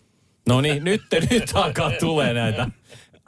No 0.49 0.61
niin, 0.61 0.85
nyt, 0.85 1.03
nyt 1.31 1.51
alkaa 1.55 1.91
tulee 2.01 2.35
näitä 2.35 2.67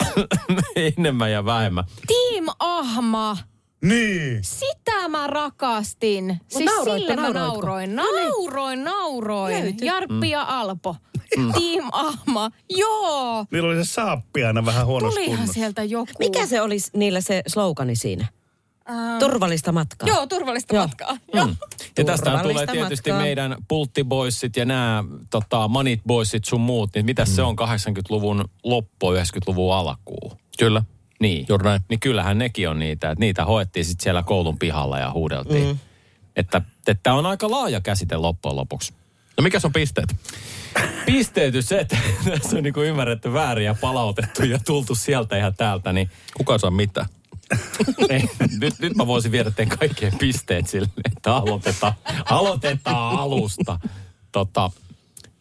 enemmän 0.96 1.32
ja 1.32 1.44
vähemmän. 1.44 1.84
Team 2.06 2.46
Ahma. 2.58 3.36
Niin. 3.82 4.38
Sitä 4.42 5.08
mä 5.08 5.26
rakastin. 5.26 6.40
Siis 6.48 6.64
nauroitko, 6.64 7.08
sille 7.08 7.22
mä 7.22 7.30
nauroin. 7.30 7.96
Nauroin, 7.96 8.84
nauroin. 8.84 9.62
Löytyi. 9.62 9.86
Jarppi 9.86 10.30
ja 10.30 10.42
Alpo. 10.42 10.96
Team 11.34 11.88
Ahma. 11.92 12.50
Joo. 12.70 13.44
Niillä 13.50 13.68
oli 13.68 13.84
se 13.84 13.92
saappi 13.92 14.44
aina 14.44 14.66
vähän 14.66 14.86
huonossa 14.86 15.14
Tulihan 15.14 15.36
kunnossa. 15.36 15.52
sieltä 15.54 15.84
joku. 15.84 16.12
Mikä 16.18 16.46
se 16.46 16.60
olisi 16.60 16.90
niillä 16.96 17.20
se 17.20 17.42
slogani 17.46 17.96
siinä? 17.96 18.26
Ähm, 18.90 19.18
Turvallista 19.18 19.72
matkaa. 19.72 20.08
Joo, 20.08 20.26
turvallista 20.26 20.74
Joo. 20.74 20.84
matkaa. 20.86 21.16
Joo. 21.34 21.48
Ja 21.98 22.04
tästä 22.04 22.38
tulee 22.42 22.66
tietysti 22.66 23.10
matkaa. 23.10 23.24
meidän 23.24 23.56
pulttiboissit 23.68 24.56
ja 24.56 24.64
nämä 24.64 25.04
tota, 25.30 25.68
manit 25.68 26.00
boissit 26.06 26.44
sun 26.44 26.60
muut. 26.60 26.90
Niin 26.94 27.04
mitä 27.06 27.24
se 27.24 27.42
on 27.42 27.56
80-luvun 27.58 28.44
loppu, 28.62 29.12
90-luvun 29.12 29.74
alkuun? 29.74 30.38
Kyllä. 30.58 30.82
Niin. 31.20 31.46
Juuri 31.48 31.64
näin. 31.64 31.80
Niin 31.88 32.00
kyllähän 32.00 32.38
nekin 32.38 32.68
on 32.68 32.78
niitä, 32.78 33.10
että 33.10 33.20
niitä 33.20 33.44
hoettiin 33.44 33.84
sitten 33.84 34.02
siellä 34.02 34.22
koulun 34.22 34.58
pihalla 34.58 34.98
ja 34.98 35.12
huudeltiin. 35.12 35.66
Mm. 35.66 35.78
Että 36.36 36.62
tämä 37.02 37.16
on 37.16 37.26
aika 37.26 37.50
laaja 37.50 37.80
käsite 37.80 38.16
loppujen 38.16 38.56
lopuksi. 38.56 38.92
No 39.36 39.42
mikä 39.42 39.60
on 39.64 39.72
pisteet? 39.72 40.16
Pisteytys 41.06 41.68
se, 41.68 41.80
että 41.80 41.96
tässä 42.30 42.56
on 42.56 42.62
niinku 42.62 42.80
ymmärretty 42.80 43.32
väärin 43.32 43.64
ja 43.64 43.74
palautettu 43.74 44.42
ja 44.42 44.58
tultu 44.66 44.94
sieltä 44.94 45.36
ja 45.36 45.52
täältä, 45.52 45.92
niin 45.92 46.10
Kuka 46.36 46.58
saa 46.58 46.70
mitä? 46.70 47.06
Ei, 48.08 48.30
nyt, 48.60 48.74
nyt 48.78 48.96
mä 48.96 49.06
voisin 49.06 49.32
viedä 49.32 49.50
teidän 49.50 49.78
kaikkien 49.78 50.18
pisteet 50.18 50.68
sille, 50.68 50.88
että 51.04 51.36
aloitetaan, 51.36 51.92
aloitetaan 52.30 53.18
alusta. 53.18 53.78
Tota, 54.32 54.70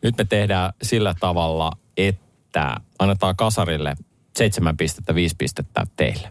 nyt 0.01 0.17
me 0.17 0.25
tehdään 0.25 0.73
sillä 0.81 1.15
tavalla, 1.19 1.71
että 1.97 2.77
annetaan 2.99 3.35
kasarille 3.35 3.95
seitsemän 4.37 4.77
pistettä, 4.77 5.15
viisi 5.15 5.35
pistettä 5.37 5.85
teille. 5.95 6.29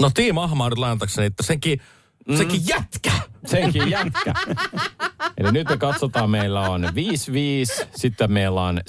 No 0.00 0.10
Tiim 0.14 0.38
Ahmaudin 0.38 0.80
lainatakseni, 0.80 1.26
että 1.26 1.42
senkin, 1.42 1.80
mm. 2.28 2.36
senkin 2.36 2.60
jätkä. 2.68 3.12
Senkin 3.46 3.90
jätkä. 3.90 4.34
Eli 5.38 5.52
nyt 5.52 5.68
me 5.68 5.76
katsotaan, 5.76 6.30
meillä 6.30 6.60
on 6.60 6.84
5-5, 6.84 6.88
sitten 7.96 8.32
meillä 8.32 8.62
on 8.62 8.80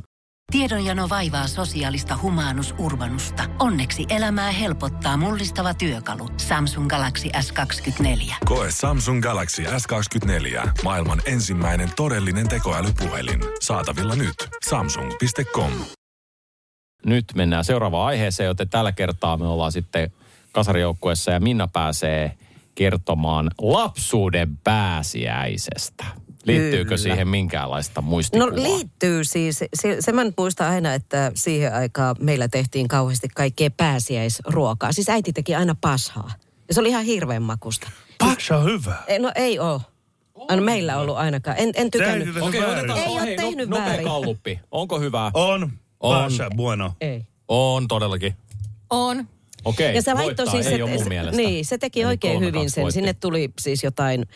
7-5. 0.00 0.04
Tiedonjano 0.52 1.08
vaivaa 1.08 1.46
sosiaalista 1.46 2.18
humanus 2.22 2.74
urbanusta. 2.78 3.44
Onneksi 3.58 4.04
elämää 4.08 4.50
helpottaa 4.52 5.16
mullistava 5.16 5.74
työkalu. 5.74 6.28
Samsung 6.36 6.88
Galaxy 6.88 7.28
S24. 7.28 8.34
Koe 8.44 8.68
Samsung 8.70 9.22
Galaxy 9.22 9.62
S24. 9.62 10.70
Maailman 10.84 11.22
ensimmäinen 11.26 11.88
todellinen 11.96 12.48
tekoälypuhelin. 12.48 13.40
Saatavilla 13.60 14.16
nyt. 14.16 14.34
Samsung.com. 14.68 15.72
Nyt 17.06 17.24
mennään 17.34 17.64
seuraavaan 17.64 18.06
aiheeseen, 18.06 18.46
joten 18.46 18.68
tällä 18.68 18.92
kertaa 18.92 19.36
me 19.36 19.46
ollaan 19.46 19.72
sitten 19.72 20.12
kasarijoukkueessa 20.52 21.30
ja 21.30 21.40
Minna 21.40 21.68
pääsee 21.68 22.38
kertomaan 22.74 23.50
lapsuuden 23.60 24.56
pääsiäisestä. 24.64 26.04
Liittyykö 26.52 26.84
Kyllä. 26.84 26.96
siihen 26.96 27.28
minkäänlaista 27.28 28.00
No 28.00 28.06
muistikuvaa? 28.06 28.54
liittyy 28.62 29.24
siis, 29.24 29.58
se, 29.74 29.96
se 30.00 30.12
mä 30.12 30.24
nyt 30.24 30.34
muistan 30.38 30.68
aina, 30.70 30.94
että 30.94 31.32
siihen 31.34 31.74
aikaan 31.74 32.16
meillä 32.20 32.48
tehtiin 32.48 32.88
kauheasti 32.88 33.28
kaikkea 33.34 33.70
pääsiäisruokaa. 33.70 34.92
Siis 34.92 35.08
äiti 35.08 35.32
teki 35.32 35.54
aina 35.54 35.74
pashaa. 35.80 36.30
Ja 36.68 36.74
se 36.74 36.80
oli 36.80 36.88
ihan 36.88 37.04
hirveän 37.04 37.42
makusta. 37.42 37.90
Paksa 38.18 38.56
on 38.56 38.64
hyvä. 38.64 38.96
Ei, 39.06 39.18
No 39.18 39.32
ei 39.34 39.58
oo. 39.58 39.80
Aina 40.48 40.62
meillä 40.62 40.96
ollut 40.98 41.16
ainakaan. 41.16 41.56
En, 41.58 41.70
en 41.74 41.90
tykännyt. 41.90 42.36
Okei, 42.36 42.60
Väärin. 42.60 42.90
otetaan 42.90 42.98
Ei 42.98 43.20
hei, 43.20 43.36
no- 43.36 43.42
tehnyt 43.42 43.68
nopea 43.68 43.86
väärin. 43.86 44.04
kalluppi. 44.06 44.60
Onko 44.70 45.00
hyvä? 45.00 45.30
On. 45.34 45.72
On. 46.00 46.22
Pasha 46.22 46.50
bueno. 46.56 46.92
Ei. 47.00 47.24
On 47.48 47.88
todellakin. 47.88 48.34
On. 48.90 49.28
Okei, 49.64 49.94
Ja 49.94 50.02
se 50.02 50.14
laittoi 50.14 50.46
voittaa 50.46 50.62
siis, 50.62 50.66
ei 50.66 50.82
ole 50.82 50.90
mun 50.90 50.98
se, 51.02 51.08
mielestä. 51.08 51.36
niin, 51.36 51.64
se 51.64 51.78
teki 51.78 52.00
Eli 52.00 52.08
oikein 52.08 52.38
3-2 52.42 52.44
hyvin 52.44 52.70
sen. 52.70 52.82
voitti. 52.82 52.94
Sinne 52.94 53.14
tuli 53.14 53.50
siis 53.60 53.84
jotain, 53.84 54.26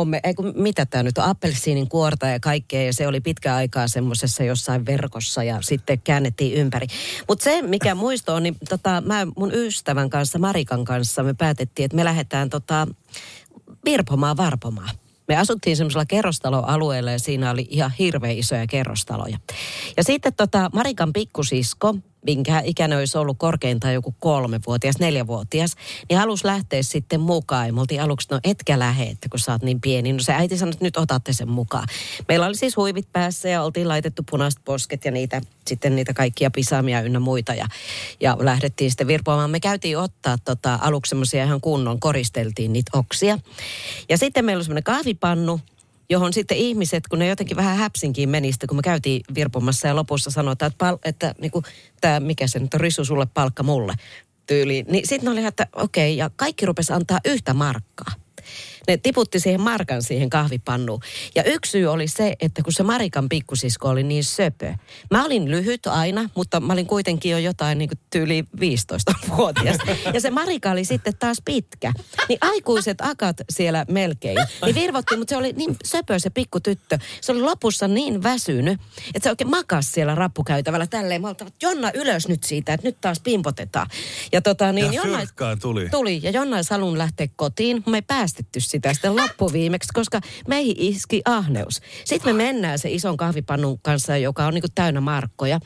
omme, 0.00 0.20
ei 0.24 0.34
kun, 0.34 0.52
mitä 0.56 0.86
tämä 0.86 1.02
nyt 1.02 1.18
on, 1.18 1.24
appelsiinin 1.24 1.88
kuorta 1.88 2.26
ja 2.26 2.40
kaikkea. 2.40 2.82
Ja 2.82 2.92
se 2.92 3.06
oli 3.06 3.20
pitkä 3.20 3.54
aikaa 3.54 3.88
semmoisessa 3.88 4.44
jossain 4.44 4.86
verkossa 4.86 5.42
ja 5.42 5.58
sitten 5.60 6.00
käännettiin 6.00 6.54
ympäri. 6.54 6.86
Mutta 7.28 7.44
se, 7.44 7.62
mikä 7.62 7.94
muisto 7.94 8.34
on, 8.34 8.42
niin 8.42 8.56
tota, 8.68 9.02
mä 9.06 9.26
mun 9.36 9.54
ystävän 9.54 10.10
kanssa, 10.10 10.38
Marikan 10.38 10.84
kanssa, 10.84 11.22
me 11.22 11.34
päätettiin, 11.34 11.84
että 11.84 11.96
me 11.96 12.04
lähdetään 12.04 12.50
tota, 12.50 12.86
virpomaan 13.84 14.36
varpomaan. 14.36 14.90
Me 15.28 15.36
asuttiin 15.36 15.76
semmoisella 15.76 16.06
kerrostaloalueella 16.06 17.10
ja 17.10 17.18
siinä 17.18 17.50
oli 17.50 17.66
ihan 17.70 17.92
hirveän 17.98 18.36
isoja 18.36 18.66
kerrostaloja. 18.66 19.38
Ja 19.96 20.04
sitten 20.04 20.34
tota 20.34 20.70
Marikan 20.74 21.12
pikkusisko, 21.12 21.94
minkä 22.26 22.62
ikäinen 22.64 22.98
olisi 22.98 23.18
ollut 23.18 23.38
korkeintaan 23.38 23.94
joku 23.94 24.14
kolmevuotias, 24.18 24.98
neljävuotias, 24.98 25.70
niin 26.08 26.18
halusi 26.18 26.46
lähteä 26.46 26.82
sitten 26.82 27.20
mukaan. 27.20 27.74
Me 27.74 27.80
oltiin 27.80 28.02
aluksi, 28.02 28.28
no 28.30 28.40
etkä 28.44 28.78
lähde, 28.78 29.04
että 29.04 29.28
kun 29.28 29.40
sä 29.40 29.52
oot 29.52 29.62
niin 29.62 29.80
pieni. 29.80 30.12
No 30.12 30.18
se 30.18 30.32
äiti 30.32 30.58
sanoi, 30.58 30.72
että 30.72 30.84
nyt 30.84 30.96
otatte 30.96 31.32
sen 31.32 31.50
mukaan. 31.50 31.88
Meillä 32.28 32.46
oli 32.46 32.56
siis 32.56 32.76
huivit 32.76 33.08
päässä 33.12 33.48
ja 33.48 33.62
oltiin 33.62 33.88
laitettu 33.88 34.22
punaiset 34.30 34.60
posket 34.64 35.04
ja 35.04 35.10
niitä, 35.10 35.40
sitten 35.66 35.96
niitä 35.96 36.14
kaikkia 36.14 36.50
pisaamia 36.50 37.00
ynnä 37.00 37.20
muita. 37.20 37.54
Ja, 37.54 37.66
ja 38.20 38.36
lähdettiin 38.40 38.90
sitten 38.90 39.06
virpoamaan. 39.06 39.50
Me 39.50 39.60
käytiin 39.60 39.98
ottaa 39.98 40.36
tota, 40.44 40.78
aluksi 40.82 41.10
semmoisia 41.10 41.44
ihan 41.44 41.60
kunnon, 41.60 42.00
koristeltiin 42.00 42.72
niitä 42.72 42.90
oksia. 42.98 43.38
Ja 44.08 44.18
sitten 44.18 44.44
meillä 44.44 44.58
oli 44.58 44.64
semmoinen 44.64 44.84
kahvipannu, 44.84 45.60
johon 46.10 46.32
sitten 46.32 46.56
ihmiset, 46.56 47.08
kun 47.08 47.18
ne 47.18 47.26
jotenkin 47.26 47.56
vähän 47.56 47.76
häpsinkin 47.76 48.28
meni, 48.28 48.52
sitten 48.52 48.66
kun 48.68 48.76
me 48.76 48.82
käytiin 48.82 49.20
virpomassa 49.34 49.88
ja 49.88 49.96
lopussa 49.96 50.30
sanotaan, 50.30 50.72
että, 50.72 50.78
pal- 50.78 50.98
että 51.04 51.34
niinku, 51.40 51.62
tämä, 52.00 52.20
mikä 52.20 52.46
se 52.46 52.58
nyt 52.58 52.74
on, 52.74 52.80
risu 52.80 53.04
sulle, 53.04 53.26
palkka 53.34 53.62
mulle 53.62 53.94
tyyliin. 54.46 54.86
Niin 54.88 55.06
sitten 55.06 55.32
oli, 55.32 55.44
että 55.44 55.66
okei, 55.76 56.16
ja 56.16 56.30
kaikki 56.36 56.66
rupesi 56.66 56.92
antaa 56.92 57.20
yhtä 57.24 57.54
markkaa. 57.54 58.12
Ne 58.88 58.96
tiputti 58.96 59.40
siihen 59.40 59.60
markan 59.60 60.02
siihen 60.02 60.30
kahvipannuun. 60.30 61.00
Ja 61.34 61.44
yksi 61.44 61.70
syy 61.70 61.86
oli 61.86 62.08
se, 62.08 62.34
että 62.40 62.62
kun 62.62 62.72
se 62.72 62.82
Marikan 62.82 63.28
pikkusisko 63.28 63.88
oli 63.88 64.02
niin 64.02 64.24
söpö. 64.24 64.74
Mä 65.10 65.24
olin 65.24 65.50
lyhyt 65.50 65.86
aina, 65.86 66.30
mutta 66.34 66.60
mä 66.60 66.72
olin 66.72 66.86
kuitenkin 66.86 67.32
jo 67.32 67.38
jotain 67.38 67.78
niin 67.78 67.88
kuin 67.88 67.98
tyyli 68.10 68.44
15-vuotias. 68.56 69.76
Ja 70.14 70.20
se 70.20 70.30
Marika 70.30 70.70
oli 70.70 70.84
sitten 70.84 71.16
taas 71.18 71.38
pitkä. 71.44 71.92
Niin 72.28 72.38
aikuiset 72.40 72.98
akat 73.00 73.36
siellä 73.50 73.84
melkein. 73.90 74.38
Niin 74.64 74.74
virvotti, 74.74 75.16
mutta 75.16 75.32
se 75.32 75.36
oli 75.36 75.52
niin 75.52 75.76
söpö 75.84 76.18
se 76.18 76.30
pikkutyttö. 76.30 76.98
Se 77.20 77.32
oli 77.32 77.40
lopussa 77.40 77.88
niin 77.88 78.22
väsynyt, 78.22 78.80
että 79.14 79.26
se 79.26 79.30
oikein 79.30 79.50
makas 79.50 79.92
siellä 79.92 80.14
rappukäytävällä 80.14 80.86
tälleen. 80.86 81.20
Mä 81.20 81.28
olin, 81.28 81.36
että 81.40 81.66
Jonna 81.66 81.90
ylös 81.94 82.28
nyt 82.28 82.42
siitä, 82.44 82.72
että 82.74 82.86
nyt 82.86 83.00
taas 83.00 83.20
pimpotetaan. 83.20 83.86
Ja 84.32 84.42
tota 84.42 84.72
niin, 84.72 84.92
Ja 84.92 85.02
Jonna- 85.02 85.56
tuli. 85.60 85.88
Tuli 85.88 86.20
ja 86.22 86.30
Jonna 86.30 86.56
halunnut 86.70 86.98
lähteä 86.98 87.28
kotiin. 87.36 87.82
Me 87.86 87.96
ei 87.96 88.02
päästetty 88.02 88.60
sitä 88.60 88.77
sitten 88.92 89.16
loppuviimeksi, 89.16 89.88
koska 89.94 90.20
meihin 90.48 90.74
iski 90.78 91.22
ahneus. 91.24 91.80
Sitten 92.04 92.36
me 92.36 92.44
mennään 92.44 92.78
se 92.78 92.90
ison 92.90 93.16
kahvipannun 93.16 93.78
kanssa, 93.82 94.16
joka 94.16 94.46
on 94.46 94.54
niinku 94.54 94.68
täynnä 94.74 95.00
markkoja. 95.00 95.60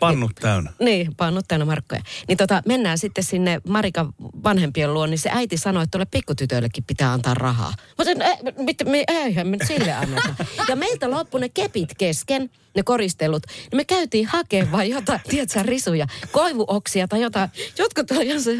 Pannut 0.00 0.32
täynnä. 0.40 0.72
Niin, 0.80 1.16
pannut 1.16 1.44
täynnä 1.48 1.64
markkoja. 1.64 2.02
Niin 2.28 2.38
tota, 2.38 2.62
mennään 2.66 2.98
sitten 2.98 3.24
sinne 3.24 3.60
Marikan 3.68 4.12
vanhempien 4.44 4.94
luo, 4.94 5.06
niin 5.06 5.18
se 5.18 5.30
äiti 5.32 5.56
sanoi, 5.56 5.82
että 5.82 5.90
tuolle 5.90 6.06
pikkutytöillekin 6.10 6.84
pitää 6.84 7.12
antaa 7.12 7.34
rahaa. 7.34 7.72
Mä 7.98 8.04
sanoin, 8.04 8.22
"Ei, 8.22 8.36
mit, 8.64 8.76
me, 8.84 9.04
eihän 9.08 9.48
me 9.48 9.56
sille 9.66 9.92
anneta. 9.92 10.44
Ja 10.68 10.76
meiltä 10.76 11.10
loppui 11.10 11.40
ne 11.40 11.48
kepit 11.48 11.94
kesken, 11.98 12.50
ne 12.76 12.82
koristelut. 12.82 13.42
Niin 13.46 13.76
me 13.76 13.84
käytiin 13.84 14.26
hakemaan 14.26 14.88
jotain, 14.88 15.20
tiedätkö, 15.28 15.62
risuja, 15.62 16.06
koivuoksia 16.32 17.08
tai 17.08 17.20
jotain. 17.20 17.48
Jotkut 17.78 18.10
oli 18.10 18.26
ihan 18.26 18.40
se 18.42 18.56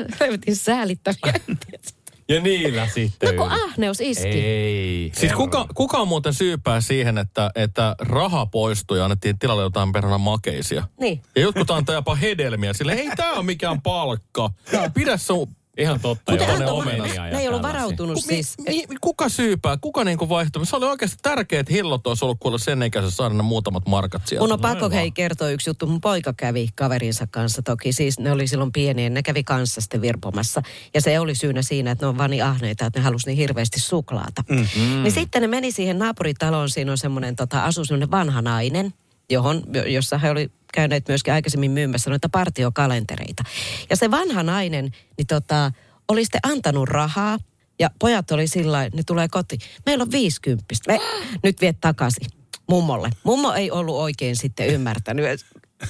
säälittäviä. 0.52 1.32
Ja 2.34 2.40
niillä 2.40 2.86
sitten. 2.86 3.36
No 3.36 3.42
kun 3.42 3.52
ahneus 3.52 4.00
iski. 4.00 4.28
Ei. 4.28 5.12
Siis 5.14 5.32
kuka, 5.32 5.66
kuka 5.74 5.98
on 5.98 6.08
muuten 6.08 6.34
syypää 6.34 6.80
siihen, 6.80 7.18
että, 7.18 7.50
että 7.54 7.96
raha 7.98 8.46
poistui 8.46 8.98
ja 8.98 9.04
annettiin 9.04 9.38
tilalle 9.38 9.62
jotain 9.62 9.92
perhana 9.92 10.18
makeisia? 10.18 10.88
Niin. 11.00 11.22
Ja 11.36 11.42
jotkut 11.42 11.70
antaa 11.70 11.94
jopa 11.94 12.14
hedelmiä 12.14 12.72
sille, 12.72 12.92
ei 12.92 13.10
tää 13.16 13.32
on 13.32 13.46
mikään 13.46 13.82
palkka. 13.82 14.50
Pidä 14.94 15.16
sun... 15.16 15.48
Ihan 15.78 16.00
totta. 16.00 16.32
Mutta 16.32 16.44
antoi- 16.46 16.70
omenia 16.70 17.14
ja 17.14 17.22
ne 17.30 17.38
ei 17.40 17.48
ollut 17.48 17.62
varautunut 17.62 18.14
Ku, 18.14 18.20
mi, 18.26 18.34
siis. 18.34 18.54
mi, 18.68 18.84
kuka 19.00 19.28
syypää? 19.28 19.76
Kuka 19.80 20.04
niinku 20.04 20.28
vaihtoi? 20.28 20.66
Se 20.66 20.76
oli 20.76 20.86
oikeasti 20.86 21.16
tärkeät 21.22 21.70
hillot 21.70 22.06
olisi 22.06 22.24
ollut 22.24 22.36
kuulla 22.40 22.58
sen 22.58 22.82
ikäisessä 22.82 23.16
saada 23.16 23.34
ne 23.34 23.42
muutamat 23.42 23.86
markat 23.88 24.22
sieltä. 24.26 24.42
Mun 24.44 24.52
on 24.52 24.60
pakko 24.60 24.90
hei 24.90 25.10
kertoa 25.10 25.48
yksi 25.50 25.70
juttu. 25.70 25.86
Mun 25.86 26.00
poika 26.00 26.32
kävi 26.36 26.68
kaverinsa 26.74 27.26
kanssa 27.30 27.62
toki. 27.62 27.92
Siis 27.92 28.18
ne 28.18 28.32
oli 28.32 28.46
silloin 28.46 28.72
pieniä. 28.72 29.10
Ne 29.10 29.22
kävi 29.22 29.44
kanssa 29.44 29.80
sitten 29.80 30.00
virpomassa. 30.02 30.62
Ja 30.94 31.00
se 31.00 31.20
oli 31.20 31.34
syynä 31.34 31.62
siinä, 31.62 31.90
että 31.90 32.04
ne 32.06 32.08
on 32.08 32.18
vaan 32.18 32.30
niin 32.30 32.44
ahneita, 32.44 32.86
että 32.86 33.00
ne 33.00 33.04
halusi 33.04 33.26
niin 33.26 33.36
hirveästi 33.36 33.80
suklaata. 33.80 34.44
Mm. 34.48 34.66
Niin 35.02 35.12
sitten 35.12 35.42
ne 35.42 35.48
meni 35.48 35.72
siihen 35.72 35.98
naapuritaloon. 35.98 36.70
Siinä 36.70 36.92
on 36.92 36.98
semmoinen, 36.98 37.36
tota, 37.36 37.64
asui 37.64 37.86
semmoinen 37.86 38.10
vanha 38.10 38.42
nainen, 38.42 38.94
johon, 39.30 39.62
jo- 39.74 39.84
jossa 39.84 40.18
he 40.18 40.30
oli 40.30 40.50
käyneet 40.72 41.08
myöskin 41.08 41.34
aikaisemmin 41.34 41.70
myymässä 41.70 42.10
noita 42.10 42.28
partiokalentereita. 42.28 43.42
Ja 43.90 43.96
se 43.96 44.10
vanha 44.10 44.42
nainen, 44.42 44.90
niin 45.18 45.26
tota, 45.26 45.72
oli 46.08 46.24
sitten 46.24 46.40
antanut 46.42 46.88
rahaa. 46.88 47.38
Ja 47.78 47.90
pojat 47.98 48.30
oli 48.30 48.46
sillä 48.46 48.82
ne 48.82 49.02
tulee 49.06 49.28
kotiin. 49.28 49.60
Meillä 49.86 50.02
on 50.02 50.12
50. 50.12 50.64
Me, 50.88 50.98
nyt 51.42 51.60
viet 51.60 51.76
takaisin 51.80 52.26
mummolle. 52.68 53.10
Mummo 53.24 53.52
ei 53.52 53.70
ollut 53.70 53.96
oikein 53.96 54.36
sitten 54.36 54.66
ymmärtänyt. 54.66 55.24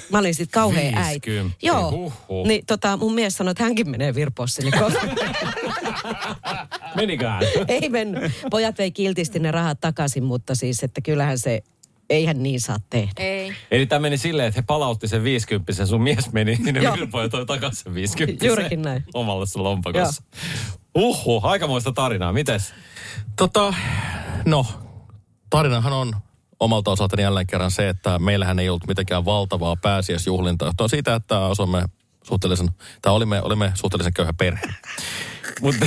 Mä 0.09 0.19
olin 0.19 0.35
sitten 0.35 0.61
kauhean 0.61 0.97
äiti. 0.97 1.31
50, 1.31 1.65
Joo. 1.65 1.91
huhhuh. 1.91 2.47
Niin 2.47 2.65
tota, 2.65 2.97
mun 2.97 3.13
mies 3.13 3.33
sanoi, 3.33 3.51
että 3.51 3.63
hänkin 3.63 3.89
menee 3.89 4.15
virpoa 4.15 4.47
sinne 4.47 4.79
kotiin. 4.79 5.15
Menikään. 6.95 7.43
ei 7.67 7.89
mennyt. 7.89 8.31
Pojat 8.49 8.77
vei 8.77 8.91
kiltisti 8.91 9.39
ne 9.39 9.51
rahat 9.51 9.79
takaisin, 9.81 10.23
mutta 10.23 10.55
siis, 10.55 10.83
että 10.83 11.01
kyllähän 11.01 11.39
se, 11.39 11.63
eihän 12.13 12.43
niin 12.43 12.61
saa 12.61 12.77
tehdä. 12.89 13.11
Ei. 13.17 13.53
Eli 13.71 13.85
tämä 13.85 13.99
meni 13.99 14.17
silleen, 14.17 14.47
että 14.47 14.57
he 14.61 14.63
palautti 14.67 15.07
sen 15.07 15.23
50 15.23 15.85
sun 15.85 16.01
mies 16.01 16.31
meni 16.31 16.55
sinne 16.63 16.81
ja 16.81 16.95
toi 17.31 17.45
takaisin 17.45 17.83
sen 17.83 17.93
50 17.93 18.45
Juurikin 18.45 18.81
näin. 18.81 19.03
Omalle 19.13 19.45
sun 19.45 19.63
lompakossa. 19.63 20.23
Uhu, 20.95 21.41
aikamoista 21.43 21.91
tarinaa. 21.91 22.33
Mites? 22.33 22.73
Tota, 23.35 23.73
no, 24.45 24.65
tarinahan 25.49 25.93
on 25.93 26.13
omalta 26.59 26.91
osaltani 26.91 27.23
jälleen 27.23 27.47
kerran 27.47 27.71
se, 27.71 27.89
että 27.89 28.19
meillähän 28.19 28.59
ei 28.59 28.69
ollut 28.69 28.87
mitenkään 28.87 29.25
valtavaa 29.25 29.75
pääsiäisjuhlintaa. 29.75 30.67
Johtuen 30.67 30.89
siitä, 30.89 31.15
että 31.15 31.45
asumme 31.45 31.85
suhteellisen, 32.23 32.69
tai 33.01 33.13
olimme, 33.13 33.41
olimme 33.41 33.71
suhteellisen 33.75 34.13
köyhä 34.13 34.33
perhe. 34.33 34.67
Mutta 35.61 35.85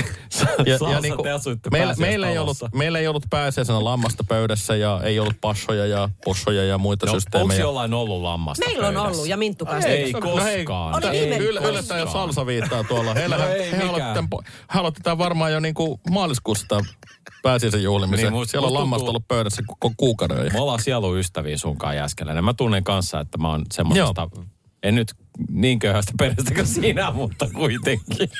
Ja, 0.67 0.91
ja 0.93 1.01
niinku, 1.01 1.23
meillä, 1.71 1.95
meillä, 1.99 2.31
ei 2.31 2.39
ollut, 2.39 2.57
meillä 2.75 2.99
ei 2.99 3.07
ollut 3.09 3.25
pääsiäisenä 3.31 3.85
lammasta 3.85 4.25
pöydässä 4.29 4.77
ja 4.77 5.01
ei 5.05 5.21
ollut 5.21 5.35
passoja 5.41 5.87
ja 5.87 6.09
possoja 6.25 6.65
ja 6.65 6.79
muita 6.79 7.07
No, 7.07 7.11
onko 7.13 7.21
systeemejä. 7.21 7.61
jollain 7.61 7.95
ollut 7.95 8.23
lammasta 8.23 8.67
Meillä 8.67 8.89
on 8.89 8.95
pöydässä? 8.95 9.13
ollut 9.13 9.29
ja 9.29 9.37
Minttu 9.37 9.67
kanssa. 9.67 9.89
Ei 9.89 10.13
No 10.13 10.37
hei, 10.45 10.65
koskaan. 10.65 10.95
Oli 10.95 11.17
Ei 11.17 11.21
viime- 11.31 11.37
Yl, 11.45 11.57
yllättäen 11.57 12.01
jo 12.01 12.07
koskaan. 12.07 12.27
salsa 12.27 12.47
viittaa 12.47 12.85
tuolla. 12.85 13.15
Heillä, 13.21 13.37
No 13.37 13.49
ei 13.49 13.71
he, 13.73 13.83
aloitti 13.83 15.03
tämän, 15.03 15.19
he 15.19 15.19
varmaan 15.19 15.53
jo 15.53 15.61
niinku 15.61 16.01
maaliskuussa 16.11 16.67
tämän 16.69 16.85
pääsiäisen 17.43 17.83
juhlimisen. 17.83 18.17
Niin, 18.25 18.33
Niin, 18.33 18.41
mut- 18.41 18.51
Siellä 18.51 18.67
on 18.69 18.75
lammasta 18.75 19.09
ollut 19.09 19.29
pöydässä 19.29 19.63
koko 19.67 19.93
kuukauden. 19.97 20.53
Me 20.53 20.61
ollaan 20.61 20.83
sieluystäviä 20.83 21.59
sunkaan 21.59 21.97
Jääskeläinen. 21.97 22.45
Mä 22.45 22.55
tunnen 22.55 22.85
kanssa, 22.85 23.21
että 23.21 23.39
mä 23.39 23.49
oon 23.51 23.65
semmoista, 23.73 24.29
en 24.83 24.95
nyt 24.95 25.15
niin 25.51 25.79
köyhästä 25.79 26.13
perheestä 26.19 26.55
kuin 26.55 26.67
sinä, 26.67 27.11
mutta 27.11 27.49
kuitenkin. 27.55 28.31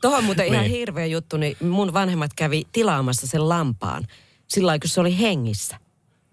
Tuohon 0.00 0.18
on 0.18 0.24
muuten 0.24 0.46
ihan 0.46 0.60
Niin. 0.60 0.70
hirveä 0.70 1.06
juttu, 1.06 1.36
niin 1.36 1.56
mun 1.60 1.92
vanhemmat 1.92 2.30
kävi 2.36 2.62
tilaamassa 2.72 3.26
sen 3.26 3.48
lampaan. 3.48 4.06
Sillä 4.48 4.66
lailla, 4.66 4.80
kun 4.80 4.90
se 4.90 5.00
oli 5.00 5.18
hengissä. 5.18 5.76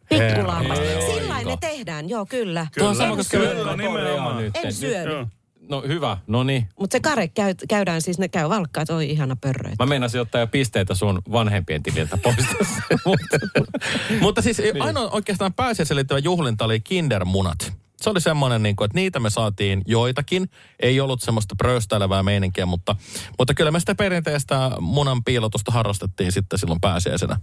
Pikkulammas. 0.10 0.80
Herra 0.80 1.02
Sillä 1.14 1.42
ne 1.44 1.58
tehdään, 1.62 2.10
joo 2.10 2.26
kyllä. 2.26 2.68
Tuo 2.78 2.88
on 2.88 2.94
Kyllä, 2.96 3.06
sama 3.06 3.16
kuin 3.16 3.26
kyllä, 3.32 3.78
nimenomaan. 3.78 4.38
nyt. 4.38 4.56
En 4.56 4.64
Nyt- 4.66 4.76
syönyt. 4.76 5.14
Joo. 5.14 5.28
No 5.70 5.82
hyvä, 5.88 6.18
no 6.28 6.44
niin. 6.44 6.68
Mutta 6.80 6.96
se 6.96 7.00
kare 7.00 7.28
käy, 7.28 7.56
käydään 7.70 8.02
siis, 8.02 8.20
ne 8.20 8.28
käy 8.28 8.50
valkkaa, 8.50 8.82
että 8.82 8.96
oi 8.96 9.10
ihana 9.12 9.36
pörrö. 9.42 9.72
Mä 9.80 9.86
meinasin 9.86 10.22
ottaa 10.22 10.42
jo 10.42 10.48
pisteitä 10.48 10.96
sun 10.96 11.22
vanhempien 11.32 11.84
tililtä 11.84 12.18
pois. 12.18 12.36
Mutta- 13.06 13.38
Mutta 14.22 14.42
siis 14.42 14.58
niin. 14.58 14.82
ainoa 14.82 15.10
oikeastaan 15.10 15.54
pääsiäisen 15.54 15.98
liittyvä 15.98 16.20
juhlinta 16.20 16.66
oli 16.66 16.80
kindermunat. 16.80 17.74
Se 18.02 18.10
oli 18.10 18.22
semmoinen, 18.22 18.64
niin 18.64 18.76
kuin, 18.76 18.86
että 18.86 18.96
niitä 18.96 19.20
me 19.20 19.30
saatiin 19.30 19.82
joitakin. 19.86 20.50
Ei 20.80 21.00
ollut 21.00 21.22
semmoista 21.22 21.56
pröystäilevää 21.58 22.24
meininkiä, 22.24 22.66
mutta, 22.66 22.96
mutta 23.38 23.54
kyllä 23.54 23.72
me 23.72 23.80
sitä 23.80 23.96
perinteistä 23.96 24.72
munan 24.80 25.24
piilotusta 25.24 25.72
harrastettiin 25.72 26.32
sitten 26.32 26.60
silloin 26.60 26.82
pääsiäisenä. 26.82 27.40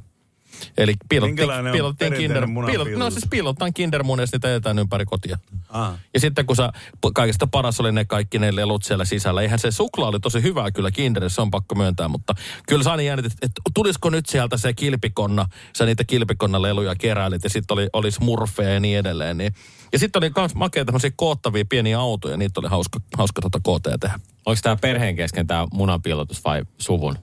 Eli 0.77 0.95
piilottiin, 1.09 1.49
piilottiin 1.73 2.13
kinder, 2.13 2.49
piilot, 2.67 2.89
no 2.97 3.11
siis 3.11 3.27
piilotetaan 3.31 3.75
kindermunia 3.75 4.23
ja 4.23 4.27
sitten 4.27 4.51
jätetään 4.51 4.79
ympäri 4.79 5.05
kotia. 5.05 5.39
Aha. 5.69 5.99
Ja 6.15 6.21
sitten 6.21 6.47
kun 6.47 6.57
sä, 6.57 6.73
kaikista 7.15 7.47
paras 7.47 7.81
oli 7.81 7.93
ne 7.93 8.05
kaikki 8.05 8.39
ne 8.39 8.57
lelut 8.57 8.83
siellä 8.83 9.05
sisällä. 9.05 9.43
Eihän 9.43 9.59
se 9.59 9.71
suklaa 9.71 10.09
oli 10.09 10.21
tosi 10.21 10.43
hyvää 10.43 10.71
kyllä 10.71 10.91
Kinderissä, 10.91 11.35
se 11.35 11.43
on 11.43 11.51
pakko 11.51 11.75
myöntää. 11.75 12.09
Mutta 12.09 12.35
kyllä 12.69 12.85
sä 12.85 12.91
aina 12.91 13.03
jännitit, 13.03 13.33
että 13.33 13.63
tulisiko 13.75 14.11
nyt 14.11 14.27
sieltä 14.27 14.57
se 14.57 14.73
kilpikonna. 14.73 15.47
Sä 15.77 15.87
niitä 15.87 16.05
kilpikonna 16.05 16.63
leluja 16.63 16.95
keräilit 16.97 17.45
ja 17.45 17.51
sitten 17.51 17.75
oli, 17.75 17.89
oli 17.93 18.11
smurfeja 18.11 18.75
ja 18.75 18.81
niin 18.81 18.99
edelleen. 18.99 19.39
Niin. 19.39 19.55
Ja 19.93 19.99
sitten 19.99 20.21
oli 20.21 20.33
myös 20.37 20.55
makeita 20.55 20.87
tämmöisiä 20.87 21.11
koottavia 21.17 21.65
pieniä 21.69 21.99
autoja. 22.01 22.37
Niitä 22.37 22.61
oli 22.61 22.69
hauska, 22.69 23.01
hauska 23.19 23.43
tota 23.43 23.61
koota 23.63 23.91
ja 23.91 23.99
tehdä. 23.99 24.21
Onko 24.47 24.61
tämä 24.63 24.77
perheen 24.77 25.17
kesken 25.17 25.47
tämä 25.47 25.67
munanpiilotus 25.73 26.45
vai 26.45 26.63
suvun? 26.79 27.19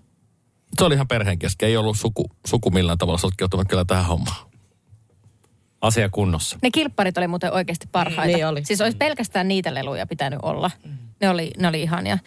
Se 0.80 0.86
oli 0.86 0.96
ihan 0.96 1.08
perheen 1.08 1.40
kesken. 1.40 1.70
Ei 1.70 1.78
ollut 1.78 1.98
suku, 1.98 2.32
suku 2.46 2.72
millään 2.72 2.98
tavalla 2.98 3.18
sotkeutunut 3.18 3.68
kyllä 3.68 3.86
tähän 3.86 4.06
hommaan. 4.06 4.50
Asia 5.82 6.10
kunnossa. 6.10 6.58
Ne 6.62 6.72
kilpparit 6.72 7.18
oli 7.18 7.28
muuten 7.28 7.54
oikeasti 7.54 7.88
parhaita. 7.92 8.36
Niin 8.36 8.48
oli. 8.48 8.66
Siis 8.66 8.82
olisi 8.82 8.98
pelkästään 8.98 9.48
niitä 9.48 9.74
leluja 9.74 10.08
pitänyt 10.08 10.40
olla. 10.42 10.72
Ne 11.22 11.30
oli, 11.30 11.52
ne 11.58 11.68
oli 11.68 11.82
ihania. 11.82 12.18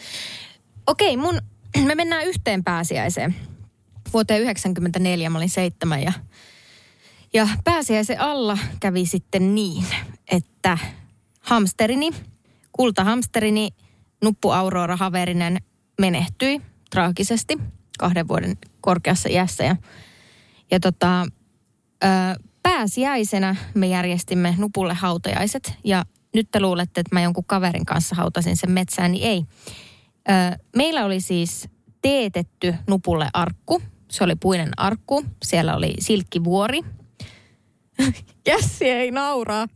Okei, 0.86 1.16
mun, 1.16 1.40
me 1.86 1.94
mennään 1.94 2.26
yhteen 2.26 2.64
pääsiäiseen. 2.64 3.34
Vuoteen 4.12 4.42
94 4.42 5.30
mä 5.30 5.38
olin 5.38 5.50
seitsemän 5.50 6.02
ja, 6.02 6.12
ja 7.34 7.48
pääsiäisen 7.64 8.20
alla 8.20 8.58
kävi 8.80 9.06
sitten 9.06 9.54
niin, 9.54 9.84
että 10.30 10.78
hamsterini, 11.40 12.10
kultahamsterini, 12.72 13.68
Nuppu 14.24 14.50
Aurora 14.50 14.96
Haverinen 14.96 15.58
menehtyi 16.00 16.60
traagisesti 16.90 17.58
kahden 17.98 18.28
vuoden 18.28 18.58
korkeassa 18.80 19.28
iässä 19.28 19.64
ja, 19.64 19.76
ja 20.70 20.80
tota, 20.80 21.26
ö, 22.04 22.06
pääsiäisenä 22.62 23.56
me 23.74 23.86
järjestimme 23.86 24.54
Nupulle 24.58 24.94
hautajaiset 24.94 25.74
ja 25.84 26.04
nyt 26.34 26.48
te 26.50 26.60
luulette, 26.60 27.00
että 27.00 27.14
mä 27.14 27.22
jonkun 27.22 27.44
kaverin 27.44 27.86
kanssa 27.86 28.16
hautasin 28.16 28.56
sen 28.56 28.70
metsään, 28.70 29.12
niin 29.12 29.24
ei. 29.24 29.44
Ö, 30.28 30.58
meillä 30.76 31.04
oli 31.04 31.20
siis 31.20 31.68
teetetty 32.02 32.74
Nupulle 32.86 33.28
arkku. 33.32 33.82
Se 34.10 34.24
oli 34.24 34.34
puinen 34.36 34.70
arkku. 34.76 35.24
Siellä 35.44 35.76
oli 35.76 35.94
silkkivuori. 35.98 36.80
Jässi 38.48 38.84
ei 38.84 39.10
nauraa. 39.10 39.66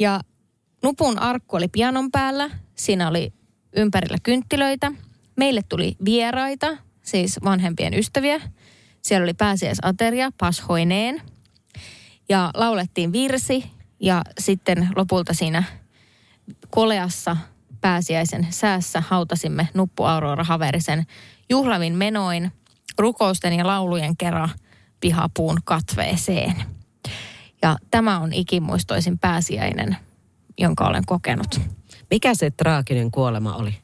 Ja 0.00 0.20
Nupun 0.82 1.18
arkku 1.18 1.56
oli 1.56 1.68
pianon 1.68 2.10
päällä. 2.10 2.50
Siinä 2.74 3.08
oli 3.08 3.32
ympärillä 3.76 4.16
kynttilöitä. 4.22 4.92
Meille 5.36 5.60
tuli 5.68 5.96
vieraita, 6.04 6.76
siis 7.08 7.38
vanhempien 7.44 7.94
ystäviä. 7.94 8.40
Siellä 9.02 9.24
oli 9.24 9.34
pääsiäisateria 9.34 10.30
pashoineen. 10.38 11.22
Ja 12.28 12.50
laulettiin 12.54 13.12
virsi 13.12 13.70
ja 14.00 14.22
sitten 14.38 14.88
lopulta 14.96 15.34
siinä 15.34 15.62
koleassa 16.70 17.36
pääsiäisen 17.80 18.46
säässä 18.50 19.02
hautasimme 19.08 19.68
Nuppu 19.74 20.04
Aurora 20.04 20.44
Haverisen 20.44 21.06
juhlavin 21.50 21.94
menoin 21.94 22.52
rukousten 22.98 23.52
ja 23.52 23.66
laulujen 23.66 24.16
kerran 24.16 24.50
pihapuun 25.00 25.58
katveeseen. 25.64 26.54
Ja 27.62 27.76
tämä 27.90 28.18
on 28.18 28.32
ikimuistoisin 28.32 29.18
pääsiäinen, 29.18 29.96
jonka 30.58 30.86
olen 30.86 31.06
kokenut. 31.06 31.60
Mikä 32.10 32.34
se 32.34 32.50
traaginen 32.50 33.10
kuolema 33.10 33.54
oli? 33.54 33.74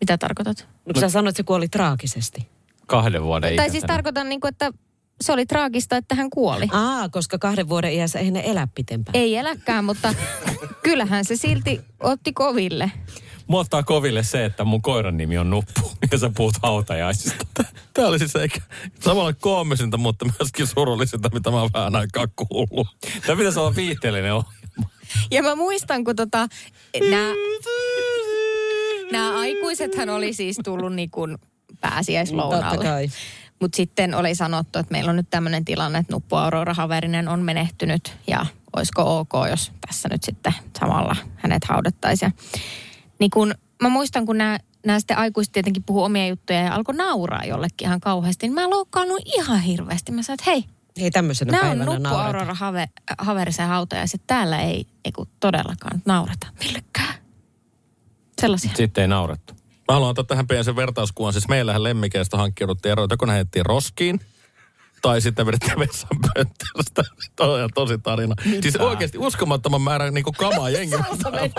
Mitä 0.00 0.18
tarkoitat? 0.18 0.75
No, 0.86 0.92
kun 0.92 1.00
sä 1.00 1.08
sanoit, 1.08 1.32
että 1.32 1.36
se 1.36 1.42
kuoli 1.46 1.68
traagisesti. 1.68 2.48
Kahden 2.86 3.22
vuoden 3.22 3.42
Tai 3.42 3.54
ikäisenä. 3.54 3.72
siis 3.72 3.84
tarkoitan, 3.86 4.28
niin 4.28 4.40
kuin, 4.40 4.48
että 4.48 4.72
se 5.20 5.32
oli 5.32 5.46
traagista, 5.46 5.96
että 5.96 6.14
hän 6.14 6.30
kuoli. 6.30 6.68
Aa, 6.72 7.08
koska 7.08 7.38
kahden 7.38 7.68
vuoden 7.68 7.92
iässä 7.92 8.18
ei 8.18 8.30
ne 8.30 8.42
elä 8.44 8.68
pitempään. 8.74 9.16
Ei 9.16 9.36
eläkään, 9.36 9.84
mutta 9.84 10.14
kyllähän 10.82 11.24
se 11.24 11.36
silti 11.36 11.80
otti 12.00 12.32
koville. 12.32 12.92
Mua 13.46 13.60
ottaa 13.60 13.82
koville 13.82 14.22
se, 14.22 14.44
että 14.44 14.64
mun 14.64 14.82
koiran 14.82 15.16
nimi 15.16 15.38
on 15.38 15.50
Nuppu 15.50 15.92
ja 16.12 16.18
sä 16.18 16.30
puhut 16.36 16.54
hautajaisista. 16.62 17.64
Tämä 17.94 18.08
oli 18.08 18.18
siis 18.18 18.36
eikä 18.36 18.60
samalla 19.00 19.32
koomisinta, 19.32 19.96
mutta 19.96 20.24
myöskin 20.38 20.66
surullisinta, 20.66 21.30
mitä 21.32 21.50
mä 21.50 21.60
oon 21.60 21.70
vähän 21.74 21.96
aikaa 21.96 22.26
kuullut. 22.36 22.88
Tämä 23.26 23.36
pitäisi 23.36 23.58
olla 23.58 23.76
viitteellinen 23.76 24.34
ohjelma. 24.34 24.90
Ja 25.30 25.42
mä 25.42 25.54
muistan, 25.54 26.04
kun 26.04 26.16
tota, 26.16 26.48
nämä, 27.10 27.32
nämä 29.12 29.38
aikuisethan 29.38 30.08
oli 30.08 30.32
siis 30.32 30.60
tullut 30.64 30.94
niin 30.94 31.10
kuin 31.10 31.38
kai. 32.78 33.08
Mutta 33.60 33.76
sitten 33.76 34.14
oli 34.14 34.34
sanottu, 34.34 34.78
että 34.78 34.92
meillä 34.92 35.10
on 35.10 35.16
nyt 35.16 35.30
tämmöinen 35.30 35.64
tilanne, 35.64 35.98
että 35.98 36.12
Nuppu 36.12 36.36
Aurora 36.36 36.74
Haverinen 36.74 37.28
on 37.28 37.42
menehtynyt 37.42 38.16
ja 38.26 38.46
olisiko 38.76 39.18
ok, 39.18 39.32
jos 39.50 39.72
tässä 39.86 40.08
nyt 40.08 40.22
sitten 40.22 40.54
samalla 40.80 41.16
hänet 41.36 41.64
haudattaisiin. 41.64 42.34
Niin 43.18 43.30
kun, 43.30 43.54
mä 43.82 43.88
muistan, 43.88 44.26
kun 44.26 44.38
nämä 44.38 44.58
nämä 44.86 45.00
sitten 45.00 45.18
aikuiset 45.18 45.52
tietenkin 45.52 45.82
puhuu 45.82 46.02
omia 46.02 46.26
juttuja 46.28 46.60
ja 46.60 46.74
alkoi 46.74 46.94
nauraa 46.94 47.44
jollekin 47.44 47.88
ihan 47.88 48.00
kauheasti, 48.00 48.46
niin 48.46 48.54
mä 48.54 48.70
loukkaannut 48.70 49.22
ihan 49.24 49.60
hirveästi. 49.60 50.12
Mä 50.12 50.22
sanoin, 50.22 50.40
että 50.40 50.50
hei, 50.50 50.64
Ei 50.96 51.10
tämmöisenä 51.10 51.52
nämä 51.52 51.70
on 51.70 51.78
Nuppu. 51.78 52.08
Aurora 52.08 52.54
have, 52.54 52.88
Haverisen 53.18 53.68
hautajaiset. 53.68 54.22
Täällä 54.26 54.62
ei, 54.62 54.86
ei 55.04 55.12
kun 55.12 55.28
todellakaan 55.40 56.02
naurata 56.04 56.46
millekään. 56.64 57.14
Sellaisia. 58.40 58.70
Sitten 58.74 59.02
ei 59.02 59.08
naurettu. 59.08 59.54
Mä 59.88 59.94
haluan 59.94 60.10
ottaa 60.10 60.24
tähän 60.24 60.46
pienen 60.46 60.64
sen 60.64 60.76
vertauskuvan. 60.76 61.32
Siis 61.32 61.48
meillähän 61.48 61.82
lemmikeistä 61.82 62.36
hankkiuduttiin 62.36 62.92
eroon, 62.92 63.08
joko 63.10 63.26
ne 63.26 63.46
roskiin, 63.62 64.20
tai 65.02 65.20
sitten 65.20 65.46
vedettiin 65.46 65.78
vessanpöntöstä. 65.78 67.02
Toi 67.36 67.50
on 67.50 67.56
ihan 67.58 67.70
tosi 67.74 67.98
tarina. 67.98 68.34
Mitä? 68.44 68.62
Siis 68.62 68.76
oikeasti 68.76 69.18
uskomattoman 69.18 69.80
määrän 69.82 70.14
niin 70.14 70.24
kamaa 70.38 70.70
jengi 70.70 70.96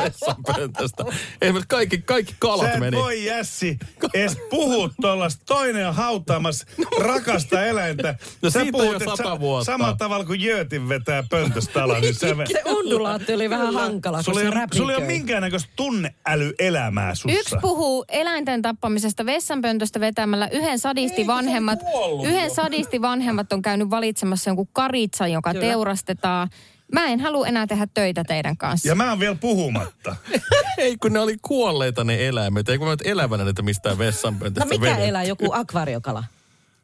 vessanpöntöstä. 0.04 1.06
Esimerkiksi 1.42 1.68
kaikki, 1.68 1.98
kaikki 1.98 2.36
kalat 2.40 2.66
Sä 2.68 2.74
et 2.74 2.80
meni. 2.80 2.98
voi 2.98 3.26
Jässi 3.26 3.78
edes 4.14 4.38
puhua 4.50 4.90
tuollaista. 5.02 5.44
Toinen 5.46 5.88
on 5.88 5.96
hautaamassa 5.96 6.66
rakasta 7.00 7.66
eläintä. 7.66 8.16
No 8.42 8.50
Sä 8.50 8.60
siitä 8.62 8.78
jo 8.78 8.84
puhut, 8.84 9.02
että 9.02 9.16
sata 9.18 9.40
vuotta. 9.40 9.66
Samalla 9.66 9.96
tavalla 9.96 10.26
kuin 10.26 10.42
Jöötin 10.42 10.90
vetää 10.90 11.24
pöntöstä 11.30 11.84
alas. 11.84 12.02
Niin 12.02 12.14
sä, 12.16 12.28
Se 12.52 12.62
undulaatti 12.66 13.34
oli 13.34 13.50
vähän 13.50 13.74
hankala, 13.74 14.18
kun 14.18 14.24
sulla, 14.24 14.40
se 14.40 14.46
ei, 14.46 14.48
ole- 14.48 14.56
räpiköi. 14.56 14.78
sulla 14.78 14.92
ei 14.92 14.98
ole 14.98 15.06
minkäännäköistä 15.06 15.70
tunneälyelämää 15.76 17.16
sussa. 17.16 17.40
Yksi 17.40 17.56
puhuu 17.62 18.06
eläinten 18.10 18.62
tappamisesta 18.62 19.26
vessanpöntöstä 19.26 20.00
vetämällä. 20.00 20.48
Yhden 20.52 20.80
sadisti 20.80 21.28
vanhemmat, 21.28 21.80
yhden 22.26 22.52
sadisti 22.56 23.02
vanhemmat 23.02 23.27
on 23.52 23.62
käynyt 23.62 23.90
valitsemassa 23.90 24.50
jonkun 24.50 24.68
karitsan, 24.74 25.32
joka 25.32 25.54
Kyllä. 25.54 25.66
teurastetaan. 25.66 26.50
Mä 26.94 27.06
en 27.06 27.20
halua 27.20 27.48
enää 27.48 27.68
tehdä 27.68 27.88
töitä 27.94 28.24
teidän 28.24 28.58
kanssa. 28.58 28.88
Ja 28.88 28.96
mä 28.96 29.10
oon 29.10 29.20
vielä 29.20 29.36
puhumatta. 29.36 30.16
Ei 30.78 30.98
kun 30.98 31.14
ne 31.14 31.20
oli 31.20 31.36
kuolleita 31.42 32.04
ne 32.04 32.28
eläimet. 32.28 32.70
Ei 32.70 32.78
kun 32.78 32.88
mä 32.88 32.94
nyt 32.94 33.08
elävänä 33.08 33.44
niitä 33.44 33.62
mistään 33.62 33.96
No 33.96 34.00
vessanpöntöstä 34.00 34.70
mikä 34.70 34.86
vedetty. 34.86 35.06
elää, 35.06 35.24
joku 35.24 35.50
akvariokala? 35.54 36.24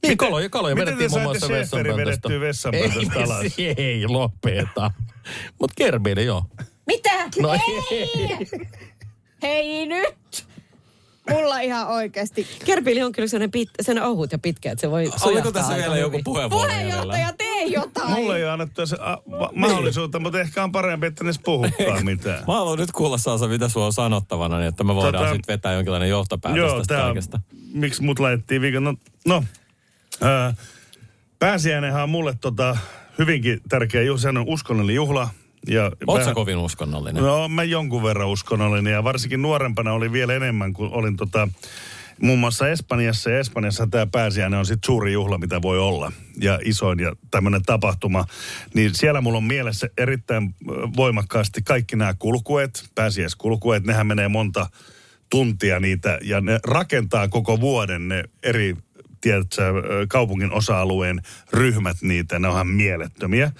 Niin 0.03 0.17
kaloja, 0.17 0.49
kaloja 0.49 0.75
Miten 0.75 0.85
vedettiin 0.87 1.11
te 1.11 1.17
muun 1.19 1.23
muassa 1.23 1.49
vessanpöntöstä. 1.49 2.05
vedettyä 2.05 2.39
vessanpöntöstä 2.39 3.15
ei, 3.19 3.23
alas? 3.23 3.43
Ei, 3.57 3.73
ei 3.77 4.07
lopeta. 4.07 4.91
Mut 5.59 5.71
kerbiili 5.75 6.25
joo. 6.25 6.45
Mitä? 6.87 7.09
No 7.41 7.53
ei. 7.53 8.09
Hei 9.41 9.85
nyt! 9.85 10.45
Mulla 11.29 11.59
ihan 11.59 11.87
oikeasti. 11.87 12.47
Kerpili 12.65 13.01
on 13.01 13.11
kyllä 13.11 13.27
sellainen, 13.27 13.51
pit, 13.51 13.69
sellainen 13.81 14.09
ohut 14.11 14.31
ja 14.31 14.39
pitkä, 14.39 14.71
että 14.71 14.81
se 14.81 14.91
voi 14.91 15.11
Oliko 15.21 15.51
tässä 15.51 15.75
vielä 15.75 15.97
joku 15.97 16.21
puheenvuoro 16.23 16.67
Puheenjohtaja, 16.67 17.33
tee 17.37 17.63
jotain. 17.63 18.11
Mulle 18.11 18.37
ei 18.37 18.43
ole 18.43 18.51
annettu 18.51 18.85
se 18.85 18.97
a, 18.99 19.17
va, 19.31 19.49
mahdollisuutta, 19.55 20.19
mutta 20.19 20.39
ehkä 20.39 20.63
on 20.63 20.71
parempi, 20.71 21.07
että 21.07 21.23
ne 21.23 21.27
edes 21.27 21.39
puhukaan 21.45 22.05
mitään. 22.05 22.43
Mä 22.47 22.53
haluan 22.53 22.79
nyt 22.79 22.91
kuulla 22.91 23.17
Saasa, 23.17 23.47
mitä 23.47 23.69
sulla 23.69 23.85
on 23.85 23.93
sanottavana, 23.93 24.57
niin 24.57 24.67
että 24.67 24.83
me 24.83 24.95
voidaan 24.95 25.25
Tota- 25.25 25.33
sitten 25.33 25.53
vetää 25.53 25.73
jonkinlainen 25.73 26.09
johtopäätös 26.09 26.57
Joo, 26.57 26.77
tästä 26.77 26.93
tää 26.93 27.03
kaikesta. 27.03 27.39
miksi 27.73 28.03
mut 28.03 28.19
laitettiin 28.19 28.61
viikon, 28.61 28.83
no, 28.83 28.93
no 29.25 29.43
ää, 30.21 30.53
pääsiäinenhän 31.39 32.03
on 32.03 32.09
mulle 32.09 32.37
tota, 32.41 32.77
hyvinkin 33.19 33.61
tärkeä 33.69 34.01
juhla, 34.01 34.21
sehän 34.21 34.37
on 34.37 34.47
uskonnollinen 34.47 34.95
juhla. 34.95 35.29
Ja 35.67 35.91
mä- 36.13 36.25
sä 36.25 36.33
kovin 36.33 36.57
uskonnollinen? 36.57 37.23
No 37.23 37.47
mä 37.47 37.63
jonkun 37.63 38.03
verran 38.03 38.27
uskonnollinen 38.27 38.93
ja 38.93 39.03
varsinkin 39.03 39.41
nuorempana 39.41 39.93
oli 39.93 40.11
vielä 40.11 40.33
enemmän, 40.33 40.73
kun 40.73 40.89
olin 40.91 41.17
tota, 41.17 41.47
muun 42.21 42.39
muassa 42.39 42.67
Espanjassa. 42.69 43.29
Ja 43.29 43.39
Espanjassa 43.39 43.87
tämä 43.87 44.07
pääsiäinen 44.07 44.59
on 44.59 44.65
sitten 44.65 44.85
suuri 44.85 45.13
juhla, 45.13 45.37
mitä 45.37 45.61
voi 45.61 45.79
olla. 45.79 46.11
Ja 46.41 46.59
isoin 46.65 46.99
ja 46.99 47.15
tämmöinen 47.31 47.63
tapahtuma. 47.63 48.25
Niin 48.73 48.91
siellä 48.93 49.21
mulla 49.21 49.37
on 49.37 49.43
mielessä 49.43 49.89
erittäin 49.97 50.55
voimakkaasti 50.97 51.61
kaikki 51.61 51.95
nämä 51.95 52.13
kulkueet, 52.19 52.83
pääsiäiskulkueet. 52.95 53.83
Nehän 53.83 54.07
menee 54.07 54.27
monta 54.27 54.67
tuntia 55.29 55.79
niitä 55.79 56.19
ja 56.21 56.41
ne 56.41 56.59
rakentaa 56.67 57.27
koko 57.27 57.61
vuoden 57.61 58.07
ne 58.07 58.23
eri 58.43 58.75
tiedätkö, 59.21 59.61
kaupungin 60.07 60.51
osa-alueen 60.51 61.21
ryhmät 61.53 61.97
niitä. 62.01 62.39
Ne 62.39 62.47
onhan 62.47 62.67
mielettömiä. 62.67 63.51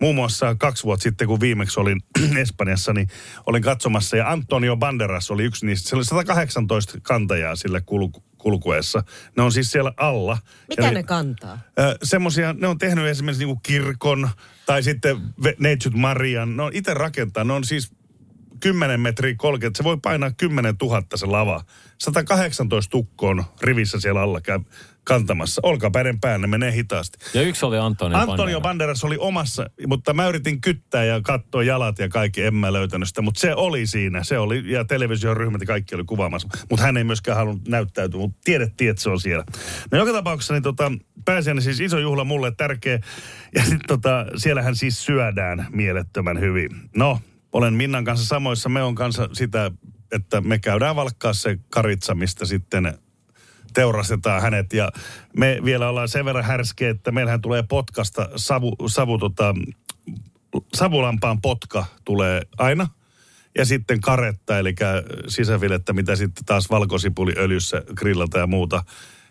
Muun 0.00 0.14
muassa 0.14 0.54
kaksi 0.54 0.84
vuotta 0.84 1.02
sitten, 1.02 1.26
kun 1.26 1.40
viimeksi 1.40 1.80
olin 1.80 2.00
Espanjassa, 2.42 2.92
niin 2.92 3.08
olin 3.46 3.62
katsomassa 3.62 4.16
ja 4.16 4.30
Antonio 4.30 4.76
Banderas 4.76 5.30
oli 5.30 5.44
yksi 5.44 5.66
niistä. 5.66 5.88
Se 5.88 5.96
oli 5.96 6.04
118 6.04 6.98
kantajaa 7.02 7.56
sillä 7.56 7.80
kulku, 7.80 8.24
kulkueessa. 8.38 9.02
Ne 9.36 9.42
on 9.42 9.52
siis 9.52 9.70
siellä 9.70 9.92
alla. 9.96 10.38
Mitä 10.68 10.82
ja 10.82 10.90
ne 10.92 11.02
kantaa? 11.02 11.58
Ö, 11.78 11.98
semmosia, 12.02 12.52
ne 12.52 12.66
on 12.66 12.78
tehnyt 12.78 13.06
esimerkiksi 13.06 13.44
niinku 13.44 13.60
kirkon 13.62 14.30
tai 14.66 14.82
sitten 14.82 15.16
Neitsyt 15.58 15.94
Marian. 15.94 16.56
Ne 16.56 16.62
on 16.62 16.70
itse 16.74 16.94
rakentaa, 16.94 17.44
ne 17.44 17.52
on 17.52 17.64
siis 17.64 17.92
10 18.60 19.00
metriä 19.00 19.34
30, 19.36 19.78
se 19.78 19.84
voi 19.84 19.98
painaa 20.02 20.30
10 20.30 20.74
000 20.82 21.02
se 21.14 21.26
lava. 21.26 21.64
118 21.98 22.90
tukkoon 22.90 23.44
rivissä 23.62 24.00
siellä 24.00 24.22
alla 24.22 24.40
käy 24.40 24.60
kantamassa. 25.14 25.60
Olkapäiden 25.64 26.20
päällä, 26.20 26.38
ne 26.38 26.46
menee 26.46 26.72
hitaasti. 26.72 27.18
Ja 27.34 27.42
yksi 27.42 27.66
oli 27.66 27.78
Antonio 27.78 28.18
Antonio 28.18 28.36
Banderas. 28.36 28.62
Banderas 28.62 29.04
oli 29.04 29.16
omassa, 29.18 29.70
mutta 29.86 30.14
mä 30.14 30.28
yritin 30.28 30.60
kyttää 30.60 31.04
ja 31.04 31.20
katsoa 31.20 31.62
jalat 31.62 31.98
ja 31.98 32.08
kaikki, 32.08 32.42
en 32.42 32.54
mä 32.54 32.72
löytänyt 32.72 33.08
sitä. 33.08 33.22
Mutta 33.22 33.40
se 33.40 33.54
oli 33.54 33.86
siinä, 33.86 34.24
se 34.24 34.38
oli, 34.38 34.72
ja 34.72 34.84
televisioryhmät 34.84 35.60
ja 35.60 35.66
kaikki 35.66 35.94
oli 35.94 36.04
kuvaamassa. 36.04 36.48
Mutta 36.70 36.86
hän 36.86 36.96
ei 36.96 37.04
myöskään 37.04 37.36
halunnut 37.36 37.68
näyttäytyä, 37.68 38.20
mutta 38.20 38.38
tiedettiin, 38.44 38.90
että 38.90 39.02
se 39.02 39.10
on 39.10 39.20
siellä. 39.20 39.44
No 39.90 39.98
joka 39.98 40.12
tapauksessa 40.12 40.54
niin 40.54 40.62
tota, 40.62 40.92
pääsiäinen 41.24 41.64
siis 41.64 41.80
iso 41.80 41.98
juhla 41.98 42.24
mulle 42.24 42.52
tärkeä. 42.56 43.00
Ja 43.54 43.62
sitten 43.62 43.88
tota, 43.88 44.26
siellähän 44.36 44.76
siis 44.76 45.04
syödään 45.04 45.66
mielettömän 45.70 46.40
hyvin. 46.40 46.70
No, 46.96 47.20
olen 47.52 47.74
Minnan 47.74 48.04
kanssa 48.04 48.26
samoissa, 48.26 48.68
me 48.68 48.82
on 48.82 48.94
kanssa 48.94 49.28
sitä, 49.32 49.70
että 50.12 50.40
me 50.40 50.58
käydään 50.58 50.96
valkkaa 50.96 51.32
se 51.32 51.58
karitsa, 51.70 52.14
mistä 52.14 52.44
sitten 52.44 52.98
teurastetaan 53.74 54.42
hänet. 54.42 54.72
Ja 54.72 54.92
me 55.36 55.58
vielä 55.64 55.88
ollaan 55.88 56.08
sen 56.08 56.24
verran 56.24 56.44
härskeä, 56.44 56.90
että 56.90 57.10
meillähän 57.10 57.40
tulee 57.40 57.62
potkasta 57.62 58.28
savu, 58.36 58.76
savu 58.86 59.18
tota, 59.18 59.54
savulampaan 60.74 61.40
potka 61.40 61.84
tulee 62.04 62.42
aina. 62.58 62.86
Ja 63.58 63.64
sitten 63.64 64.00
karetta, 64.00 64.58
eli 64.58 64.74
sisäfilettä, 65.28 65.92
mitä 65.92 66.16
sitten 66.16 66.44
taas 66.44 66.70
valkosipuliöljyssä 66.70 67.82
grillata 67.94 68.38
ja 68.38 68.46
muuta. 68.46 68.84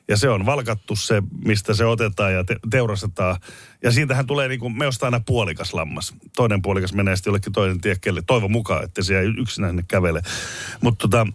Ja 0.08 0.18
se 0.18 0.30
on 0.30 0.46
valkattu 0.46 0.96
se, 0.96 1.24
mistä 1.46 1.74
se 1.74 1.86
otetaan 1.86 2.34
ja 2.34 2.44
te- 2.44 2.60
teurastetaan. 2.70 3.38
Ja 3.84 3.92
siitähän 3.92 4.26
tulee 4.26 4.48
niin 4.48 4.60
kuin, 4.60 4.78
me 4.78 4.88
ostaa 4.88 5.08
aina 5.08 5.20
puolikas 5.20 5.74
lammas. 5.74 6.16
Toinen 6.36 6.62
puolikas 6.62 6.94
menee 6.94 7.16
sitten 7.16 7.32
jollekin 7.32 7.54
toinen 7.54 7.82
tiekkeelle. 7.82 8.22
Toivon 8.28 8.52
mukaan, 8.52 8.84
että 8.84 9.04
se 9.04 9.20
ei 9.20 9.28
yksinään 9.38 9.84
kävele. 9.88 10.22
Mutta 10.82 11.08
tota, 11.08 11.28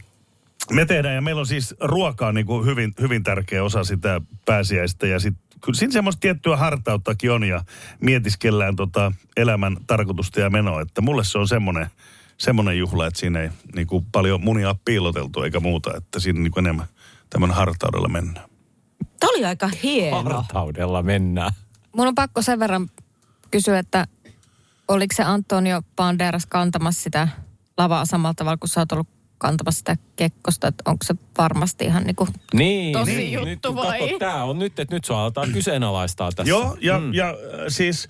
me 0.72 0.87
tehdään 0.87 1.14
ja 1.14 1.20
meillä 1.20 1.40
on 1.40 1.46
siis 1.46 1.74
ruokaa 1.81 2.33
niin 2.33 2.46
kuin 2.46 2.66
hyvin, 2.66 2.94
hyvin 3.00 3.22
tärkeä 3.22 3.64
osa 3.64 3.85
sitä 3.85 4.20
pääsiäistä 4.44 5.07
ja 5.07 5.20
sit, 5.20 5.35
kyllä 5.61 5.79
siinä 5.79 5.92
semmoista 5.92 6.20
tiettyä 6.20 6.57
hartauttakin 6.57 7.31
on 7.31 7.44
ja 7.44 7.64
mietiskellään 8.00 8.77
tota 8.77 9.12
elämän 9.37 9.77
tarkoitusta 9.87 10.40
ja 10.40 10.50
menoa, 10.50 10.81
että 10.81 11.00
mulle 11.00 11.24
se 11.24 11.38
on 11.38 11.48
semmoinen, 11.48 11.87
semmoinen 12.38 12.79
juhla, 12.79 13.07
että 13.07 13.20
siinä 13.20 13.40
ei 13.40 13.50
niin 13.74 13.87
kuin 13.87 14.07
paljon 14.12 14.44
munia 14.44 14.74
piiloteltu 14.85 15.42
eikä 15.42 15.61
muuta, 15.61 15.96
että 15.96 16.20
siinä 16.20 16.40
niin 16.40 16.53
kuin 16.53 16.66
enemmän 16.66 16.87
tämmöinen 17.31 17.57
hartaudella 17.57 18.09
mennään. 18.09 18.48
Tämä 19.20 19.31
oli 19.31 19.44
aika 19.44 19.70
hieno. 19.83 20.22
Hartaudella 20.22 21.03
mennään. 21.03 21.53
Mun 21.96 22.09
on 22.09 22.14
pakko 22.14 22.42
sen 22.42 22.59
verran 22.59 22.90
kysyä, 23.50 23.79
että 23.79 24.07
oliko 24.88 25.14
se 25.16 25.22
Antonio 25.22 25.83
Banderas 25.96 26.46
kantamassa 26.46 27.03
sitä 27.03 27.29
lavaa 27.79 28.05
samalla 28.05 28.35
tavalla, 28.35 28.57
kun 28.57 28.68
sä 28.68 28.81
oot 28.81 28.92
ollut 28.92 29.13
kantamassa 29.38 29.79
sitä 29.79 29.97
kekkosta, 30.16 30.68
että 30.68 30.83
onko 30.87 31.05
se 31.05 31.14
varmasti 31.38 31.85
ihan 31.85 32.05
niinku 32.05 32.29
Niin, 32.53 32.92
Tosi 32.92 33.16
niin. 33.16 33.33
juttu 33.33 33.68
nyt, 33.68 33.77
vai? 33.77 34.01
Kato, 34.01 34.18
tää 34.18 34.44
on 34.44 34.59
nyt, 34.59 34.79
että 34.79 34.94
nyt 34.94 35.05
sua 35.05 35.23
aletaan 35.23 35.53
kyseenalaistaa 35.53 36.33
tässä. 36.33 36.51
Joo, 36.51 36.77
ja, 36.81 36.99
mm. 36.99 37.14
ja 37.14 37.29
äh, 37.29 37.35
siis 37.68 38.09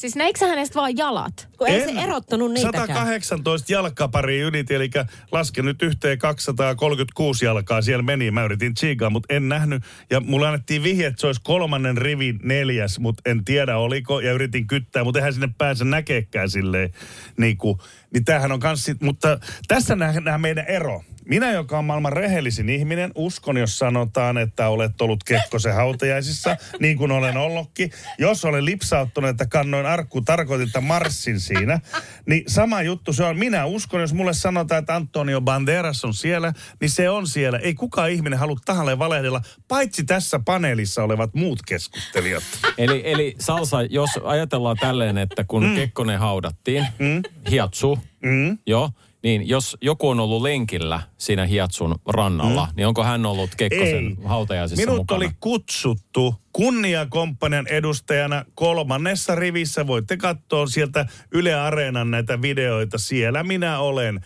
Siis 0.00 0.16
näikö 0.16 0.46
hänestä 0.46 0.74
vaan 0.74 0.96
jalat? 0.96 1.48
Kun 1.58 1.68
ei 1.68 1.82
En. 1.82 1.94
se 1.94 2.00
erottanut 2.00 2.52
niitäkään. 2.52 2.86
118 2.86 3.72
jalkapari 3.72 4.40
yliti, 4.40 4.74
eli 4.74 4.90
lasken 5.32 5.64
nyt 5.64 5.82
yhteen 5.82 6.18
236 6.18 7.44
jalkaa. 7.44 7.82
Siellä 7.82 8.02
meni, 8.02 8.30
mä 8.30 8.44
yritin 8.44 8.74
tsiikaa, 8.74 9.10
mutta 9.10 9.34
en 9.34 9.48
nähnyt. 9.48 9.82
Ja 10.10 10.20
mulle 10.20 10.46
annettiin 10.46 10.82
vihje, 10.82 11.06
että 11.06 11.20
se 11.20 11.26
olisi 11.26 11.40
kolmannen 11.44 11.98
rivin 11.98 12.40
neljäs, 12.42 12.98
mutta 12.98 13.30
en 13.30 13.44
tiedä 13.44 13.76
oliko. 13.76 14.20
Ja 14.20 14.32
yritin 14.32 14.66
kyttää, 14.66 15.04
mutta 15.04 15.18
eihän 15.18 15.32
sinne 15.32 15.48
pääse 15.58 15.84
näkeekään 15.84 16.50
silleen. 16.50 16.90
Niin, 17.38 17.56
kuin, 17.56 17.78
niin 18.14 18.24
tämähän 18.24 18.52
on 18.52 18.60
kans 18.60 18.90
mutta 19.02 19.38
tässä 19.68 19.96
nähdään 19.96 20.40
meidän 20.40 20.66
ero. 20.68 21.02
Minä, 21.30 21.52
joka 21.52 21.78
on 21.78 21.84
maailman 21.84 22.12
rehellisin 22.12 22.68
ihminen, 22.68 23.12
uskon, 23.14 23.56
jos 23.56 23.78
sanotaan, 23.78 24.38
että 24.38 24.68
olet 24.68 25.00
ollut 25.00 25.24
Kekkosen 25.24 25.74
hautajaisissa, 25.74 26.56
niin 26.80 26.96
kuin 26.96 27.12
olen 27.12 27.36
ollutkin. 27.36 27.90
Jos 28.18 28.44
olen 28.44 28.64
lipsauttunut, 28.64 29.30
että 29.30 29.46
kannoin 29.46 29.86
arkku, 29.86 30.20
tarkoitin, 30.20 30.66
että 30.66 30.80
marssin 30.80 31.40
siinä. 31.40 31.80
Niin 32.26 32.44
sama 32.46 32.82
juttu 32.82 33.12
se 33.12 33.24
on. 33.24 33.38
Minä 33.38 33.66
uskon, 33.66 34.00
jos 34.00 34.12
mulle 34.12 34.34
sanotaan, 34.34 34.78
että 34.78 34.96
Antonio 34.96 35.40
Banderas 35.40 36.04
on 36.04 36.14
siellä, 36.14 36.52
niin 36.80 36.90
se 36.90 37.10
on 37.10 37.26
siellä. 37.26 37.58
Ei 37.58 37.74
kukaan 37.74 38.10
ihminen 38.10 38.38
halua 38.38 38.58
tahalleen 38.64 38.98
valehdella, 38.98 39.40
paitsi 39.68 40.04
tässä 40.04 40.40
paneelissa 40.44 41.04
olevat 41.04 41.34
muut 41.34 41.62
keskustelijat. 41.66 42.42
Eli, 42.78 43.02
eli 43.04 43.34
Salsa, 43.38 43.82
jos 43.82 44.10
ajatellaan 44.24 44.76
tälleen, 44.76 45.18
että 45.18 45.44
kun 45.44 45.66
mm. 45.66 45.74
Kekkonen 45.74 46.18
haudattiin, 46.18 46.86
mm. 46.98 47.22
Hiatsu, 47.50 47.98
Mm. 48.22 48.58
joo, 48.66 48.90
niin 49.22 49.48
jos 49.48 49.76
joku 49.80 50.08
on 50.08 50.20
ollut 50.20 50.42
lenkillä 50.42 51.02
siinä 51.18 51.46
Hiatsun 51.46 51.94
rannalla, 52.08 52.66
mm. 52.66 52.72
niin 52.76 52.86
onko 52.86 53.04
hän 53.04 53.26
ollut 53.26 53.54
Kekkosen 53.56 54.06
Ei. 54.06 54.16
hautajaisissa 54.24 54.82
Minut 54.82 54.96
mukana? 54.96 55.16
oli 55.16 55.30
kutsuttu 55.40 56.34
kunniakomppanian 56.52 57.66
edustajana 57.66 58.44
kolmannessa 58.54 59.34
rivissä. 59.34 59.86
Voitte 59.86 60.16
katsoa 60.16 60.66
sieltä 60.66 61.06
Yle 61.32 61.54
Areenan 61.54 62.10
näitä 62.10 62.42
videoita. 62.42 62.98
Siellä 62.98 63.42
minä 63.42 63.78
olen. 63.78 64.20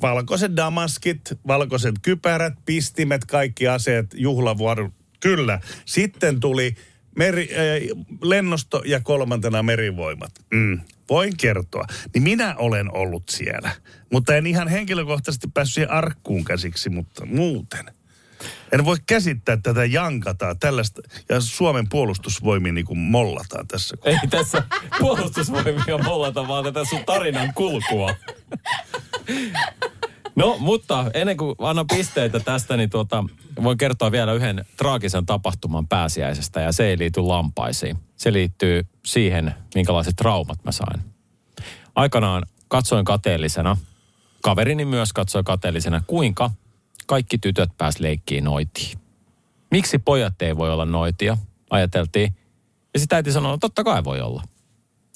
Valkoiset 0.00 0.56
damaskit, 0.56 1.20
valkoiset 1.46 1.94
kypärät, 2.02 2.54
pistimet, 2.64 3.24
kaikki 3.24 3.68
aseet, 3.68 4.06
juhlavuoro. 4.14 4.90
Kyllä. 5.20 5.60
Sitten 5.84 6.40
tuli 6.40 6.74
meri, 7.16 7.48
äh, 7.52 7.98
lennosto 8.22 8.82
ja 8.86 9.00
kolmantena 9.00 9.62
merivoimat. 9.62 10.30
Mm. 10.52 10.80
Voin 11.12 11.36
kertoa. 11.36 11.84
Niin 12.14 12.22
minä 12.22 12.54
olen 12.58 12.96
ollut 12.96 13.28
siellä. 13.28 13.70
Mutta 14.12 14.36
en 14.36 14.46
ihan 14.46 14.68
henkilökohtaisesti 14.68 15.48
päässyt 15.54 15.74
siihen 15.74 15.90
arkkuun 15.90 16.44
käsiksi, 16.44 16.90
mutta 16.90 17.26
muuten. 17.26 17.86
En 18.72 18.84
voi 18.84 18.96
käsittää 19.06 19.56
tätä 19.62 19.84
jankataa 19.84 20.54
tällaista, 20.54 21.02
ja 21.28 21.40
Suomen 21.40 21.88
puolustusvoimiin 21.88 22.74
niin 22.74 22.98
mollataan 22.98 23.66
tässä. 23.66 23.96
Ei 24.04 24.16
tässä 24.30 24.62
puolustusvoimia 24.98 25.98
mollata, 26.04 26.48
vaan 26.48 26.64
tätä 26.64 26.84
sun 26.84 27.04
tarinan 27.04 27.54
kulkua. 27.54 28.14
No, 30.36 30.56
mutta 30.58 31.10
ennen 31.14 31.36
kuin 31.36 31.54
annan 31.58 31.86
pisteitä 31.86 32.40
tästä, 32.40 32.76
niin 32.76 32.90
tuota, 32.90 33.24
voin 33.62 33.78
kertoa 33.78 34.12
vielä 34.12 34.32
yhden 34.32 34.64
traagisen 34.76 35.26
tapahtuman 35.26 35.88
pääsiäisestä, 35.88 36.60
ja 36.60 36.72
se 36.72 36.86
ei 36.86 36.98
liity 36.98 37.20
lampaisiin. 37.20 37.98
Se 38.16 38.32
liittyy 38.32 38.82
siihen, 39.04 39.54
minkälaiset 39.74 40.16
traumat 40.16 40.64
mä 40.64 40.72
sain. 40.72 41.00
Aikanaan 41.94 42.42
katsoin 42.68 43.04
kateellisena, 43.04 43.76
kaverini 44.42 44.84
myös 44.84 45.12
katsoi 45.12 45.42
kateellisena, 45.44 46.02
kuinka 46.06 46.50
kaikki 47.06 47.38
tytöt 47.38 47.70
pääs 47.78 48.00
leikkiin 48.00 48.44
noitiin. 48.44 48.98
Miksi 49.70 49.98
pojat 49.98 50.42
ei 50.42 50.56
voi 50.56 50.72
olla 50.72 50.84
noitia, 50.84 51.38
ajateltiin. 51.70 52.34
Ja 52.94 53.00
sitten 53.00 53.16
äiti 53.16 53.32
sanoi, 53.32 53.52
no 53.52 53.58
totta 53.58 53.84
kai 53.84 54.04
voi 54.04 54.20
olla. 54.20 54.42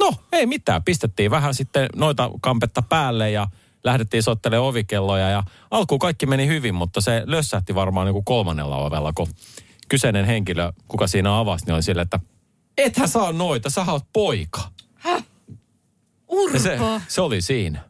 No, 0.00 0.14
ei 0.32 0.46
mitään. 0.46 0.82
Pistettiin 0.82 1.30
vähän 1.30 1.54
sitten 1.54 1.88
noita 1.96 2.30
kampetta 2.40 2.82
päälle 2.82 3.30
ja 3.30 3.48
lähdettiin 3.86 4.22
soittelemaan 4.22 4.68
ovikelloja. 4.68 5.30
Ja 5.30 5.42
alkuun 5.70 5.98
kaikki 5.98 6.26
meni 6.26 6.46
hyvin, 6.46 6.74
mutta 6.74 7.00
se 7.00 7.22
lössähti 7.26 7.74
varmaan 7.74 8.06
niin 8.06 8.12
kuin 8.12 8.24
kolmannella 8.24 8.76
ovella, 8.76 9.12
kun 9.12 9.28
kyseinen 9.88 10.24
henkilö, 10.24 10.72
kuka 10.88 11.06
siinä 11.06 11.38
avasi, 11.38 11.66
niin 11.66 11.74
oli 11.74 11.82
sille, 11.82 12.02
että 12.02 12.20
ethän 12.78 13.08
saa 13.08 13.32
noita, 13.32 13.70
sä 13.70 13.84
oot 13.88 14.04
poika. 14.12 14.60
Urpo. 16.28 16.56
Ja 16.56 16.62
se, 16.62 16.78
se 17.08 17.20
oli 17.20 17.42
siinä. 17.42 17.80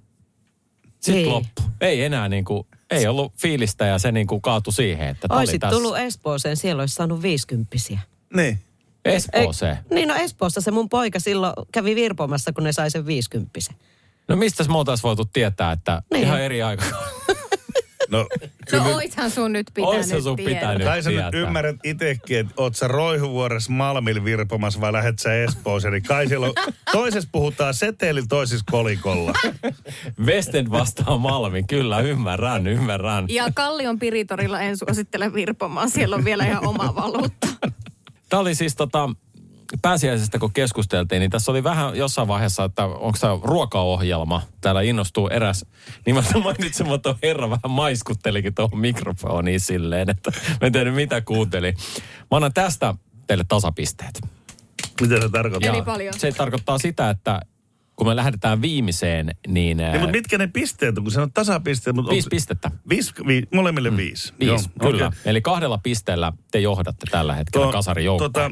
Sitten 1.01 1.15
Niin. 1.15 1.29
loppu. 1.29 1.63
Ei 1.81 2.05
enää 2.05 2.29
niin 2.29 2.45
kuin, 2.45 2.67
ei 2.91 3.07
ollut 3.07 3.33
fiilistä 3.41 3.87
ja 3.87 3.99
se 3.99 4.13
niin 4.13 4.27
kuin 4.27 4.43
kaatui 4.43 4.73
siihen, 4.73 5.09
että 5.09 5.29
tää 5.29 5.37
oli 5.37 5.43
Oisit 5.43 5.61
tässä. 5.61 5.77
tullut 5.77 5.99
Espooseen, 5.99 6.57
siellä 6.57 6.81
olisi 6.81 6.95
saanut 6.95 7.23
viisikymppisiä. 7.23 8.01
Niin. 8.35 8.59
Espooseen. 9.05 9.79
Niin 9.91 10.09
no 10.09 10.15
Espoossa 10.15 10.61
se 10.61 10.71
mun 10.71 10.89
poika 10.89 11.21
silloin 11.21 11.53
kävi 11.73 11.95
virpomassa, 11.95 12.53
kun 12.53 12.65
ne 12.65 12.73
sai 12.73 12.91
sen 12.91 13.07
viisikymppisen. 13.07 13.77
No 14.29 14.37
mistä 14.37 14.65
me 14.65 14.79
oltaisiin 14.79 15.03
voitu 15.03 15.25
tietää, 15.25 15.73
että 15.73 16.03
Niin. 16.13 16.25
ihan 16.25 16.41
eri 16.41 16.63
aika. 16.63 16.85
No, 18.11 18.27
No 18.73 18.95
oithan 18.95 19.31
sun 19.31 19.53
nyt 19.53 19.71
pitänyt 19.75 20.23
sun 20.23 20.37
tietää. 20.37 20.55
pitänyt. 20.61 20.85
kai 20.87 21.03
sä 21.03 21.11
nyt 21.11 21.19
tietää. 21.19 21.41
ymmärrät 21.41 21.77
itsekin, 21.85 22.39
että 22.39 22.55
oot 22.57 22.77
sä 22.77 22.89
Roihuvuoressa 22.89 23.73
Malmilla 23.73 24.25
virpomassa 24.25 24.81
vai 24.81 24.93
lähet 24.93 25.19
sä 25.19 25.35
Espooseen. 25.35 25.93
Niin 25.93 26.03
kai 26.03 26.29
siellä 26.29 26.47
on, 26.47 26.53
toisessa 26.93 27.29
puhutaan 27.33 27.75
setelillä, 27.75 28.27
toisessa 28.29 28.65
kolikolla. 28.71 29.33
Westend 30.27 30.71
vastaa 30.71 31.19
Malmi, 31.19 31.63
kyllä 31.63 32.01
ymmärrän, 32.01 32.67
ymmärrän. 32.67 33.25
Ja 33.29 33.45
Kallion 33.55 33.99
Piritorilla 33.99 34.61
en 34.61 34.77
suosittele 34.77 35.33
virpomaan, 35.35 35.91
siellä 35.91 36.17
on 36.17 36.25
vielä 36.25 36.45
ihan 36.47 36.67
oma 36.67 36.95
valuutta. 36.95 37.47
Tämä 38.29 38.41
oli 38.41 38.55
siis 38.55 38.77
tota, 38.77 39.11
pääsiäisestä 39.83 40.39
kun 40.39 40.53
keskusteltiin, 40.53 41.21
niin 41.21 41.31
tässä 41.31 41.51
oli 41.53 41.65
vähän 41.65 41.97
jossain 41.97 42.29
vaiheessa, 42.29 42.65
että 42.65 42.85
onko 42.85 43.19
tämä 43.21 43.39
ruokaohjelma. 43.43 44.43
Täällä 44.61 44.83
innostuu 44.83 45.29
eräs 45.29 45.67
nimeltä 46.07 46.39
mainitsematon 46.45 47.17
herra 47.23 47.51
vähän 47.51 47.71
maiskuttelikin 47.71 48.55
tuohon 48.55 48.79
mikrofoniin 48.79 49.61
silleen, 49.61 50.11
että 50.11 50.33
mä 50.61 50.67
en 50.67 50.73
tiedä 50.73 50.91
mitä 50.91 51.21
kuunteli. 51.21 51.75
Mä 52.31 52.37
annan 52.37 52.53
tästä 52.53 52.95
teille 53.27 53.45
tasapisteet. 53.49 54.21
Mitä 55.01 55.21
se 55.21 55.29
tarkoittaa? 55.29 55.75
Eli 55.75 55.83
paljon. 55.83 56.15
Se 56.19 56.33
tarkoittaa 56.33 56.79
sitä, 56.79 57.11
että 57.11 57.41
kun 57.97 58.07
me 58.07 58.17
lähdetään 58.17 58.63
viimeiseen, 58.63 59.27
niin... 59.27 59.77
Niin, 59.77 59.81
ää, 59.81 59.93
mutta 59.93 60.13
mitkä 60.13 60.39
ne 60.39 60.47
pisteet 60.47 60.99
on, 60.99 61.05
kun 61.05 61.13
sanot 61.13 61.35
tasapisteet? 61.35 61.97
Mutta 61.97 62.13
Viisi 62.13 62.29
pistettä. 62.29 62.71
Viisi, 62.89 63.13
vi, 63.27 63.43
molemmille 63.55 63.91
mm. 63.91 63.97
viisi. 63.97 64.35
Viisi, 64.41 64.71
kyllä. 64.81 65.07
okei. 65.07 65.21
Eli 65.25 65.41
kahdella 65.41 65.79
pisteellä 65.79 66.33
te 66.51 66.61
johdatte 66.61 67.07
tällä 67.11 67.35
hetkellä 67.35 67.73
kasarin 67.73 68.05
joukkoa. 68.05 68.29
Tota, 68.29 68.51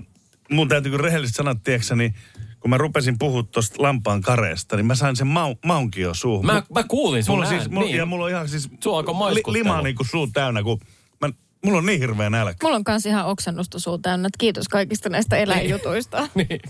mun 0.50 0.68
täytyy 0.68 0.90
kyllä 0.90 1.02
rehellisesti 1.02 1.36
sanoa, 1.36 1.54
tiedätkö, 1.54 1.96
niin 1.96 2.14
kun 2.60 2.70
mä 2.70 2.78
rupesin 2.78 3.18
puhua 3.18 3.42
tuosta 3.42 3.82
lampaan 3.82 4.20
kareesta, 4.20 4.76
niin 4.76 4.86
mä 4.86 4.94
sain 4.94 5.16
sen 5.16 5.26
mau, 5.26 5.54
maunkin 5.64 6.02
jo 6.02 6.14
suuhun. 6.14 6.46
Mä, 6.46 6.62
mä 6.74 6.82
kuulin 6.82 7.24
sun 7.24 7.34
mulla, 7.34 7.48
siis, 7.48 7.70
mulla, 7.70 7.86
niin. 7.86 7.96
ja 7.96 8.06
mulla 8.06 8.24
on 8.24 8.30
ihan 8.30 8.48
siis 8.48 8.70
maiskuttelu. 9.14 9.52
limaa 9.52 9.82
niin 9.82 9.96
kuin 9.96 10.06
suu 10.06 10.26
täynnä, 10.26 10.62
kun 10.62 10.80
mä, 11.20 11.30
mulla 11.64 11.78
on 11.78 11.86
niin 11.86 12.00
hirveä 12.00 12.30
nälkä. 12.30 12.56
Mulla 12.62 12.76
on 12.76 12.84
kans 12.84 13.06
ihan 13.06 13.26
oksennusta 13.26 13.78
suu 13.78 13.98
täynnä, 13.98 14.26
että 14.26 14.38
kiitos 14.38 14.68
kaikista 14.68 15.08
näistä 15.08 15.36
eläinjutuista. 15.36 16.28
niin. 16.34 16.60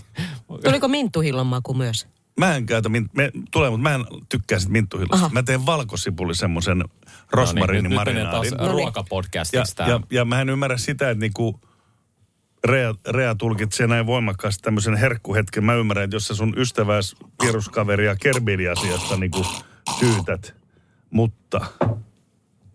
Tuliko 0.63 0.87
minttuhillon 0.87 1.47
maku 1.47 1.73
myös? 1.73 2.07
Mä 2.39 2.55
en 2.55 2.65
käytä, 2.65 2.89
mint, 2.89 3.13
me, 3.13 3.31
tulee, 3.51 3.69
mutta 3.69 3.83
mä 3.83 3.95
en 3.95 4.05
tykkää 4.29 4.59
sit 4.59 4.69
minttuhillosta. 4.69 5.25
Aha. 5.25 5.33
Mä 5.33 5.43
teen 5.43 5.65
valkosipuli 5.65 6.35
semmoisen 6.35 6.77
No 6.77 6.85
niin, 6.85 7.13
rosmarinin 7.31 7.83
nyt, 7.83 7.91
nyt 7.91 8.05
menee 8.05 8.23
taas 8.23 8.51
marinaadin. 8.51 8.67
No 8.67 8.75
niin. 8.75 8.91
Ja, 9.53 9.87
ja, 9.87 9.99
ja 10.11 10.25
mä 10.25 10.41
en 10.41 10.49
ymmärrä 10.49 10.77
sitä, 10.77 11.09
että 11.09 11.19
niinku 11.19 11.59
Rea, 12.65 12.95
Rea 13.07 13.35
tulkitsee 13.35 13.87
näin 13.87 14.05
voimakkaasti 14.05 14.63
tämmöisen 14.63 14.95
herkkuhetken. 14.95 15.63
Mä 15.63 15.75
ymmärrän, 15.75 16.03
että 16.03 16.15
jos 16.15 16.27
sä 16.27 16.35
sun 16.35 16.53
ystäväs, 16.57 17.15
viruskaveria 17.43 18.15
Kerbili-asiasta 18.15 19.17
niinku 19.17 19.45
tyytät, 19.99 20.55
mutta 21.09 21.65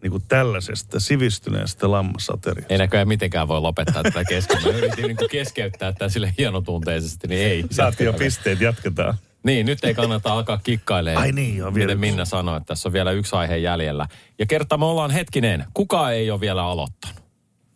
niinku 0.02 0.20
tällaisesta 0.28 1.00
sivistyneestä 1.00 1.90
lammasateriasta. 1.90 2.74
Ei 2.74 2.78
näköjään 2.78 3.08
mitenkään 3.08 3.48
voi 3.48 3.60
lopettaa 3.60 4.02
tätä 4.02 4.24
kesken. 4.24 4.62
Mä 4.62 4.68
yritin 4.68 5.06
niin 5.06 5.16
keskeyttää 5.30 5.92
tämän 5.92 6.10
sille 6.10 6.34
hienotunteisesti, 6.38 7.28
niin 7.28 7.46
ei. 7.46 7.64
Saatiin 7.70 8.04
jo 8.04 8.10
Jatketaan. 8.10 8.26
pisteet, 8.26 8.60
jatketaan. 8.60 9.14
Niin, 9.42 9.66
nyt 9.66 9.84
ei 9.84 9.94
kannata 9.94 10.32
alkaa 10.32 10.58
kikkailemaan. 10.62 11.22
Ai 11.22 11.32
niin, 11.32 11.56
joo, 11.56 11.74
vielä 11.74 11.86
Miten. 11.94 12.00
Minna 12.00 12.24
sanoi, 12.24 12.56
että 12.56 12.66
tässä 12.66 12.88
on 12.88 12.92
vielä 12.92 13.10
yksi 13.10 13.36
aihe 13.36 13.56
jäljellä. 13.56 14.06
Ja 14.38 14.46
kerta 14.46 14.76
me 14.76 14.84
ollaan 14.84 15.10
hetkinen, 15.10 15.64
kuka 15.74 16.10
ei 16.10 16.30
ole 16.30 16.40
vielä 16.40 16.64
aloittanut? 16.64 17.22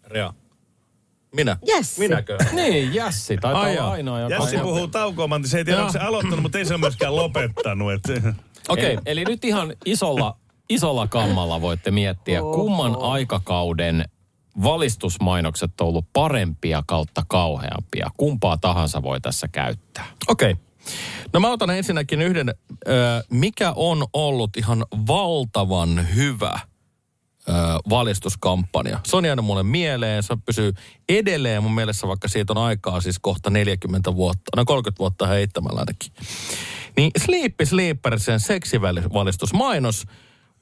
Rea. 0.04 0.34
Minä. 1.34 1.56
Yes. 1.68 1.98
Minäkö? 1.98 2.36
Niin, 2.52 2.94
Jässi, 2.94 3.36
taitaa 3.36 3.62
Ai 3.62 3.78
olla 3.78 3.90
ainoa, 3.90 4.20
joka 4.20 4.34
Jassi 4.34 4.56
on- 4.56 4.62
puhuu 4.62 4.88
taukoamaan, 4.88 5.40
niin 5.40 5.50
se 5.50 5.58
ei 5.58 5.64
tiedä, 5.64 5.80
onko 5.80 5.92
se 5.92 5.98
aloittanut, 5.98 6.42
mutta 6.42 6.58
ei 6.58 6.64
se 6.64 6.78
myöskään 6.78 7.16
lopettanut. 7.16 7.92
Et, 7.92 8.00
Okei, 8.08 8.24
Okei. 8.68 8.92
eli, 8.92 9.00
eli 9.06 9.24
nyt 9.24 9.44
ihan 9.44 9.72
isolla, 9.84 10.36
isolla 10.68 11.06
kammalla 11.08 11.60
voitte 11.60 11.90
miettiä, 11.90 12.40
kumman 12.40 12.96
aikakauden 13.00 14.04
valistusmainokset 14.62 15.80
on 15.80 15.86
ollut 15.88 16.06
parempia 16.12 16.82
kautta 16.86 17.22
kauheampia. 17.28 18.10
Kumpaa 18.16 18.56
tahansa 18.56 19.02
voi 19.02 19.20
tässä 19.20 19.48
käyttää. 19.52 20.06
Okei. 20.28 20.50
Okay. 20.52 20.64
No 21.32 21.40
mä 21.40 21.50
otan 21.50 21.70
ensinnäkin 21.70 22.22
yhden, 22.22 22.54
mikä 23.30 23.72
on 23.76 24.06
ollut 24.12 24.56
ihan 24.56 24.84
valtavan 25.06 26.06
hyvä 26.14 26.58
valistuskampanja. 27.90 29.00
Se 29.06 29.16
on 29.16 29.24
jäänyt 29.24 29.44
mulle 29.44 29.62
mieleen, 29.62 30.22
se 30.22 30.36
pysyy 30.46 30.72
edelleen 31.08 31.62
mun 31.62 31.74
mielessä, 31.74 32.08
vaikka 32.08 32.28
siitä 32.28 32.52
on 32.52 32.58
aikaa 32.58 33.00
siis 33.00 33.18
kohta 33.18 33.50
40 33.50 34.14
vuotta, 34.14 34.56
no 34.56 34.64
30 34.64 34.98
vuotta 34.98 35.26
heittämällä 35.26 35.80
ainakin. 35.80 36.12
Niin 36.96 37.10
Sleepy 37.18 37.66
Sleepersen 37.66 38.40
seksivalistusmainos 38.40 40.04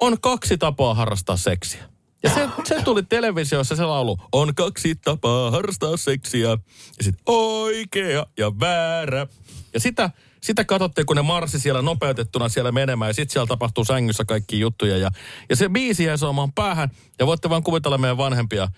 on 0.01 0.21
kaksi 0.21 0.59
tapaa 0.59 0.95
harrastaa 0.95 1.37
seksiä. 1.37 1.93
Ja 2.23 2.31
se, 2.31 2.49
se 2.65 2.83
tuli 2.83 3.03
televisiossa 3.03 3.77
se 3.77 3.85
laulu, 3.85 4.19
on 4.33 4.55
kaksi 4.55 4.95
tapaa 4.95 5.51
harrastaa 5.51 5.97
seksiä. 5.97 6.49
Ja 6.49 7.05
sitten 7.05 7.23
oikea 7.27 8.27
ja 8.39 8.61
väärä. 8.61 9.27
Ja 9.75 9.81
sitä, 9.81 10.11
Sitä 10.43 10.65
katsottiin, 10.65 11.07
kun 11.07 11.17
ne 11.17 11.23
marssi 11.23 11.61
siellä 11.61 11.83
nopeutettuna 11.83 12.49
siellä 12.49 12.73
menemään 12.73 13.09
ja 13.09 13.15
sitten 13.15 13.33
siellä 13.33 13.47
tapahtuu 13.47 13.85
sängyssä 13.85 14.25
kaikki 14.25 14.61
juttuja. 14.61 14.97
Ja, 14.97 15.11
ja 15.51 15.57
se 15.57 15.69
biisi 15.69 16.05
jäi 16.05 16.19
soimaan 16.19 16.53
päähän 16.53 16.91
ja 17.19 17.27
voitte 17.27 17.51
vaan 17.51 17.63
kuvitella 17.63 17.99
meidän 17.99 18.17
vanhempia, 18.17 18.69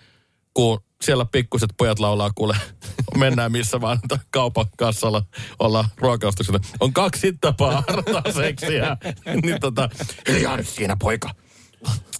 kun 0.54 0.80
siellä 1.02 1.24
pikkuset 1.24 1.70
pojat 1.76 1.98
laulaa, 1.98 2.30
kuule, 2.34 2.56
mennään 3.18 3.52
missä 3.52 3.80
vaan 3.80 3.98
kaupan 4.30 4.66
kassalla 4.78 5.22
ollaan 5.58 5.88
ruokaostoksella. 5.96 6.60
On 6.80 6.92
kaksi 6.92 7.32
tapaa 7.40 7.84
harrastaa 7.88 8.32
seksiä. 8.32 8.96
niin 9.42 9.60
tota, 9.60 9.88
hiljaa 10.28 10.56
nyt 10.56 10.68
siinä 10.68 10.96
poika. 10.96 11.30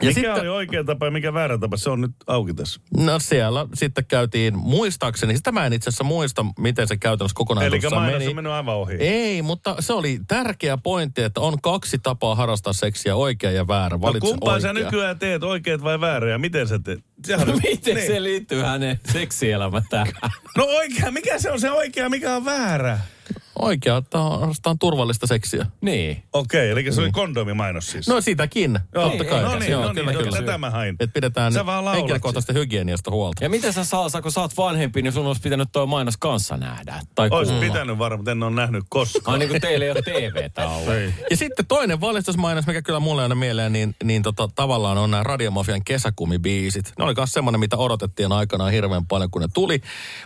Ja 0.02 0.08
mikä 0.08 0.12
sitten, 0.14 0.40
oli 0.40 0.48
oikea 0.48 0.84
tapa 0.84 1.04
ja 1.06 1.10
mikä 1.10 1.34
väärä 1.34 1.58
tapa? 1.58 1.76
Se 1.76 1.90
on 1.90 2.00
nyt 2.00 2.10
auki 2.26 2.54
tässä. 2.54 2.80
No 2.96 3.18
siellä 3.18 3.66
sitten 3.74 4.04
käytiin, 4.06 4.58
muistaakseni, 4.58 5.36
sitä 5.36 5.52
mä 5.52 5.66
en 5.66 5.72
itse 5.72 5.88
asiassa 5.90 6.04
muista, 6.04 6.46
miten 6.58 6.88
se 6.88 6.96
käytännössä 6.96 7.32
Eli 7.32 7.36
kokonaisuudessaan 7.44 8.02
mainos 8.02 8.18
meni. 8.18 8.28
on 8.28 8.34
mennyt 8.36 8.52
aivan 8.52 8.74
ohi. 8.74 8.94
Ei, 8.94 9.42
mutta 9.42 9.76
se 9.80 9.92
oli 9.92 10.20
tärkeä 10.28 10.76
pointti, 10.76 11.22
että 11.22 11.40
on 11.40 11.60
kaksi 11.62 11.98
tapaa 12.02 12.34
harrastaa 12.34 12.72
seksiä, 12.72 13.16
oikea 13.16 13.50
ja 13.50 13.68
väärä. 13.68 13.96
No 13.96 14.00
Valitse 14.00 14.28
kumpaa 14.28 14.60
sä 14.60 14.68
oikea. 14.68 14.84
nykyään 14.84 15.18
teet, 15.18 15.42
oikeat 15.42 15.82
vai 15.82 16.00
väärä 16.00 16.30
ja 16.30 16.38
miten 16.38 16.68
sä 16.68 16.78
teet? 16.78 17.00
Sehän 17.26 17.48
on- 17.50 17.60
Miten 17.62 17.94
niin. 17.96 18.06
se 18.06 18.22
liittyy 18.22 18.62
hänen 18.62 19.00
seksielämään 19.12 19.84
tähän? 19.90 20.12
No 20.56 20.64
oikea, 20.64 21.10
mikä 21.10 21.38
se 21.38 21.50
on 21.50 21.60
se 21.60 21.70
oikea, 21.70 22.08
mikä 22.08 22.36
on 22.36 22.44
väärä? 22.44 22.98
Oikea, 23.58 23.96
että 23.96 24.18
harrastetaan 24.18 24.78
turvallista 24.78 25.26
seksiä. 25.26 25.66
Niin. 25.80 26.22
Okei, 26.32 26.70
eli 26.70 26.92
se 26.92 27.00
oli 27.00 27.10
kondomimainos 27.12 27.86
siis. 27.90 28.08
No 28.08 28.20
sitäkin, 28.20 28.78
Joo, 28.94 29.08
totta 29.08 29.24
kai. 29.24 29.42
no 29.42 29.58
niin, 29.58 29.70
Joo, 29.70 29.82
no 29.82 29.86
niin, 29.86 29.94
kyllä, 29.94 30.12
joo, 30.12 30.22
kyllä. 30.22 30.38
tätä 30.38 30.58
mä 30.58 30.70
hain. 30.70 30.96
Että 31.00 31.12
pidetään 31.14 31.52
Sä 31.52 31.66
vaan 31.66 31.94
henkilökohtaisesta 31.94 32.52
hygieniasta 32.52 33.10
huolta. 33.10 33.44
Ja 33.44 33.50
miten 33.50 33.72
sä 33.72 33.84
Salsa, 33.84 34.22
kun 34.22 34.32
sä 34.32 34.40
oot 34.40 34.56
vanhempi, 34.56 35.02
niin 35.02 35.12
sun 35.12 35.26
olisi 35.26 35.42
pitänyt 35.42 35.68
toi 35.72 35.86
mainos 35.86 36.16
kanssa 36.16 36.56
nähdä? 36.56 37.00
Tai 37.14 37.28
Ois 37.32 37.48
kuulla. 37.48 37.62
pitänyt 37.64 37.98
varmaan, 37.98 38.18
mutta 38.18 38.30
en 38.30 38.42
ole 38.42 38.54
nähnyt 38.54 38.84
koskaan. 38.88 39.32
Ai 39.32 39.38
niin 39.38 39.48
kuin 39.48 39.60
teillä 39.60 39.84
ei 39.84 39.90
ole 39.90 40.02
TVtä 40.02 40.68
ollut. 40.74 40.94
Ja 41.30 41.36
sitten 41.36 41.66
toinen 41.66 42.00
valistusmainos, 42.00 42.66
mikä 42.66 42.82
kyllä 42.82 43.00
mulle 43.00 43.22
aina 43.22 43.34
mieleen, 43.34 43.72
niin, 43.72 43.96
niin 44.04 44.22
tota, 44.22 44.48
tavallaan 44.54 44.98
on 44.98 45.10
nämä 45.10 45.22
Radiomafian 45.22 45.84
kesäkumibiisit. 45.84 46.92
Ne 46.98 47.04
oli 47.04 47.14
myös 47.16 47.32
semmoinen, 47.32 47.60
mitä 47.60 47.76
odotettiin 47.76 48.32
aikanaan 48.32 48.72
hirveän 48.72 49.06
paljon, 49.06 49.30
kun 49.30 49.42
ne 49.42 49.48
tuli. 49.54 49.80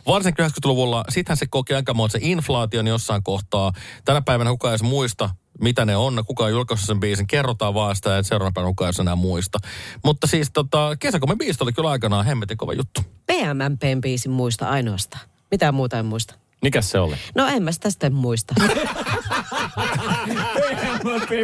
Varsinkin 0.07 0.45
90-luvulla, 0.45 1.05
sittenhän 1.09 1.37
se 1.37 1.47
koki 1.47 1.75
aika 1.75 1.95
se 2.09 2.19
inflaation 2.23 2.87
jossain 2.87 3.18
kohtaa. 3.23 3.73
Tänä 4.05 4.23
päivänä 4.23 4.51
kukaan 4.51 4.73
ei 4.73 4.89
muista, 4.89 5.31
mitä 5.61 5.85
ne 5.85 5.97
on, 5.97 6.25
kuka 6.27 6.45
on 6.45 6.51
julkaissut 6.51 6.87
sen 6.87 7.01
biisin. 7.01 7.27
Kerrotaan 7.27 7.75
vaan 7.75 7.97
sitä, 7.97 8.19
että 8.19 8.29
seuraavana 8.29 8.53
päivänä 8.55 8.71
kukaan 8.71 8.93
ei 8.99 9.03
enää 9.03 9.17
muista. 9.17 9.59
Mutta 10.05 10.27
siis 10.27 10.51
tota, 10.53 10.97
kesäkumibiisit 10.99 11.63
oli 11.63 11.73
kyllä 11.73 11.91
aikanaan 11.91 12.27
hemmetin 12.27 12.57
kova 12.57 12.73
juttu. 12.73 13.01
PMMPn 13.27 14.01
biisin 14.01 14.33
muista 14.33 14.69
ainoastaan. 14.69 15.29
Mitään 15.51 15.75
muuta 15.75 15.99
en 15.99 16.07
muista. 16.07 16.35
Mikäs 16.63 16.91
se 16.91 16.99
oli? 16.99 17.17
No 17.35 17.47
en 17.47 17.63
mä 17.63 17.73
sitä 17.73 17.91
sitten 17.91 18.15
muista. 18.15 18.55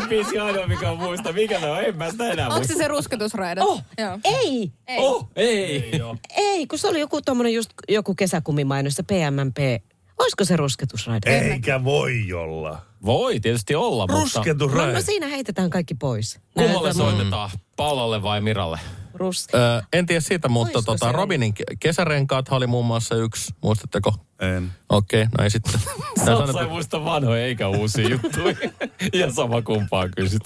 biisi 0.09 0.39
ainoa, 0.39 0.67
mikä 0.67 0.91
on 0.91 0.99
muista. 0.99 1.33
Mikä 1.33 1.61
se 1.61 1.71
on? 1.71 1.85
En 1.85 1.97
mä 1.97 2.11
sitä 2.11 2.29
enää 2.29 2.49
Onko 2.49 2.67
se 2.67 2.75
se 2.75 2.89
rusketusraidat? 2.89 3.65
Oh, 3.65 3.83
Joo. 3.99 4.19
ei, 4.25 4.73
Ei. 4.87 4.99
Oh, 4.99 5.29
ei. 5.37 5.91
ei, 6.37 6.67
kun 6.67 6.79
se 6.79 6.89
oli 6.89 7.01
joku 7.01 7.23
tommonen 7.23 7.55
just 7.55 7.71
joku 7.89 8.15
kesäkumimainos, 8.15 8.95
se 8.95 9.03
PMMP. 9.03 9.57
Olisiko 10.19 10.45
se 10.45 10.57
rusketusraide? 10.57 11.39
Eikä 11.39 11.85
voi 11.85 12.33
olla. 12.33 12.83
Voi 13.05 13.41
tietysti 13.41 13.75
olla, 13.75 14.07
mutta... 14.07 14.15
No, 14.15 14.21
Rusketusraide. 14.25 14.93
no 14.93 15.01
siinä 15.01 15.27
heitetään 15.27 15.71
kaikki 15.71 15.95
pois. 15.95 16.41
Kummalle 16.55 16.89
Näytä- 16.89 16.99
soitetaan? 16.99 17.51
Paulalle 17.77 18.23
vai 18.23 18.41
Miralle? 18.41 18.79
Rus... 19.15 19.47
Öö, 19.55 19.81
en 19.93 20.07
tiedä 20.07 20.21
siitä, 20.21 20.49
mutta 20.49 20.79
Olisiko 20.79 20.93
tota, 20.93 21.13
Robinin 21.13 21.55
ke- 21.61 21.77
kesärenkaat 21.81 22.47
oli 22.51 22.67
muun 22.67 22.87
muassa 22.87 23.15
yksi. 23.15 23.55
Muistatteko? 23.63 24.13
En. 24.41 24.73
Okei, 24.89 25.23
okay, 25.23 25.31
no 25.39 25.45
ei 25.45 25.51
sitten. 25.51 25.73
Ei 26.19 26.25
sanottu- 26.25 26.69
muista 26.69 27.05
vanhoja 27.05 27.45
eikä 27.47 27.69
uusia 27.69 28.09
juttuja. 28.09 28.57
ja 29.21 29.33
sama 29.33 29.63
kumpaa 29.63 30.09
kysyt. 30.09 30.43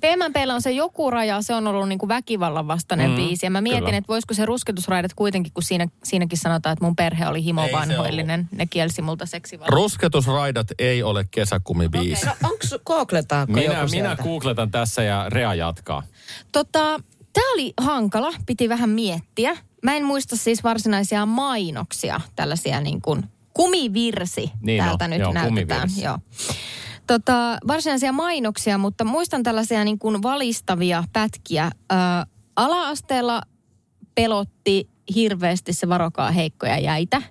PMPllä 0.00 0.54
on 0.54 0.62
se 0.62 0.70
joku 0.70 1.10
raja, 1.10 1.42
se 1.42 1.54
on 1.54 1.66
ollut 1.66 1.88
niinku 1.88 2.08
väkivallan 2.08 2.68
vastainen 2.68 3.10
mm, 3.10 3.16
biisi. 3.16 3.46
Ja 3.46 3.50
mä 3.50 3.60
mietin, 3.60 3.84
kyllä. 3.84 3.96
että 3.96 4.08
voisiko 4.08 4.34
se 4.34 4.46
rusketusraidat 4.46 5.14
kuitenkin, 5.14 5.52
kun 5.52 5.62
siinä, 5.62 5.88
siinäkin 6.04 6.38
sanotaan, 6.38 6.72
että 6.72 6.84
mun 6.84 6.96
perhe 6.96 7.28
oli 7.28 7.44
himovanhoillinen. 7.44 8.48
Ne 8.52 8.66
kielsi 8.66 9.02
multa 9.02 9.26
seksivallan. 9.26 9.72
Rusketusraidat 9.72 10.66
ei 10.78 11.02
ole 11.02 11.24
kesäkumibiisi. 11.30 12.26
No 12.26 12.32
onks, 12.42 12.74
googletaanko 12.86 13.52
Minä, 13.52 13.74
joku 13.74 13.90
minä 13.90 14.16
googletan 14.22 14.70
tässä 14.70 15.02
ja 15.02 15.26
Rea 15.28 15.54
jatkaa. 15.54 16.02
Tota, 16.52 17.00
tämä 17.32 17.52
oli 17.54 17.72
hankala, 17.80 18.32
piti 18.46 18.68
vähän 18.68 18.90
miettiä. 18.90 19.56
Mä 19.82 19.94
en 19.94 20.04
muista 20.04 20.36
siis 20.36 20.64
varsinaisia 20.64 21.26
mainoksia, 21.26 22.20
tällaisia 22.36 22.80
niin 22.80 23.00
kuin 23.02 23.24
kumivirsi 23.54 24.52
Niin 24.60 24.84
täältä 24.84 25.04
on, 25.04 25.10
nyt 25.10 25.20
joo, 25.20 25.32
näytetään. 25.32 25.80
kumivirsi. 25.80 26.02
Joo. 26.02 26.18
Tota, 27.06 27.58
varsinaisia 27.66 28.12
mainoksia, 28.12 28.78
mutta 28.78 29.04
muistan 29.04 29.42
tällaisia 29.42 29.84
niin 29.84 29.98
kuin 29.98 30.22
valistavia 30.22 31.04
pätkiä. 31.12 31.70
Ö, 31.92 31.94
ala-asteella 32.56 33.42
pelotti 34.14 34.88
hirveästi 35.14 35.72
se 35.72 35.88
varokaa 35.88 36.30
heikkoja 36.30 36.78
jäitä. 36.78 37.22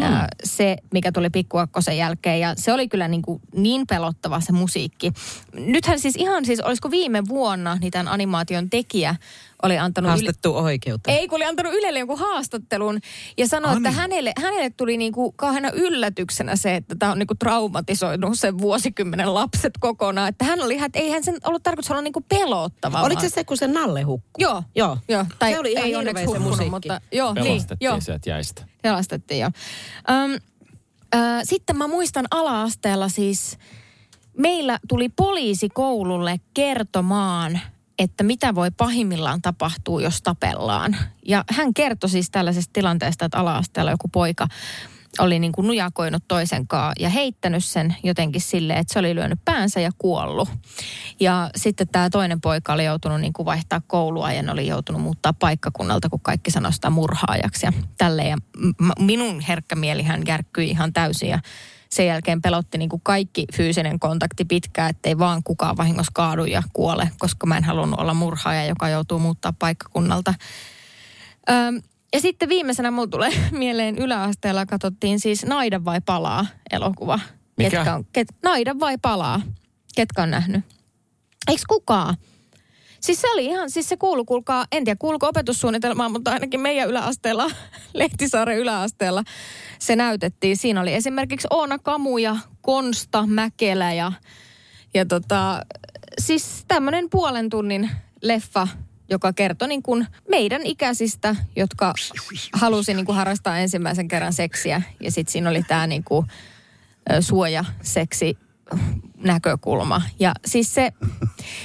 Ja 0.00 0.28
se, 0.44 0.76
mikä 0.92 1.12
tuli 1.12 1.30
pikkuakkosen 1.30 1.96
jälkeen. 1.96 2.40
Ja 2.40 2.54
se 2.56 2.72
oli 2.72 2.88
kyllä 2.88 3.08
niin, 3.08 3.22
kuin 3.22 3.40
niin 3.54 3.86
pelottava 3.86 4.40
se 4.40 4.52
musiikki. 4.52 5.12
Nythän 5.52 5.98
siis 5.98 6.16
ihan 6.16 6.44
siis, 6.44 6.60
olisiko 6.60 6.90
viime 6.90 7.22
vuonna 7.28 7.78
niin 7.80 7.90
tämän 7.90 8.08
animaation 8.08 8.70
tekijä 8.70 9.14
oli 9.62 9.78
antanut... 9.78 10.08
Yle- 10.08 10.10
Haastettu 10.10 10.56
oikeutta. 10.56 11.10
ei, 11.10 11.28
kun 11.28 11.36
oli 11.36 11.44
antanut 11.44 11.72
Ylelle 11.74 11.98
jonkun 11.98 12.18
haastattelun 12.18 13.00
ja 13.38 13.48
sanoi, 13.48 13.76
että 13.76 13.90
hänelle, 13.90 14.32
hänelle 14.42 14.70
tuli 14.70 14.96
niinku 14.96 15.32
kauheana 15.32 15.70
yllätyksenä 15.70 16.56
se, 16.56 16.76
että 16.76 16.96
tämä 16.98 17.12
on 17.12 17.18
niinku 17.18 17.34
traumatisoinut 17.34 18.38
sen 18.38 18.58
vuosikymmenen 18.58 19.34
lapset 19.34 19.72
kokonaan. 19.80 20.28
Että 20.28 20.44
hän 20.44 20.62
oli 20.62 20.74
ihan, 20.74 20.86
että 20.86 20.98
eihän 20.98 21.24
sen 21.24 21.36
ollut 21.44 21.62
tarkoitus 21.62 21.90
olla 21.90 22.02
niinku 22.02 22.20
pelottava. 22.20 23.02
Oliko 23.02 23.20
se 23.20 23.28
se, 23.28 23.44
kun 23.44 23.56
se 23.56 23.66
Nalle 23.66 24.02
hukkui? 24.02 24.42
Joo. 24.42 24.62
Joo. 24.74 24.98
joo. 25.08 25.26
Tai 25.38 25.52
se 25.52 25.60
oli 25.60 25.72
ihan 25.72 25.84
ei 25.84 25.96
onneksi 25.96 26.20
hirveä 26.20 26.38
se 26.38 26.38
musiikki. 26.38 26.70
mutta 26.70 27.00
joo, 27.12 27.34
niin, 27.34 27.44
Pelastettiin 27.44 27.86
joo. 27.86 28.00
sieltä 28.00 28.30
jäistä. 28.30 28.64
Pelastettiin, 28.82 29.40
joo. 29.40 29.50
Öm, 30.10 30.32
ö, 31.14 31.18
sitten 31.42 31.76
mä 31.76 31.88
muistan 31.88 32.26
ala-asteella 32.30 33.08
siis, 33.08 33.58
meillä 34.38 34.78
tuli 34.88 35.08
poliisi 35.08 35.68
koululle 35.68 36.40
kertomaan, 36.54 37.60
että 37.98 38.24
mitä 38.24 38.54
voi 38.54 38.70
pahimmillaan 38.70 39.42
tapahtua, 39.42 40.02
jos 40.02 40.22
tapellaan. 40.22 40.96
Ja 41.26 41.44
hän 41.50 41.74
kertoi 41.74 42.10
siis 42.10 42.30
tällaisesta 42.30 42.70
tilanteesta, 42.72 43.24
että 43.24 43.38
ala-asteella 43.38 43.90
joku 43.90 44.08
poika 44.08 44.48
oli 45.18 45.38
niin 45.38 45.52
kuin 45.52 45.66
nujakoinut 45.66 46.24
toisen 46.28 46.66
kaa 46.66 46.92
ja 47.00 47.08
heittänyt 47.08 47.64
sen 47.64 47.96
jotenkin 48.02 48.40
silleen, 48.40 48.78
että 48.78 48.92
se 48.92 48.98
oli 48.98 49.14
lyönyt 49.14 49.44
päänsä 49.44 49.80
ja 49.80 49.90
kuollut. 49.98 50.48
Ja 51.20 51.50
sitten 51.56 51.88
tämä 51.88 52.10
toinen 52.10 52.40
poika 52.40 52.72
oli 52.72 52.84
joutunut 52.84 53.20
niin 53.20 53.32
kuin 53.32 53.46
vaihtaa 53.46 53.80
koulua 53.86 54.32
ja 54.32 54.52
oli 54.52 54.66
joutunut 54.66 55.02
muuttaa 55.02 55.32
paikkakunnalta, 55.32 56.08
kun 56.08 56.20
kaikki 56.20 56.50
sanoi 56.50 56.72
sitä 56.72 56.90
murhaajaksi 56.90 57.66
ja 57.66 57.72
tälleen. 57.98 58.28
Ja 58.28 58.36
minun 58.98 59.40
herkkä 59.40 59.76
mielihän 59.76 60.22
järkkyi 60.26 60.70
ihan 60.70 60.92
täysin 60.92 61.28
ja 61.28 61.38
sen 61.90 62.06
jälkeen 62.06 62.42
pelotti 62.42 62.78
niin 62.78 62.88
kuin 62.88 63.02
kaikki 63.02 63.46
fyysinen 63.54 64.00
kontakti 64.00 64.44
pitkään, 64.44 64.90
ettei 64.90 65.18
vaan 65.18 65.42
kukaan 65.42 65.76
vahingossa 65.76 66.12
kaadu 66.14 66.44
ja 66.44 66.62
kuole, 66.72 67.10
koska 67.18 67.46
mä 67.46 67.56
en 67.56 67.64
halunnut 67.64 68.00
olla 68.00 68.14
murhaaja, 68.14 68.66
joka 68.66 68.88
joutuu 68.88 69.18
muuttaa 69.18 69.52
paikkakunnalta. 69.58 70.34
Öm, 71.50 71.82
ja 72.12 72.20
sitten 72.20 72.48
viimeisenä 72.48 72.90
mulla 72.90 73.08
tulee 73.08 73.30
mieleen 73.52 73.98
yläasteella 73.98 74.66
katsottiin 74.66 75.20
siis 75.20 75.44
Naida 75.44 75.84
vai 75.84 76.00
palaa 76.06 76.46
elokuva. 76.72 77.20
Mikä? 77.56 77.70
Ketkä 77.70 77.94
on, 77.94 78.04
ket, 78.12 78.28
Naida 78.42 78.80
vai 78.80 78.98
palaa? 79.02 79.42
Ketkä 79.96 80.22
on 80.22 80.30
nähnyt? 80.30 80.64
Eiks 81.48 81.64
kukaan? 81.64 82.16
Siis 83.00 83.20
se 83.20 83.30
oli 83.30 83.44
ihan, 83.44 83.70
siis 83.70 83.88
se 83.88 83.96
kuulu, 83.96 84.24
kuulkaa, 84.24 84.64
en 84.72 84.84
tiedä 84.84 84.96
kuuluuko 84.98 85.28
opetussuunnitelmaan, 85.28 86.12
mutta 86.12 86.30
ainakin 86.30 86.60
meidän 86.60 86.88
yläasteella, 86.88 87.50
Lehtisaaren 87.94 88.58
yläasteella, 88.58 89.24
se 89.78 89.96
näytettiin. 89.96 90.56
Siinä 90.56 90.80
oli 90.80 90.94
esimerkiksi 90.94 91.48
Oona 91.50 91.78
Kamu 91.78 92.18
ja 92.18 92.36
Konsta 92.60 93.26
Mäkelä 93.26 93.92
ja, 93.92 94.12
ja 94.94 95.06
tota, 95.06 95.66
siis 96.18 96.64
tämmöinen 96.68 97.10
puolen 97.10 97.50
tunnin 97.50 97.90
leffa, 98.22 98.68
joka 99.10 99.32
kertoi 99.32 99.68
niin 99.68 99.82
kuin 99.82 100.06
meidän 100.28 100.62
ikäisistä, 100.64 101.36
jotka 101.56 101.94
halusi 102.52 102.94
niin 102.94 103.06
kuin 103.06 103.16
harrastaa 103.16 103.58
ensimmäisen 103.58 104.08
kerran 104.08 104.32
seksiä. 104.32 104.82
Ja 105.00 105.10
sitten 105.10 105.32
siinä 105.32 105.50
oli 105.50 105.62
tämä 105.62 105.86
niin 105.86 106.04
kuin, 106.04 106.26
suojaseksi 107.20 108.38
näkökulma. 109.16 110.02
Ja 110.20 110.32
siis 110.46 110.74
se, 110.74 110.92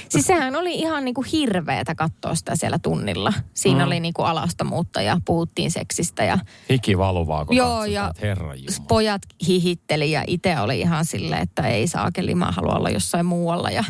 siis 0.08 0.26
sehän 0.26 0.56
oli 0.56 0.74
ihan 0.74 1.04
niin 1.04 1.14
kuin 1.14 1.26
hirveetä 1.32 1.94
katsoa 1.94 2.34
sitä 2.34 2.56
siellä 2.56 2.78
tunnilla. 2.78 3.32
Siinä 3.54 3.80
mm. 3.80 3.86
oli 3.86 4.00
niin 4.00 4.14
kuin 4.14 4.26
alastomuutta 4.26 5.02
ja 5.02 5.20
puhuttiin 5.24 5.70
seksistä 5.70 6.24
ja 6.24 6.38
Hiki 6.70 6.98
valuvaa, 6.98 7.44
kun 7.44 7.56
Joo, 7.56 7.68
katsotaan, 7.68 7.92
ja 7.92 8.12
Jumala. 8.54 8.86
pojat 8.88 9.22
hihitteli 9.46 10.10
ja 10.10 10.24
itse 10.26 10.60
oli 10.60 10.80
ihan 10.80 11.04
silleen, 11.04 11.42
että 11.42 11.62
ei 11.62 11.86
saakeli, 11.86 12.34
mä 12.34 12.52
haluan 12.52 12.76
olla 12.76 12.90
jossain 12.90 13.26
muualla. 13.26 13.70
Ja 13.70 13.84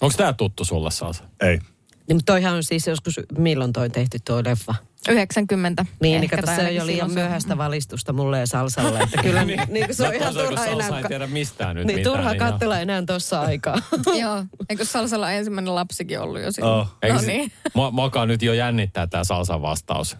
Onko 0.00 0.14
tämä 0.16 0.32
tuttu 0.32 0.64
sulle, 0.64 0.90
Salsa? 0.90 1.24
Ei. 1.40 1.60
Niin, 2.08 2.16
mutta 2.16 2.32
toihan 2.32 2.54
on 2.54 2.64
siis 2.64 2.86
joskus, 2.86 3.20
milloin 3.38 3.72
toi 3.72 3.90
tehty 3.90 4.18
tuo 4.24 4.42
leffa? 4.44 4.74
90. 5.08 5.82
Niin, 5.82 5.98
niin 6.00 6.22
ehkä, 6.22 6.36
kato, 6.36 6.46
tai 6.46 6.56
se 6.56 6.66
on 6.66 6.74
jo 6.74 6.86
liian 6.86 7.12
myöhäistä 7.12 7.58
valistusta 7.58 8.12
mulle 8.12 8.38
ja 8.38 8.46
salsalle. 8.46 9.00
Että 9.00 9.22
kyllä 9.22 9.44
niin, 9.44 9.60
niin 9.68 9.86
kuin 9.86 9.96
se 9.96 10.08
on 10.08 10.14
ihan 10.14 10.34
turha 10.34 10.64
salsa 10.64 10.86
enää. 10.86 10.98
ei 10.98 11.04
tiedä 11.08 11.26
mistään 11.26 11.76
nyt 11.76 11.86
Niin, 11.86 11.98
mitään, 11.98 12.16
turha 12.16 12.30
niin 12.30 12.38
katsella 12.38 12.78
enää 12.78 13.02
tuossa 13.06 13.40
aikaa. 13.40 13.76
Joo, 14.20 14.44
eikö 14.70 14.84
Salsalla 14.84 15.32
ensimmäinen 15.32 15.74
lapsikin 15.74 16.20
ollut 16.20 16.40
jo 16.40 16.52
silloin? 16.52 16.80
Oh. 16.80 16.96
No 17.14 17.20
niin. 17.26 17.52
Mua, 17.74 18.26
nyt 18.26 18.42
jo 18.42 18.52
jännittää 18.52 19.06
tämä 19.06 19.24
salsan 19.24 19.62
vastaus. 19.62 20.16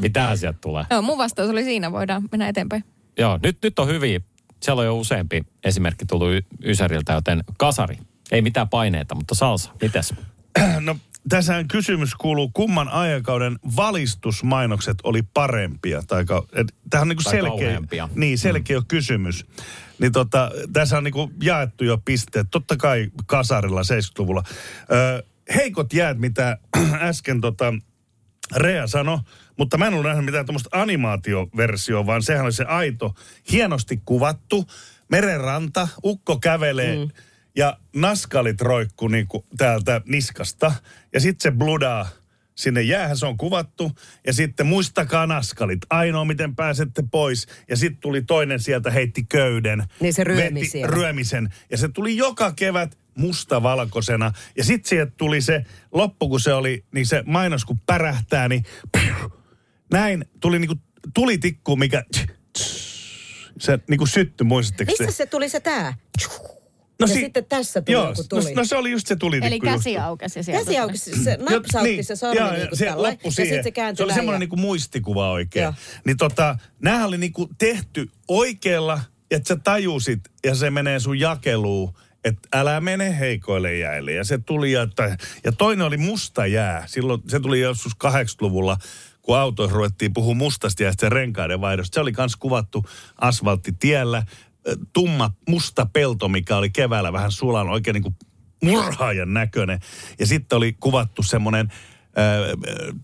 Mitähän 0.00 0.38
sieltä 0.38 0.58
tulee? 0.60 0.84
Joo, 0.90 1.02
mun 1.02 1.18
vastaus 1.18 1.50
oli 1.50 1.64
siinä, 1.64 1.92
voidaan 1.92 2.22
mennä 2.32 2.48
eteenpäin. 2.48 2.84
Joo, 3.18 3.38
nyt, 3.42 3.58
nyt 3.62 3.78
on 3.78 3.88
hyviä. 3.88 4.20
Siellä 4.62 4.80
on 4.80 4.86
jo 4.86 4.96
useampi 4.96 5.46
esimerkki 5.64 6.06
tullut 6.06 6.30
y- 6.30 6.42
Ysäriltä, 6.64 7.12
joten 7.12 7.44
kasari. 7.58 7.98
Ei 8.32 8.42
mitään 8.42 8.68
paineita, 8.68 9.14
mutta 9.14 9.34
salsa. 9.34 9.70
Mites? 9.82 10.14
No, 10.80 10.96
tässähän 11.28 11.68
kysymys 11.68 12.14
kuuluu, 12.14 12.50
kumman 12.54 12.88
aikakauden 12.88 13.58
valistusmainokset 13.76 14.98
oli 15.02 15.22
parempia? 15.34 16.02
Tai, 16.06 16.24
ka- 16.24 16.46
et, 16.52 16.66
tämähän 16.90 17.04
on 17.04 17.08
niinku 17.08 17.22
Tai 17.22 17.32
selkeä, 17.32 17.50
kauheampia. 17.50 18.08
niin, 18.14 18.38
selkeä 18.38 18.78
mm. 18.78 18.86
kysymys. 18.88 19.46
Niin 19.98 20.12
tota, 20.12 20.50
tässä 20.72 20.98
on 20.98 21.04
niinku 21.04 21.30
jaettu 21.42 21.84
jo 21.84 21.98
pisteet. 22.04 22.46
Totta 22.50 22.76
kai 22.76 23.10
kasarilla 23.26 23.80
70-luvulla. 23.82 24.42
Ö, 24.92 25.22
heikot 25.54 25.92
jäät, 25.92 26.18
mitä 26.18 26.58
äsken 27.00 27.40
tota, 27.40 27.74
Rea 28.56 28.86
sanoi, 28.86 29.18
mutta 29.58 29.78
mä 29.78 29.86
en 29.86 29.92
ollut 29.92 30.06
nähnyt 30.06 30.24
mitään 30.24 30.46
tuommoista 30.46 30.70
animaatioversioa, 30.72 32.06
vaan 32.06 32.22
sehän 32.22 32.44
oli 32.44 32.52
se 32.52 32.64
aito, 32.64 33.14
hienosti 33.52 34.02
kuvattu, 34.04 34.66
merenranta, 35.08 35.88
ukko 36.04 36.38
kävelee 36.38 36.96
mm. 36.96 37.10
Ja 37.58 37.78
naskalit 37.96 38.60
roikku 38.60 39.08
niinku 39.08 39.46
täältä 39.56 40.00
niskasta. 40.06 40.72
Ja 41.12 41.20
sitten 41.20 41.52
se 41.52 41.56
bludaa 41.58 42.08
sinne 42.54 42.82
jäähän, 42.82 43.16
se 43.16 43.26
on 43.26 43.36
kuvattu. 43.36 43.92
Ja 44.26 44.32
sitten 44.32 44.66
muistakaa 44.66 45.26
naskalit, 45.26 45.78
ainoa 45.90 46.24
miten 46.24 46.56
pääsette 46.56 47.02
pois. 47.10 47.46
Ja 47.68 47.76
sitten 47.76 48.00
tuli 48.00 48.22
toinen 48.22 48.60
sieltä, 48.60 48.90
heitti 48.90 49.24
köyden. 49.28 49.84
Niin 50.00 50.14
se 50.14 50.24
ryömi 50.24 50.62
ryömisen. 50.84 51.48
Ja 51.70 51.78
se 51.78 51.88
tuli 51.88 52.16
joka 52.16 52.52
kevät 52.52 52.98
mustavalkoisena. 53.14 54.32
Ja 54.56 54.64
sitten 54.64 54.88
sieltä 54.88 55.12
tuli 55.16 55.40
se 55.40 55.64
loppu, 55.92 56.28
kun 56.28 56.40
se 56.40 56.52
oli, 56.52 56.84
niin 56.94 57.06
se 57.06 57.22
mainos 57.26 57.64
kun 57.64 57.80
pärähtää, 57.86 58.48
niin 58.48 58.64
näin 59.92 60.24
tuli 60.40 60.58
niinku 60.58 60.76
tulitikku, 61.14 61.76
mikä 61.76 62.04
se 63.58 63.78
niinku 63.88 64.06
sytty, 64.06 64.44
muistatteko 64.44 64.92
Missä 64.98 65.16
se 65.16 65.26
tuli 65.26 65.48
se 65.48 65.60
tää? 65.60 65.94
No 67.00 67.06
ja 67.06 67.14
si- 67.14 67.20
sitten 67.20 67.44
tässä 67.44 67.80
tuli 67.82 67.92
Joo, 67.94 68.08
joku 68.08 68.22
no, 68.22 68.26
tuli. 68.28 68.54
no, 68.54 68.64
se 68.64 68.76
oli 68.76 68.90
just 68.90 69.06
se 69.06 69.16
tulitikku. 69.16 69.66
Eli 69.66 69.76
käsi 69.76 69.92
just. 69.94 70.04
aukesi 70.04 70.42
sieltä. 70.42 70.64
Käsi 70.64 70.78
auki, 70.78 70.98
se 70.98 71.38
napsautti 71.50 72.02
se 72.02 72.16
sormi 72.16 72.36
joo, 72.40 72.52
niin 72.52 72.68
kuin 72.68 72.78
se 72.78 72.84
tällä. 72.86 73.08
Ja 73.24 73.30
sitten 73.30 73.64
se 73.64 73.70
kääntyi 73.70 73.96
se 73.96 74.04
oli 74.04 74.12
semmoinen 74.12 74.36
ja- 74.36 74.38
niinku 74.38 74.56
muistikuva 74.56 75.30
oikein. 75.30 75.62
Joo. 75.62 75.74
Niin 76.06 76.16
tota, 76.16 76.58
näähän 76.82 77.08
oli 77.08 77.18
niinku 77.18 77.48
tehty 77.58 78.10
oikealla, 78.28 79.00
että 79.30 79.48
sä 79.48 79.56
tajusit 79.64 80.20
ja 80.44 80.54
se 80.54 80.70
menee 80.70 81.00
sun 81.00 81.18
jakeluun, 81.20 81.94
että 82.24 82.48
älä 82.54 82.80
mene 82.80 83.18
heikoille 83.18 83.76
jäille. 83.76 84.12
Ja 84.12 84.24
se 84.24 84.38
tuli, 84.38 84.72
ja, 84.72 84.88
ja 85.44 85.52
toinen 85.52 85.86
oli 85.86 85.96
musta 85.96 86.46
jää. 86.46 86.84
Silloin 86.86 87.22
se 87.28 87.40
tuli 87.40 87.60
joskus 87.60 87.92
80-luvulla, 88.04 88.76
kun 89.22 89.38
autoissa 89.38 89.76
ruvettiin 89.76 90.12
puhua 90.12 90.34
mustasta 90.34 90.82
jäästä 90.82 91.06
ja 91.06 91.10
renkaiden 91.10 91.60
vaihdosta. 91.60 91.94
Se 91.94 92.00
oli 92.00 92.12
kans 92.12 92.36
kuvattu 92.36 92.84
asfalttitiellä. 93.20 94.22
Tumma 94.92 95.30
musta 95.48 95.86
pelto, 95.92 96.28
mikä 96.28 96.56
oli 96.56 96.70
keväällä 96.70 97.12
vähän 97.12 97.32
sulan, 97.32 97.68
oikein 97.68 97.94
niin 97.94 98.02
kuin 98.02 98.16
murhaajan 98.62 99.34
näköinen. 99.34 99.80
Ja 100.18 100.26
sitten 100.26 100.56
oli 100.56 100.76
kuvattu 100.80 101.22
semmoinen 101.22 101.72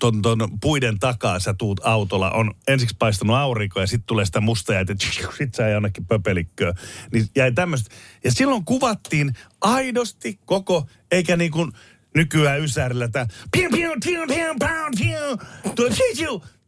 ton, 0.00 0.22
ton 0.22 0.38
puiden 0.60 0.98
takaa 0.98 1.38
sä 1.38 1.54
tuut 1.54 1.80
autolla, 1.84 2.30
on 2.30 2.54
ensiksi 2.68 2.96
paistanut 2.98 3.36
aurinko 3.36 3.80
ja 3.80 3.86
sitten 3.86 4.06
tulee 4.06 4.24
sitä 4.24 4.40
musta 4.40 4.74
jäitä, 4.74 4.94
sit 5.38 5.54
sä 5.54 5.68
jonnekin 5.68 6.06
pöpelikköön. 6.06 6.74
Niin 7.12 7.26
jäi 7.36 7.52
tämmöistä. 7.52 7.94
Ja 8.24 8.32
silloin 8.32 8.64
kuvattiin 8.64 9.32
aidosti 9.60 10.38
koko, 10.44 10.86
eikä 11.10 11.36
niin 11.36 11.50
kuin 11.50 11.72
nykyään 12.14 12.60
Ysärillä 12.60 13.08
tämä 13.08 13.26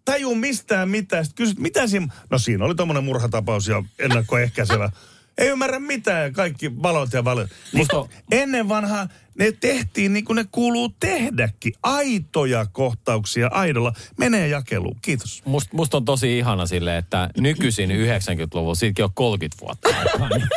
taju 0.06 0.34
mistään 0.34 0.88
mitään. 0.88 1.24
Sitten 1.24 1.44
kysyt, 1.44 1.58
mitä 1.58 1.86
siinä, 1.86 2.08
no 2.30 2.38
siinä 2.38 2.64
oli 2.64 2.74
tommonen 2.74 3.04
murhatapaus 3.04 3.68
ja 3.68 3.82
ennakkoehkäisevä. 3.98 4.90
Ei 5.38 5.48
ymmärrä 5.48 5.78
mitään 5.78 6.32
kaikki 6.32 6.82
valot 6.82 7.12
ja 7.12 7.24
valot. 7.24 7.50
Musta- 7.72 8.08
ennen 8.30 8.68
vanhaa 8.68 9.08
ne 9.38 9.52
tehtiin 9.52 10.12
niin 10.12 10.24
kuin 10.24 10.36
ne 10.36 10.44
kuuluu 10.52 10.88
tehdäkin. 11.00 11.72
Aitoja 11.82 12.66
kohtauksia 12.72 13.48
aidolla. 13.52 13.92
Menee 14.18 14.48
jakeluun. 14.48 14.96
Kiitos. 15.02 15.42
Must, 15.44 15.72
musta 15.72 15.96
on 15.96 16.04
tosi 16.04 16.38
ihana 16.38 16.66
sille, 16.66 16.96
että 16.96 17.30
nykyisin 17.38 17.90
90-luvulla, 17.90 18.74
siitäkin 18.74 19.04
on 19.04 19.10
30 19.14 19.56
vuotta 19.60 19.88
niin 20.36 20.48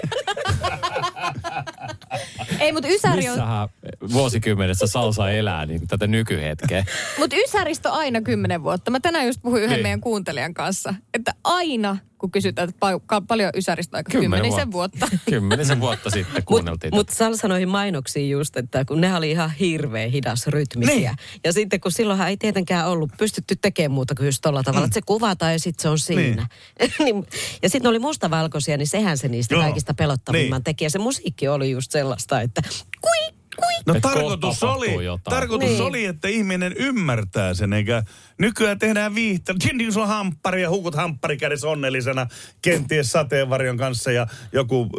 Ei, 2.59 2.71
mutta 2.71 2.89
Ysäri 2.89 3.27
on, 3.27 3.33
Missähän 3.33 3.69
vuosikymmenessä 4.13 4.87
salsa 4.87 5.31
elää 5.31 5.65
niin 5.65 5.87
tätä 5.87 6.07
nykyhetkeä? 6.07 6.85
mutta 7.19 7.35
Ysäristä 7.45 7.91
on 7.91 7.97
aina 7.97 8.21
kymmenen 8.21 8.63
vuotta. 8.63 8.91
Mä 8.91 8.99
tänään 8.99 9.27
just 9.27 9.41
puhuin 9.41 9.63
yhden 9.63 9.75
Niin. 9.75 9.85
meidän 9.85 10.01
kuuntelijan 10.01 10.53
kanssa, 10.53 10.93
että 11.13 11.33
aina 11.43 11.97
kun 12.17 12.31
kysytään, 12.31 12.69
että 12.69 12.87
pa- 12.95 13.23
paljon 13.27 13.51
Ysäristä 13.55 14.03
Kymmenen 14.03 14.31
kymmenisen 14.41 14.71
vuotta. 14.71 15.07
Kymmenisen 15.29 15.79
vuotta 15.79 16.09
sitten 16.09 16.43
kuunneltiin. 16.43 16.95
Mutta 16.95 17.15
Sal 17.15 17.35
sanoi 17.35 17.65
mainoksiin 17.65 18.29
just, 18.29 18.57
että 18.57 18.68
kun 18.87 19.01
ne 19.01 19.15
oli 19.15 19.31
ihan 19.31 19.51
hirveän 19.51 20.09
hidas 20.09 20.47
rytmisiä. 20.47 20.95
Niin. 20.95 21.39
Ja 21.43 21.53
sitten 21.53 21.79
kun 21.79 21.91
silloinhan 21.91 22.29
ei 22.29 22.37
tietenkään 22.37 22.87
ollut 22.87 23.09
pystytty 23.17 23.55
tekemään 23.55 23.91
muuta 23.91 24.15
kuin 24.15 24.25
just 24.25 24.41
tolla 24.41 24.63
tavalla, 24.63 24.85
että 24.85 24.93
se 24.93 25.01
kuvataan 25.01 25.51
ja 25.51 25.59
sitten 25.59 25.81
se 25.81 25.89
on 25.89 25.99
siinä. 25.99 26.47
Niin. 26.99 27.25
ja 27.63 27.69
sitten 27.69 27.89
oli 27.89 27.99
mustavalkoisia, 27.99 28.77
niin 28.77 28.87
sehän 28.87 29.17
se 29.17 29.27
niistä 29.27 29.55
Joo. 29.55 29.63
kaikista 29.63 29.93
pelottavimman 29.93 30.57
Niin. 30.57 30.63
teki. 30.63 30.83
Ja 30.83 30.89
se 30.89 30.99
musiikki 30.99 31.47
oli 31.47 31.71
just 31.71 31.91
sellaista, 31.91 32.41
että 32.41 32.61
kui, 33.01 33.33
kui. 33.55 33.73
No 33.85 33.93
Et 33.95 34.01
tarkoitus 34.01 34.63
oli, 34.63 35.05
jotain. 35.05 35.35
tarkoitus 35.35 35.69
Niin. 35.69 35.81
oli, 35.81 36.05
että 36.05 36.27
ihminen 36.27 36.73
ymmärtää 36.77 37.53
sen, 37.53 37.73
eikä 37.73 38.03
nykyään 38.37 38.79
tehdään 38.79 39.15
viihtä. 39.15 39.53
Niin 39.73 39.97
on 39.99 40.07
hamppari 40.07 40.61
ja 40.61 40.69
hukut 40.69 40.95
hamppari 40.95 41.37
kädessä 41.37 41.67
onnellisena, 41.67 42.27
kenties 42.61 43.11
sateenvarjon 43.11 43.77
kanssa 43.77 44.11
ja 44.11 44.27
joku 44.53 44.89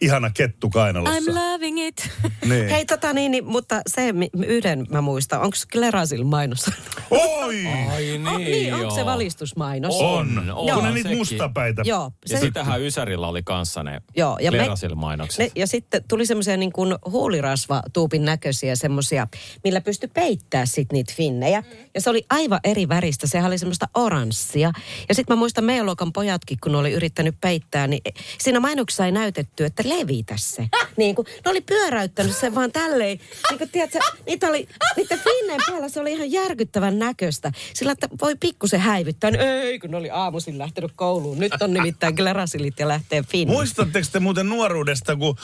ihana 0.00 0.30
kettu 0.30 0.70
kainalossa. 0.70 1.20
I'm 1.20 1.34
loving 1.34 1.86
it. 1.86 2.08
Niin. 2.48 2.68
Hei 2.68 2.86
tota 2.86 3.12
niin, 3.12 3.30
niin, 3.30 3.44
mutta 3.46 3.80
se 3.86 4.14
yhden 4.46 4.86
mä 4.90 5.00
muistan, 5.00 5.40
onko 5.40 5.56
Klerasil 5.72 6.24
mainos? 6.24 6.70
Oi! 7.10 7.66
Ai 7.90 8.02
niin, 8.02 8.28
On, 8.28 8.40
niin, 8.44 8.74
onko 8.74 8.90
se 8.90 9.00
joo. 9.00 9.06
valistusmainos? 9.06 9.94
On, 10.00 10.52
on, 10.54 10.74
kun 10.74 10.84
ne 10.84 10.90
niitä 10.90 11.08
mustapäitä. 11.10 11.82
Joo. 11.84 12.12
Ja 12.30 12.40
sitähän 12.40 12.82
Ysärillä 12.82 13.26
oli 13.28 13.42
kanssa 13.42 13.82
ne 13.82 14.02
Joo, 14.16 14.38
ja 14.40 14.50
me- 14.52 14.58
Klerasil-mainokset. 14.58 15.38
Ne, 15.38 15.50
ja 15.56 15.66
sitten 15.66 16.04
tuli 16.08 16.26
semmoisia 16.26 16.56
niin 16.56 16.72
kuin 16.72 16.94
huulirasvatuupin 17.10 18.24
näköisiä 18.24 18.76
semmoisia, 18.76 19.26
millä 19.64 19.80
pystyi 19.80 20.10
peittää 20.14 20.66
sit 20.66 20.92
niitä 20.92 21.12
finnejä. 21.16 21.62
Ja 21.94 22.00
se 22.00 22.10
oli 22.10 22.24
aivan 22.30 22.60
eri 22.64 22.88
väristä, 22.88 23.26
sehän 23.26 23.46
oli 23.46 23.58
semmoista 23.58 23.86
oranssia. 23.94 24.72
Ja 25.08 25.14
sitten 25.14 25.36
mä 25.36 25.38
muistan 25.38 25.64
meidän 25.64 25.86
luokan 25.86 26.12
pojatkin, 26.12 26.58
kun 26.62 26.72
ne 26.72 26.78
oli 26.78 26.92
yrittänyt 26.92 27.34
peittää, 27.40 27.86
niin 27.86 28.02
siinä 28.38 28.60
mainoksessa 28.60 29.06
ei 29.06 29.12
näytetty, 29.12 29.64
että 29.64 29.82
levitä 29.88 30.34
se. 30.36 30.68
niin 30.96 31.14
kuin, 31.14 31.26
ne 31.44 31.50
oli 31.50 31.60
pyöräyttänyt 31.60 32.36
sen 32.36 32.54
vaan 32.54 32.72
tälleen. 32.72 33.18
Niin 33.50 33.58
kuin, 33.58 33.70
tiedätkö, 33.70 33.98
niitä 34.26 34.46
oli, 34.46 34.68
niiden 34.96 35.18
finneen 35.18 35.60
päällä 35.66 35.88
se 35.88 36.00
oli 36.00 36.12
ihan 36.12 36.32
järkyttävän 36.32 36.98
näköistä. 36.98 37.52
Sillä, 37.74 37.92
että 37.92 38.08
voi 38.22 38.36
pikkusen 38.36 38.80
häivyttää. 38.80 39.30
Niin 39.30 39.40
ei, 39.40 39.78
kun 39.78 39.90
ne 39.90 39.96
oli 39.96 40.10
aamuisin 40.10 40.58
lähtenyt 40.58 40.92
kouluun. 40.96 41.38
Nyt 41.38 41.62
on 41.62 41.72
nimittäin 41.72 42.16
klerasilit 42.16 42.78
ja 42.78 42.88
lähtee 42.88 43.22
finne. 43.22 43.54
Muistatteko 43.54 44.08
te 44.12 44.20
muuten 44.20 44.48
nuoruudesta, 44.48 45.16
kun 45.16 45.36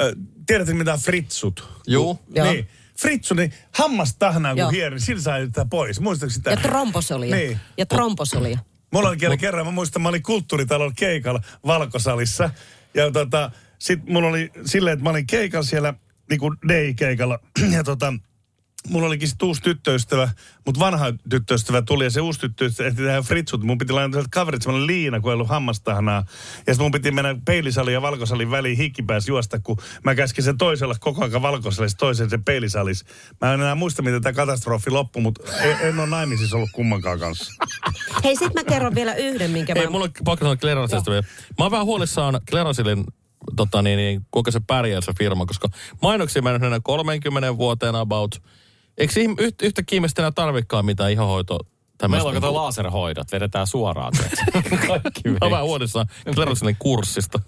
äh, 0.00 0.06
tiedätte 0.46 0.74
mitä 0.74 0.98
fritsut? 1.04 1.68
Juu. 1.86 2.18
Joo. 2.34 2.52
Niin. 2.52 2.68
Fritsu, 3.00 3.34
niin 3.34 3.52
hammas 3.72 4.16
tahnaa 4.16 4.52
Joo. 4.52 4.66
kun 4.66 4.74
hieri, 4.74 4.94
niin 4.94 5.06
sillä 5.06 5.22
sai 5.22 5.46
sitä 5.46 5.66
pois. 5.70 6.00
Muistatko 6.00 6.32
sitä? 6.32 6.50
Ja 6.50 6.56
tromposolia. 6.56 7.36
Niin. 7.36 7.58
Ja 7.78 7.86
tromposolia. 7.86 8.58
Mulla 8.92 9.08
oli 9.08 9.16
kerran, 9.16 9.38
kerran, 9.38 9.66
mä 9.66 9.72
muistan, 9.72 10.02
mä 10.02 10.08
olin 10.08 10.22
kulttuuritalon 10.22 10.94
keikalla 10.94 11.40
Valkosalissa. 11.66 12.50
Ja 12.94 13.10
tota, 13.10 13.50
sit 13.80 14.06
mulla 14.08 14.28
oli 14.28 14.50
silleen, 14.66 14.92
että 14.92 15.04
mä 15.04 15.10
olin 15.10 15.26
keikalla 15.26 15.66
siellä, 15.66 15.94
niinku 16.30 16.54
day-keikalla. 16.68 17.38
Ja 17.72 17.84
tota, 17.84 18.14
mulla 18.88 19.06
olikin 19.06 19.28
sit 19.28 19.42
uusi 19.42 19.62
tyttöystävä, 19.62 20.28
mutta 20.66 20.80
vanha 20.80 21.06
tyttöystävä 21.30 21.82
tuli 21.82 22.04
ja 22.04 22.10
se 22.10 22.20
uusi 22.20 22.40
tyttöystävä 22.40 22.88
ehti 22.88 23.02
tehdä 23.02 23.22
fritsut. 23.22 23.62
Mun 23.62 23.78
piti 23.78 23.92
laittaa 23.92 24.24
kaverit 24.30 24.62
semmoinen 24.62 24.86
liina, 24.86 25.20
kun 25.20 25.30
ei 25.30 25.34
ollut 25.34 25.48
hammastahnaa. 25.48 26.24
Ja 26.66 26.74
sitten 26.74 26.84
mun 26.84 26.90
piti 26.90 27.10
mennä 27.10 27.36
peilisalin 27.44 27.94
ja 27.94 28.02
valkosalin 28.02 28.50
väliin 28.50 28.76
hikkipääs 28.76 29.28
juosta, 29.28 29.60
kun 29.60 29.76
mä 30.04 30.14
käskin 30.14 30.44
sen 30.44 30.58
toisella 30.58 30.94
koko 31.00 31.24
ajan 31.24 31.42
valkosalissa, 31.42 31.98
toisen 31.98 32.30
sen 32.30 32.44
peilisalis. 32.44 33.04
Mä 33.40 33.54
en 33.54 33.60
enää 33.60 33.74
muista, 33.74 34.02
miten 34.02 34.22
tämä 34.22 34.32
katastrofi 34.32 34.90
loppui, 34.90 35.22
mutta 35.22 35.52
en, 35.62 35.76
en 35.80 35.98
ole 35.98 36.08
naimisissa 36.08 36.56
ollut 36.56 36.70
kummankaan 36.72 37.18
kanssa. 37.18 37.54
Hei, 38.24 38.36
sit 38.36 38.54
mä 38.54 38.64
kerron 38.64 38.94
vielä 38.94 39.14
yhden, 39.14 39.50
minkä 39.50 39.72
Ei, 39.76 39.84
mä... 39.84 39.90
mulla 39.90 40.04
on 40.04 40.10
pakko 40.24 40.44
sanoa 40.44 40.56
Klerasista 40.56 41.10
vielä. 41.10 41.26
Mä 41.58 41.64
oon 41.64 41.70
vähän 41.70 41.86
huolissaan 41.86 42.40
Klerasilin, 42.50 43.04
tota 43.56 43.82
niin, 43.82 43.96
niin, 43.96 44.26
kuinka 44.30 44.50
se 44.50 44.60
pärjää 44.66 45.00
se 45.00 45.12
firma, 45.18 45.46
koska 45.46 45.68
mainoksia 46.02 46.42
mennyt 46.42 46.62
enää 46.62 46.80
30 46.82 47.56
vuoteen 47.56 47.94
about. 47.94 48.42
Eikö 48.98 49.12
yhtä 49.62 49.82
kiimestä 49.82 50.22
enää 50.22 50.30
tarvikaan 50.30 50.84
mitään 50.84 51.12
ihohoito 51.12 51.58
Meillä 52.08 52.28
on 52.28 52.34
kato 52.34 52.54
laserhoidot, 52.54 53.32
vedetään 53.32 53.66
suoraan. 53.66 54.12
Kaikki 54.88 55.28
Mä 55.28 55.50
vähän 55.50 55.64
huolissaan 55.64 56.06
Klerosin 56.34 56.76
kurssista. 56.78 57.40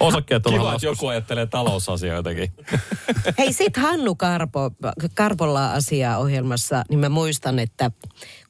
Osakkeet 0.00 0.46
on 0.46 0.52
Kiva, 0.52 0.74
että 0.74 0.86
joku 0.86 1.06
ajattelee 1.06 1.46
talousasioitakin. 1.46 2.52
Hei, 3.38 3.52
sit 3.52 3.76
Hannu 3.76 4.14
Karpo, 4.14 4.70
Karpolla 5.14 5.72
asiaa 5.72 6.18
ohjelmassa, 6.18 6.84
niin 6.88 6.98
mä 6.98 7.08
muistan, 7.08 7.58
että 7.58 7.90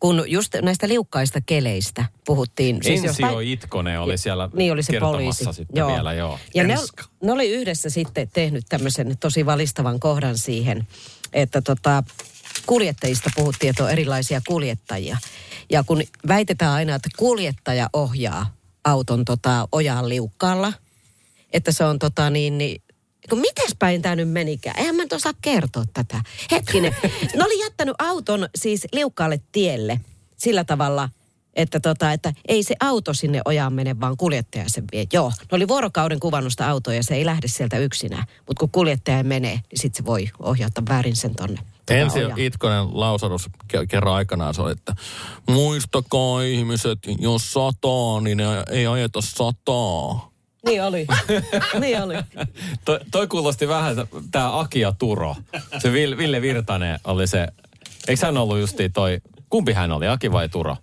kun 0.00 0.24
just 0.26 0.54
näistä 0.62 0.88
liukkaista 0.88 1.40
keleistä 1.40 2.04
puhuttiin. 2.26 2.76
Ensi 2.84 3.06
jostain- 3.06 3.32
jo 3.32 3.40
Itkonen 3.40 4.00
oli 4.00 4.18
siellä 4.18 4.48
niin 4.54 4.72
oli 4.72 4.82
se 4.82 4.92
kertomassa 4.92 5.44
poliisi. 5.44 5.56
sitten 5.56 5.86
vielä, 5.86 6.12
joo. 6.12 6.38
Ja 6.54 6.64
ne, 6.64 6.74
ne 7.22 7.32
oli 7.32 7.50
yhdessä 7.50 7.90
sitten 7.90 8.28
tehnyt 8.32 8.64
tämmöisen 8.68 9.16
tosi 9.20 9.46
valistavan 9.46 10.00
kohdan 10.00 10.38
siihen, 10.38 10.86
että 11.32 11.62
tota, 11.62 12.02
kuljettajista 12.66 13.30
puhuttiin, 13.36 13.70
että 13.70 13.84
on 13.84 13.90
erilaisia 13.90 14.40
kuljettajia. 14.48 15.18
Ja 15.70 15.84
kun 15.84 16.02
väitetään 16.28 16.72
aina, 16.72 16.94
että 16.94 17.08
kuljettaja 17.16 17.90
ohjaa 17.92 18.54
auton 18.84 19.24
tota, 19.24 19.68
ojaan 19.72 20.08
liukkaalla, 20.08 20.72
että 21.52 21.72
se 21.72 21.84
on 21.84 21.98
tota 21.98 22.30
niin, 22.30 22.58
niin 22.58 22.82
kun 23.28 23.38
mites 23.38 23.76
päin 23.78 24.02
tämä 24.02 24.16
nyt 24.16 24.30
menikään? 24.30 24.78
Eihän 24.78 24.94
mä 24.94 25.02
nyt 25.02 25.12
osaa 25.12 25.32
kertoa 25.40 25.84
tätä. 25.92 26.22
Hetkinen. 26.50 26.96
Ne 27.36 27.44
oli 27.44 27.60
jättänyt 27.60 27.94
auton 27.98 28.48
siis 28.54 28.86
liukkaalle 28.92 29.40
tielle 29.52 30.00
sillä 30.36 30.64
tavalla, 30.64 31.08
että, 31.54 31.80
tota, 31.80 32.12
että 32.12 32.32
ei 32.48 32.62
se 32.62 32.74
auto 32.80 33.14
sinne 33.14 33.40
ojaan 33.44 33.72
mene, 33.72 34.00
vaan 34.00 34.16
kuljettaja 34.16 34.64
sen 34.68 34.84
vie. 34.92 35.06
Joo, 35.12 35.32
ne 35.40 35.56
oli 35.56 35.68
vuorokauden 35.68 36.20
kuvannut 36.20 36.52
sitä 36.52 36.68
autoa 36.68 36.94
ja 36.94 37.02
se 37.02 37.14
ei 37.14 37.26
lähde 37.26 37.48
sieltä 37.48 37.78
yksinään. 37.78 38.24
Mutta 38.46 38.60
kun 38.60 38.70
kuljettaja 38.70 39.24
menee, 39.24 39.54
niin 39.54 39.80
sitten 39.80 39.96
se 39.96 40.06
voi 40.06 40.28
ohjata 40.38 40.82
väärin 40.88 41.16
sen 41.16 41.34
tonne. 41.34 41.60
Ensi 41.90 42.18
ojaan. 42.24 42.38
Itkonen 42.40 43.00
lausadus 43.00 43.46
ke- 43.72 43.86
kerran 43.88 44.14
aikanaan 44.14 44.54
se 44.54 44.62
oli, 44.62 44.72
että 44.72 44.94
muistakaa 45.48 46.42
ihmiset, 46.42 46.98
jos 47.18 47.52
sataa, 47.52 48.20
niin 48.20 48.40
ei- 48.40 48.64
ei 48.78 48.86
ajeta 48.86 49.20
sataa. 49.20 50.30
Niin 50.66 50.82
oli. 50.84 51.06
niin 51.80 52.02
oli. 52.02 52.14
Toi, 52.84 53.00
toi 53.10 53.26
kuulosti 53.26 53.68
vähän, 53.68 53.96
tämä 54.30 54.58
Aki 54.60 54.80
ja 54.80 54.92
Turo. 54.98 55.36
Se 55.78 55.88
Vil- 55.92 56.16
Ville 56.18 56.42
Virtanen 56.42 57.00
oli 57.04 57.26
se, 57.26 57.48
eikö 58.08 58.26
hän 58.26 58.36
ollut 58.36 58.58
justi 58.58 58.88
toi, 58.90 59.18
kumpi 59.50 59.72
hän 59.72 59.92
oli, 59.92 60.08
Aki 60.08 60.32
vai 60.32 60.48
Turo? 60.48 60.76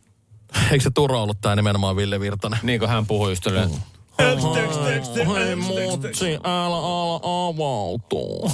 Eikö 0.72 0.84
se 0.84 0.90
Turo 0.96 1.24
ollut 1.24 1.38
tämä 1.42 1.56
nimenomaan 1.56 1.96
Ville 1.96 2.20
Virtanen? 2.20 2.60
Niin 2.64 2.80
kuin 2.80 2.90
hän 2.90 3.06
puhui 3.06 3.32
just 3.32 3.46
yleensä. 3.48 3.78
Hei 4.20 5.56
mutsi, 5.56 6.40
älä 6.44 6.76
ala 6.76 7.48
avautua. 7.50 8.52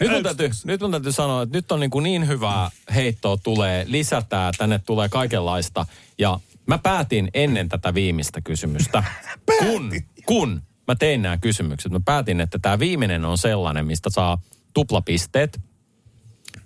Nyt 0.00 0.10
mun, 0.12 0.22
täytyy, 0.22 0.50
nyt 0.64 0.80
mun 0.80 0.90
täytyy 0.90 1.12
sanoa, 1.12 1.42
että 1.42 1.58
nyt 1.58 1.72
on 1.72 1.80
niin, 1.80 1.90
kuin 1.90 2.02
niin 2.02 2.28
hyvää 2.28 2.70
heittoa 2.94 3.36
tulee, 3.36 3.84
lisätään, 3.88 4.54
tänne 4.58 4.78
tulee 4.78 5.08
kaikenlaista. 5.08 5.86
Ja 6.18 6.40
mä 6.66 6.78
päätin 6.78 7.28
ennen 7.34 7.68
tätä 7.68 7.94
viimeistä 7.94 8.40
kysymystä, 8.40 9.04
kun, 9.58 9.92
kun 10.26 10.62
mä 10.88 10.94
tein 10.94 11.22
nämä 11.22 11.38
kysymykset, 11.38 11.92
mä 11.92 12.00
päätin, 12.04 12.40
että 12.40 12.58
tämä 12.58 12.78
viimeinen 12.78 13.24
on 13.24 13.38
sellainen, 13.38 13.86
mistä 13.86 14.10
saa 14.10 14.38
tuplapisteet. 14.74 15.60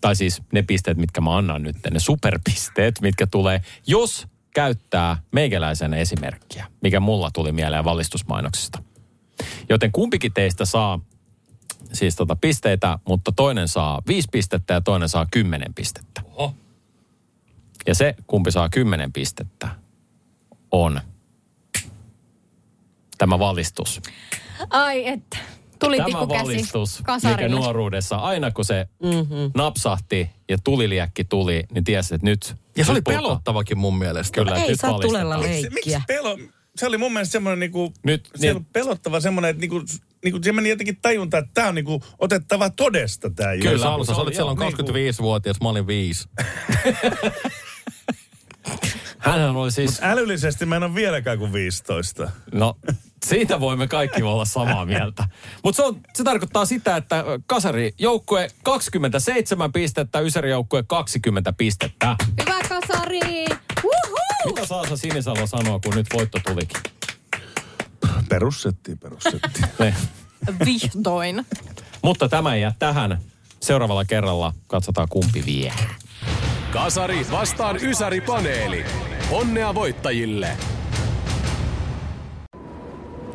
Tai 0.01 0.17
siis 0.17 0.43
ne 0.53 0.63
pisteet, 0.63 0.97
mitkä 0.99 1.21
mä 1.21 1.37
annan 1.37 1.63
nyt, 1.63 1.77
ne 1.91 2.01
superpisteet, 2.01 3.01
mitkä 3.01 3.27
tulee, 3.27 3.61
jos 3.87 4.27
käyttää 4.55 5.17
meikäläisen 5.33 5.95
esimerkkiä, 5.95 6.67
mikä 6.83 7.01
mulla 7.01 7.31
tuli 7.31 7.53
mieleen 7.53 7.85
valistusmainoksista. 7.85 8.83
Joten 9.69 9.93
kumpikin 9.93 10.33
teistä 10.33 10.65
saa 10.65 11.01
siis 11.93 12.17
tota 12.17 12.37
pisteitä, 12.37 12.99
mutta 13.09 13.33
toinen 13.33 13.69
saa 13.69 14.03
viisi 14.07 14.29
pistettä 14.33 14.75
ja 14.75 14.81
toinen 14.81 15.09
saa 15.09 15.27
kymmenen 15.31 15.75
pistettä. 15.75 16.23
Oho. 16.25 16.55
Ja 17.87 17.95
se, 17.95 18.15
kumpi 18.27 18.51
saa 18.51 18.69
kymmenen 18.69 19.13
pistettä, 19.13 19.69
on 20.71 21.01
tämä 23.19 23.39
valistus. 23.39 24.01
Ai 24.71 25.09
että. 25.09 25.37
Tuli 25.79 25.97
Tämä 25.97 26.29
valistus, 26.29 27.03
mikä 27.31 27.49
nuoruudessa, 27.49 28.17
aina 28.17 28.51
kun 28.51 28.65
se 28.65 28.89
Mm-hmm. 29.03 29.51
napsahti 29.55 30.31
ja 30.49 30.59
tuliliäkki 30.65 31.25
tuli, 31.25 31.65
niin 31.73 31.85
tiesi, 31.85 32.15
että 32.15 32.25
nyt... 32.27 32.57
Ja 32.81 32.85
se 32.85 32.91
oli 32.91 32.99
nyt 32.99 33.05
puhutaan. 33.05 33.25
pelottavakin 33.25 33.79
mun 33.79 33.99
mielestä. 33.99 34.35
Kyllä, 34.35 34.57
Ei 34.57 34.69
nyt 34.69 34.81
saa 34.81 34.99
tulella 34.99 35.39
Miksi, 35.39 35.53
miksi 35.53 35.71
leikkiä. 35.75 36.03
pelo? 36.07 36.39
Se 36.77 36.87
oli 36.87 36.99
mun 36.99 37.13
mielestä 37.13 37.33
semmoinen 37.33 37.59
niinku, 37.61 37.93
Nyt, 38.05 38.31
se 38.37 38.47
niin- 38.47 38.57
oli 38.57 38.65
pelottava 38.73 39.21
semmoinen, 39.21 39.51
että 39.51 39.61
niinku, 39.61 39.83
niinku 40.25 40.39
se 40.43 40.53
meni 40.53 40.69
jotenkin 40.69 40.99
tajunta, 41.03 41.39
että 41.39 41.51
tämä 41.55 41.69
on 41.69 41.75
niinku 41.75 42.03
otettava 42.19 42.71
todesta 42.71 43.31
tämä 43.31 43.51
Kyllä, 43.53 43.63
Kyllä, 43.71 43.83
se 43.83 43.89
alussa. 43.89 44.13
Sä 44.15 44.21
oli, 44.21 44.25
olit 44.27 44.35
silloin 44.35 44.59
joo, 44.61 44.71
25-vuotias, 44.71 45.57
mä 45.63 45.69
olin 45.69 45.87
viisi. 45.87 46.29
Hänhän 49.19 49.57
oli 49.57 49.73
siis... 49.73 49.99
Älyllisesti 50.03 50.67
mä 50.67 50.77
en 50.77 50.83
ole 50.83 50.95
vieläkään 50.95 51.39
kuin 51.39 51.53
15. 51.53 52.31
No, 52.53 52.77
siitä 53.27 53.61
voimme 53.61 53.87
kaikki 53.89 54.23
olla 54.23 54.45
samaa 54.45 54.87
mieltä. 54.87 55.25
Mutta 55.65 55.77
se, 55.77 55.83
on- 55.83 56.01
se 56.15 56.25
tarkoittaa 56.25 56.65
sitä, 56.65 56.97
että 56.97 57.25
kasari 57.47 57.95
joukkue 57.99 58.49
27 58.63 59.73
pistettä, 59.73 60.21
Ysäri 60.21 60.51
joukkue 60.51 60.83
20 60.83 61.53
pistettä. 61.53 62.17
Hyvä 62.41 62.59
kasari! 62.69 63.45
Woohoo! 63.85 64.47
Mitä 64.47 64.67
Saasa 64.67 64.97
Sinisalo 64.97 65.47
sanoo, 65.47 65.81
kun 65.85 65.95
nyt 65.95 66.07
voitto 66.15 66.39
tulikin? 66.47 66.81
Perussettiin, 68.29 68.99
perussettiin. 68.99 69.67
Ne. 69.79 69.95
Vihdoin. 70.65 71.47
Mutta 72.03 72.29
tämä 72.29 72.55
ei 72.55 72.61
jää 72.63 72.75
tähän. 72.79 73.19
Seuraavalla 73.61 74.05
kerralla 74.05 74.53
katsotaan 74.67 75.09
kumpi 75.11 75.43
vie. 75.47 75.73
Kasari 76.73 77.27
vastaan 77.31 77.77
Ysäri 77.85 78.21
paneeli. 78.21 78.85
Onnea 79.31 79.75
voittajille! 79.75 80.57